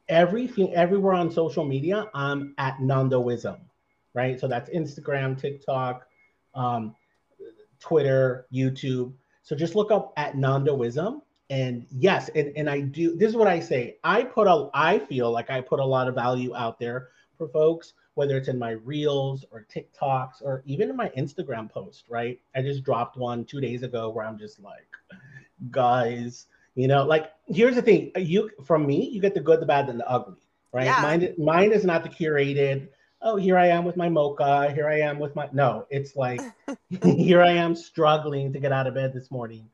Everything, 0.07 0.73
everywhere 0.75 1.13
on 1.13 1.31
social 1.31 1.65
media, 1.65 2.05
I'm 2.13 2.53
at 2.59 2.77
Nandoism 2.77 3.57
right? 4.13 4.39
So 4.39 4.47
that's 4.47 4.69
Instagram, 4.69 5.39
TikTok, 5.39 6.07
um, 6.55 6.95
Twitter, 7.79 8.47
YouTube. 8.53 9.13
So 9.43 9.55
just 9.55 9.75
look 9.75 9.91
up 9.91 10.13
at 10.17 10.35
Nandoism. 10.35 11.21
And 11.49 11.85
yes, 11.91 12.29
and, 12.35 12.51
and 12.57 12.69
I 12.69 12.81
do 12.81 13.15
this 13.15 13.29
is 13.29 13.35
what 13.37 13.47
I 13.47 13.61
say. 13.61 13.97
I 14.03 14.23
put 14.23 14.47
a 14.47 14.69
I 14.73 14.99
feel 14.99 15.31
like 15.31 15.49
I 15.49 15.61
put 15.61 15.79
a 15.79 15.85
lot 15.85 16.09
of 16.09 16.15
value 16.15 16.53
out 16.55 16.77
there 16.77 17.09
for 17.37 17.47
folks, 17.47 17.93
whether 18.15 18.35
it's 18.35 18.49
in 18.49 18.59
my 18.59 18.71
reels 18.71 19.45
or 19.51 19.65
TikToks 19.73 20.41
or 20.41 20.61
even 20.65 20.89
in 20.89 20.97
my 20.97 21.09
Instagram 21.17 21.71
post, 21.71 22.03
right? 22.09 22.39
I 22.53 22.61
just 22.61 22.83
dropped 22.83 23.15
one 23.15 23.45
two 23.45 23.61
days 23.61 23.83
ago 23.83 24.09
where 24.09 24.25
I'm 24.25 24.37
just 24.37 24.59
like, 24.59 24.89
guys, 25.71 26.47
You 26.77 26.87
know, 26.87 27.03
like 27.05 27.31
here's 27.47 27.73
the 27.73 27.81
thing: 27.81 28.11
you 28.17 28.51
from 28.63 28.85
me, 28.85 29.09
you 29.09 29.19
get 29.19 29.33
the 29.33 29.39
good, 29.39 29.59
the 29.59 29.65
bad, 29.65 29.89
and 29.89 29.99
the 29.99 30.07
ugly, 30.07 30.37
right? 30.71 30.85
Yeah. 30.85 30.99
Mine, 31.01 31.33
mine 31.39 31.71
is 31.71 31.83
not 31.83 32.03
the 32.03 32.09
curated. 32.09 32.89
Oh, 33.21 33.35
here 33.35 33.57
I 33.57 33.67
am 33.67 33.83
with 33.83 33.97
my 33.97 34.09
mocha. 34.09 34.71
Here 34.73 34.87
I 34.87 34.99
am 34.99 35.19
with 35.19 35.35
my. 35.35 35.49
No, 35.51 35.85
it's 35.89 36.15
like 36.15 36.41
here 37.03 37.41
I 37.41 37.51
am 37.51 37.75
struggling 37.75 38.53
to 38.53 38.59
get 38.59 38.71
out 38.71 38.87
of 38.87 38.93
bed 38.93 39.13
this 39.13 39.31
morning, 39.31 39.69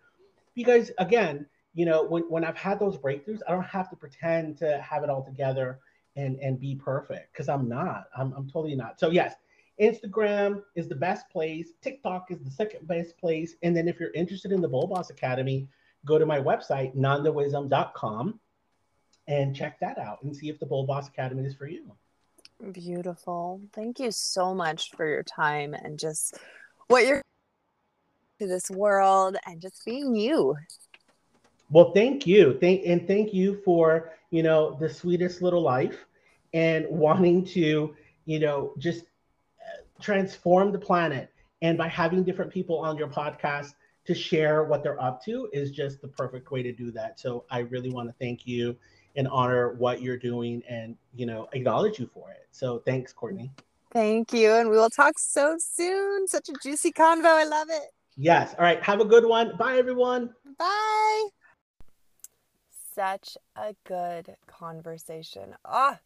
because 0.55 0.91
again, 0.97 1.45
you 1.73 1.85
know, 1.85 2.03
when 2.03 2.23
when 2.23 2.45
I've 2.45 2.57
had 2.57 2.79
those 2.79 2.97
breakthroughs, 2.97 3.41
I 3.47 3.51
don't 3.51 3.63
have 3.63 3.89
to 3.89 3.95
pretend 3.95 4.57
to 4.59 4.79
have 4.81 5.03
it 5.03 5.09
all 5.09 5.23
together 5.23 5.79
and 6.15 6.37
and 6.39 6.59
be 6.59 6.75
perfect 6.75 7.33
because 7.33 7.49
I'm 7.49 7.67
not. 7.67 8.05
I'm 8.17 8.33
I'm 8.33 8.47
totally 8.47 8.75
not. 8.75 8.99
So 8.99 9.09
yes, 9.09 9.35
Instagram 9.79 10.61
is 10.75 10.87
the 10.87 10.95
best 10.95 11.29
place. 11.29 11.73
TikTok 11.81 12.27
is 12.29 12.39
the 12.39 12.51
second 12.51 12.87
best 12.87 13.17
place. 13.17 13.55
And 13.63 13.75
then 13.75 13.87
if 13.87 13.99
you're 13.99 14.13
interested 14.13 14.51
in 14.51 14.61
the 14.61 14.67
Bold 14.67 14.91
Boss 14.91 15.09
Academy, 15.09 15.67
go 16.05 16.19
to 16.19 16.25
my 16.25 16.39
website, 16.39 16.95
nandoism.com, 16.95 18.39
and 19.27 19.55
check 19.55 19.79
that 19.79 19.97
out 19.97 20.21
and 20.23 20.35
see 20.35 20.49
if 20.49 20.59
the 20.59 20.65
Bold 20.65 20.87
Boss 20.87 21.07
Academy 21.07 21.43
is 21.45 21.55
for 21.55 21.67
you. 21.67 21.91
Beautiful. 22.71 23.61
Thank 23.73 23.99
you 23.99 24.11
so 24.11 24.53
much 24.53 24.91
for 24.91 25.07
your 25.07 25.23
time 25.23 25.73
and 25.73 25.99
just 25.99 26.37
what 26.87 27.05
you're 27.05 27.21
to 28.39 28.47
this 28.47 28.69
world 28.69 29.35
and 29.45 29.61
just 29.61 29.83
being 29.85 30.15
you. 30.15 30.55
Well, 31.69 31.91
thank 31.91 32.25
you. 32.25 32.57
Thank 32.59 32.85
and 32.85 33.07
thank 33.07 33.33
you 33.33 33.61
for, 33.65 34.11
you 34.29 34.43
know, 34.43 34.77
the 34.79 34.89
sweetest 34.89 35.41
little 35.41 35.61
life 35.61 36.05
and 36.53 36.85
wanting 36.89 37.45
to, 37.45 37.95
you 38.25 38.39
know, 38.39 38.73
just 38.77 39.01
uh, 39.01 40.01
transform 40.01 40.71
the 40.71 40.79
planet. 40.79 41.29
And 41.61 41.77
by 41.77 41.87
having 41.87 42.23
different 42.23 42.51
people 42.51 42.79
on 42.79 42.97
your 42.97 43.07
podcast 43.07 43.73
to 44.05 44.13
share 44.13 44.63
what 44.65 44.83
they're 44.83 45.01
up 45.01 45.23
to 45.25 45.49
is 45.53 45.71
just 45.71 46.01
the 46.01 46.07
perfect 46.07 46.51
way 46.51 46.61
to 46.61 46.71
do 46.71 46.91
that. 46.91 47.19
So 47.19 47.45
I 47.49 47.59
really 47.59 47.89
want 47.89 48.09
to 48.09 48.15
thank 48.19 48.45
you 48.45 48.75
and 49.15 49.27
honor 49.27 49.73
what 49.73 50.01
you're 50.01 50.17
doing 50.17 50.63
and, 50.67 50.95
you 51.13 51.25
know, 51.25 51.47
acknowledge 51.53 51.99
you 51.99 52.07
for 52.07 52.31
it. 52.31 52.47
So 52.51 52.79
thanks, 52.79 53.13
Courtney. 53.13 53.51
Thank 53.91 54.33
you. 54.33 54.53
And 54.53 54.69
we 54.69 54.77
will 54.77 54.89
talk 54.89 55.19
so 55.19 55.57
soon. 55.59 56.27
Such 56.27 56.49
a 56.49 56.53
juicy 56.61 56.91
convo. 56.91 57.25
I 57.25 57.43
love 57.43 57.67
it. 57.69 57.91
Yes. 58.17 58.55
All 58.57 58.63
right. 58.63 58.81
Have 58.83 58.99
a 58.99 59.05
good 59.05 59.25
one. 59.25 59.55
Bye, 59.57 59.77
everyone. 59.77 60.33
Bye. 60.57 61.27
Such 62.95 63.37
a 63.55 63.75
good 63.85 64.35
conversation. 64.45 65.55
Ah, 65.65 65.99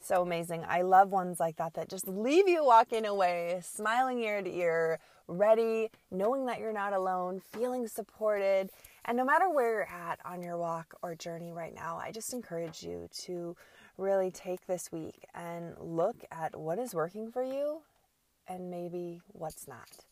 so 0.00 0.22
amazing. 0.22 0.64
I 0.68 0.82
love 0.82 1.10
ones 1.10 1.38
like 1.38 1.56
that 1.56 1.74
that 1.74 1.88
just 1.88 2.08
leave 2.08 2.48
you 2.48 2.64
walking 2.64 3.06
away, 3.06 3.60
smiling 3.62 4.20
ear 4.20 4.42
to 4.42 4.52
ear, 4.52 4.98
ready, 5.28 5.90
knowing 6.10 6.46
that 6.46 6.58
you're 6.58 6.72
not 6.72 6.92
alone, 6.92 7.40
feeling 7.52 7.86
supported. 7.86 8.70
And 9.06 9.18
no 9.18 9.24
matter 9.24 9.50
where 9.50 9.70
you're 9.70 9.88
at 9.88 10.18
on 10.24 10.42
your 10.42 10.56
walk 10.56 10.94
or 11.02 11.14
journey 11.14 11.52
right 11.52 11.74
now, 11.74 11.98
I 11.98 12.10
just 12.10 12.32
encourage 12.32 12.82
you 12.82 13.08
to 13.24 13.54
really 13.98 14.30
take 14.30 14.66
this 14.66 14.90
week 14.90 15.26
and 15.34 15.74
look 15.78 16.16
at 16.32 16.58
what 16.58 16.78
is 16.78 16.94
working 16.94 17.30
for 17.30 17.42
you 17.42 17.82
and 18.48 18.70
maybe 18.70 19.20
what's 19.32 19.68
not. 19.68 20.06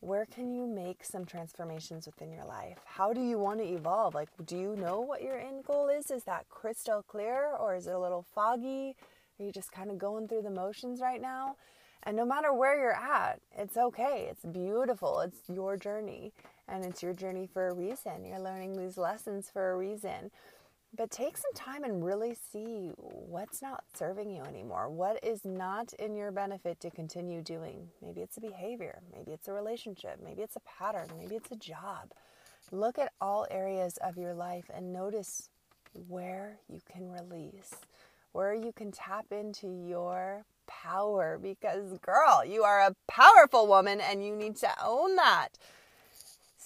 Where 0.00 0.26
can 0.26 0.52
you 0.52 0.66
make 0.66 1.04
some 1.04 1.24
transformations 1.24 2.06
within 2.06 2.30
your 2.30 2.44
life? 2.44 2.78
How 2.84 3.12
do 3.12 3.22
you 3.22 3.38
want 3.38 3.60
to 3.60 3.66
evolve? 3.66 4.14
Like, 4.14 4.28
do 4.44 4.56
you 4.56 4.76
know 4.76 5.00
what 5.00 5.22
your 5.22 5.38
end 5.38 5.64
goal 5.64 5.88
is? 5.88 6.10
Is 6.10 6.24
that 6.24 6.48
crystal 6.50 7.02
clear 7.02 7.54
or 7.58 7.74
is 7.76 7.86
it 7.86 7.94
a 7.94 7.98
little 7.98 8.26
foggy? 8.34 8.96
Are 9.38 9.44
you 9.44 9.52
just 9.52 9.72
kind 9.72 9.90
of 9.90 9.98
going 9.98 10.28
through 10.28 10.42
the 10.42 10.50
motions 10.50 11.00
right 11.00 11.22
now? 11.22 11.56
And 12.02 12.16
no 12.16 12.26
matter 12.26 12.52
where 12.52 12.78
you're 12.78 12.92
at, 12.92 13.40
it's 13.56 13.76
okay. 13.76 14.28
It's 14.30 14.44
beautiful. 14.44 15.20
It's 15.20 15.38
your 15.48 15.76
journey. 15.76 16.32
And 16.68 16.84
it's 16.84 17.02
your 17.02 17.12
journey 17.12 17.46
for 17.52 17.68
a 17.68 17.74
reason. 17.74 18.24
You're 18.24 18.40
learning 18.40 18.76
these 18.76 18.96
lessons 18.96 19.50
for 19.52 19.72
a 19.72 19.76
reason. 19.76 20.30
But 20.96 21.10
take 21.10 21.36
some 21.36 21.52
time 21.54 21.82
and 21.82 22.04
really 22.04 22.36
see 22.52 22.92
what's 22.96 23.60
not 23.60 23.82
serving 23.94 24.30
you 24.30 24.42
anymore. 24.42 24.88
What 24.88 25.18
is 25.24 25.44
not 25.44 25.92
in 25.94 26.14
your 26.14 26.30
benefit 26.30 26.78
to 26.80 26.90
continue 26.90 27.42
doing? 27.42 27.88
Maybe 28.00 28.20
it's 28.20 28.36
a 28.36 28.40
behavior. 28.40 29.00
Maybe 29.12 29.32
it's 29.32 29.48
a 29.48 29.52
relationship. 29.52 30.20
Maybe 30.22 30.42
it's 30.42 30.56
a 30.56 30.60
pattern. 30.60 31.08
Maybe 31.18 31.34
it's 31.34 31.50
a 31.50 31.56
job. 31.56 32.12
Look 32.70 32.98
at 32.98 33.12
all 33.20 33.46
areas 33.50 33.98
of 33.98 34.16
your 34.16 34.34
life 34.34 34.70
and 34.72 34.92
notice 34.92 35.50
where 36.08 36.58
you 36.68 36.80
can 36.90 37.10
release, 37.10 37.74
where 38.32 38.54
you 38.54 38.72
can 38.72 38.92
tap 38.92 39.26
into 39.32 39.68
your 39.68 40.44
power 40.66 41.38
because, 41.40 41.98
girl, 41.98 42.44
you 42.44 42.62
are 42.62 42.80
a 42.80 42.94
powerful 43.08 43.66
woman 43.66 44.00
and 44.00 44.24
you 44.24 44.34
need 44.34 44.56
to 44.56 44.70
own 44.82 45.16
that. 45.16 45.50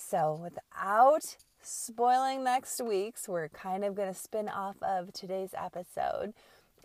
So, 0.01 0.39
without 0.41 1.37
spoiling 1.61 2.45
next 2.45 2.81
week's, 2.81 3.29
we're 3.29 3.49
kind 3.49 3.85
of 3.85 3.97
going 3.97 4.09
to 4.09 4.19
spin 4.19 4.49
off 4.49 4.77
of 4.81 5.13
today's 5.13 5.51
episode. 5.55 6.35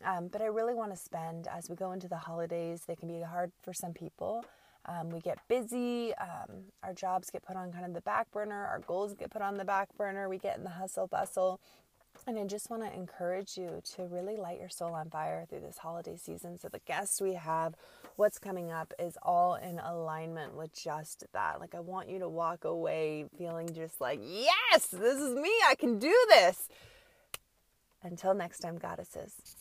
Um, 0.03 0.29
but 0.29 0.41
I 0.41 0.45
really 0.45 0.73
want 0.73 0.91
to 0.91 0.97
spend 0.97 1.47
as 1.47 1.69
we 1.69 1.75
go 1.75 1.91
into 1.91 2.07
the 2.07 2.17
holidays, 2.17 2.81
they 2.87 2.95
can 2.95 3.07
be 3.07 3.21
hard 3.21 3.51
for 3.61 3.71
some 3.71 3.93
people. 3.93 4.43
Um, 4.87 5.11
we 5.11 5.21
get 5.21 5.37
busy, 5.47 6.13
um, 6.15 6.63
our 6.81 6.93
jobs 6.93 7.29
get 7.29 7.43
put 7.43 7.55
on 7.55 7.71
kind 7.71 7.85
of 7.85 7.93
the 7.93 8.01
back 8.01 8.31
burner, 8.31 8.65
our 8.65 8.79
goals 8.79 9.13
get 9.13 9.29
put 9.29 9.43
on 9.43 9.57
the 9.57 9.63
back 9.63 9.95
burner, 9.95 10.27
we 10.27 10.39
get 10.39 10.57
in 10.57 10.63
the 10.63 10.71
hustle 10.71 11.07
bustle. 11.07 11.61
And 12.25 12.37
I 12.37 12.45
just 12.45 12.69
want 12.71 12.83
to 12.83 12.93
encourage 12.93 13.57
you 13.57 13.81
to 13.95 14.03
really 14.05 14.37
light 14.37 14.59
your 14.59 14.69
soul 14.69 14.93
on 14.93 15.11
fire 15.11 15.45
through 15.47 15.61
this 15.61 15.77
holiday 15.77 16.17
season. 16.17 16.57
So, 16.57 16.67
the 16.67 16.79
guests 16.79 17.21
we 17.21 17.35
have, 17.35 17.75
what's 18.15 18.39
coming 18.39 18.71
up, 18.71 18.93
is 18.99 19.17
all 19.21 19.55
in 19.55 19.79
alignment 19.79 20.55
with 20.55 20.73
just 20.73 21.25
that. 21.33 21.59
Like, 21.59 21.75
I 21.75 21.79
want 21.79 22.09
you 22.09 22.19
to 22.19 22.29
walk 22.29 22.65
away 22.65 23.25
feeling 23.37 23.73
just 23.73 23.99
like, 23.99 24.19
yes, 24.21 24.87
this 24.87 25.19
is 25.19 25.35
me. 25.35 25.51
I 25.67 25.75
can 25.75 25.99
do 25.99 26.15
this. 26.29 26.67
Until 28.01 28.33
next 28.33 28.59
time, 28.59 28.77
goddesses. 28.77 29.55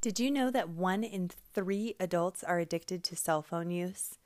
Did 0.00 0.18
you 0.18 0.30
know 0.32 0.50
that 0.50 0.68
one 0.68 1.04
in 1.04 1.30
three 1.54 1.94
adults 2.00 2.42
are 2.42 2.58
addicted 2.58 3.04
to 3.04 3.16
cell 3.16 3.40
phone 3.40 3.70
use? 3.70 4.18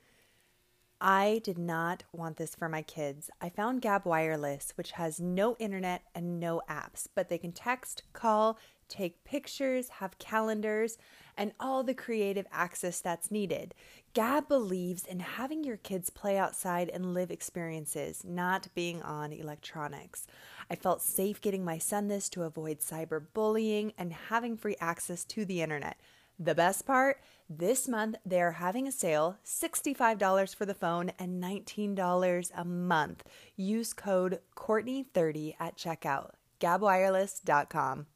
I 0.99 1.41
did 1.43 1.59
not 1.59 2.03
want 2.11 2.37
this 2.37 2.55
for 2.55 2.67
my 2.67 2.81
kids. 2.81 3.29
I 3.39 3.49
found 3.49 3.83
Gab 3.83 4.03
Wireless, 4.03 4.73
which 4.73 4.93
has 4.93 5.19
no 5.19 5.55
internet 5.59 6.01
and 6.15 6.39
no 6.39 6.63
apps, 6.67 7.07
but 7.13 7.29
they 7.29 7.37
can 7.37 7.51
text, 7.51 8.01
call, 8.13 8.57
take 8.87 9.23
pictures, 9.23 9.89
have 9.89 10.19
calendars, 10.19 10.97
and 11.37 11.51
all 11.59 11.83
the 11.83 11.93
creative 11.93 12.47
access 12.51 12.99
that's 12.99 13.31
needed. 13.31 13.75
Gab 14.13 14.47
believes 14.47 15.05
in 15.05 15.19
having 15.19 15.63
your 15.63 15.77
kids 15.77 16.09
play 16.09 16.37
outside 16.37 16.89
and 16.89 17.13
live 17.13 17.29
experiences, 17.29 18.23
not 18.25 18.67
being 18.73 19.01
on 19.03 19.31
electronics. 19.31 20.25
I 20.69 20.75
felt 20.75 21.01
safe 21.01 21.39
getting 21.39 21.63
my 21.63 21.77
son 21.77 22.07
this 22.07 22.27
to 22.29 22.43
avoid 22.43 22.79
cyberbullying 22.79 23.93
and 23.97 24.11
having 24.11 24.57
free 24.57 24.75
access 24.79 25.23
to 25.25 25.45
the 25.45 25.61
internet. 25.61 25.97
The 26.39 26.55
best 26.55 26.85
part 26.85 27.19
this 27.49 27.87
month 27.87 28.17
they're 28.25 28.53
having 28.53 28.87
a 28.87 28.91
sale 28.91 29.37
$65 29.45 30.55
for 30.55 30.65
the 30.65 30.73
phone 30.73 31.11
and 31.17 31.41
$19 31.41 32.51
a 32.55 32.65
month. 32.65 33.23
Use 33.55 33.93
code 33.93 34.39
Courtney30 34.55 35.55
at 35.59 35.77
checkout. 35.77 36.31
GabWireless.com. 36.59 38.07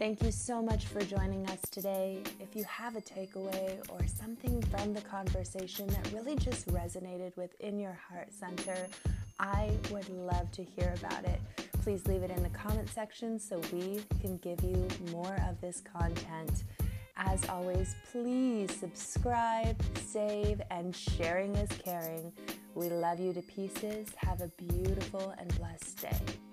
Thank 0.00 0.22
you 0.22 0.32
so 0.32 0.62
much 0.62 0.86
for 0.86 1.02
joining 1.02 1.46
us 1.50 1.60
today. 1.70 2.22
If 2.40 2.56
you 2.56 2.64
have 2.64 2.96
a 2.96 3.02
takeaway 3.02 3.78
or 3.90 4.06
something 4.06 4.62
from 4.62 4.94
the 4.94 5.02
conversation 5.02 5.86
that 5.88 6.10
really 6.14 6.36
just 6.36 6.66
resonated 6.68 7.36
within 7.36 7.78
your 7.78 7.98
heart 8.08 8.32
center, 8.32 8.86
I 9.38 9.70
would 9.90 10.08
love 10.08 10.50
to 10.52 10.64
hear 10.64 10.94
about 11.00 11.26
it. 11.26 11.38
Please 11.82 12.06
leave 12.06 12.22
it 12.22 12.30
in 12.30 12.42
the 12.42 12.48
comment 12.48 12.88
section 12.88 13.38
so 13.38 13.60
we 13.74 14.00
can 14.22 14.38
give 14.38 14.64
you 14.64 14.88
more 15.12 15.36
of 15.46 15.60
this 15.60 15.82
content. 15.82 16.64
As 17.18 17.46
always, 17.50 17.94
please 18.10 18.74
subscribe, 18.74 19.76
save, 20.06 20.62
and 20.70 20.96
sharing 20.96 21.54
is 21.56 21.68
caring. 21.84 22.32
We 22.74 22.88
love 22.88 23.20
you 23.20 23.34
to 23.34 23.42
pieces. 23.42 24.08
Have 24.16 24.40
a 24.40 24.48
beautiful 24.56 25.34
and 25.38 25.54
blessed 25.58 26.00
day. 26.00 26.49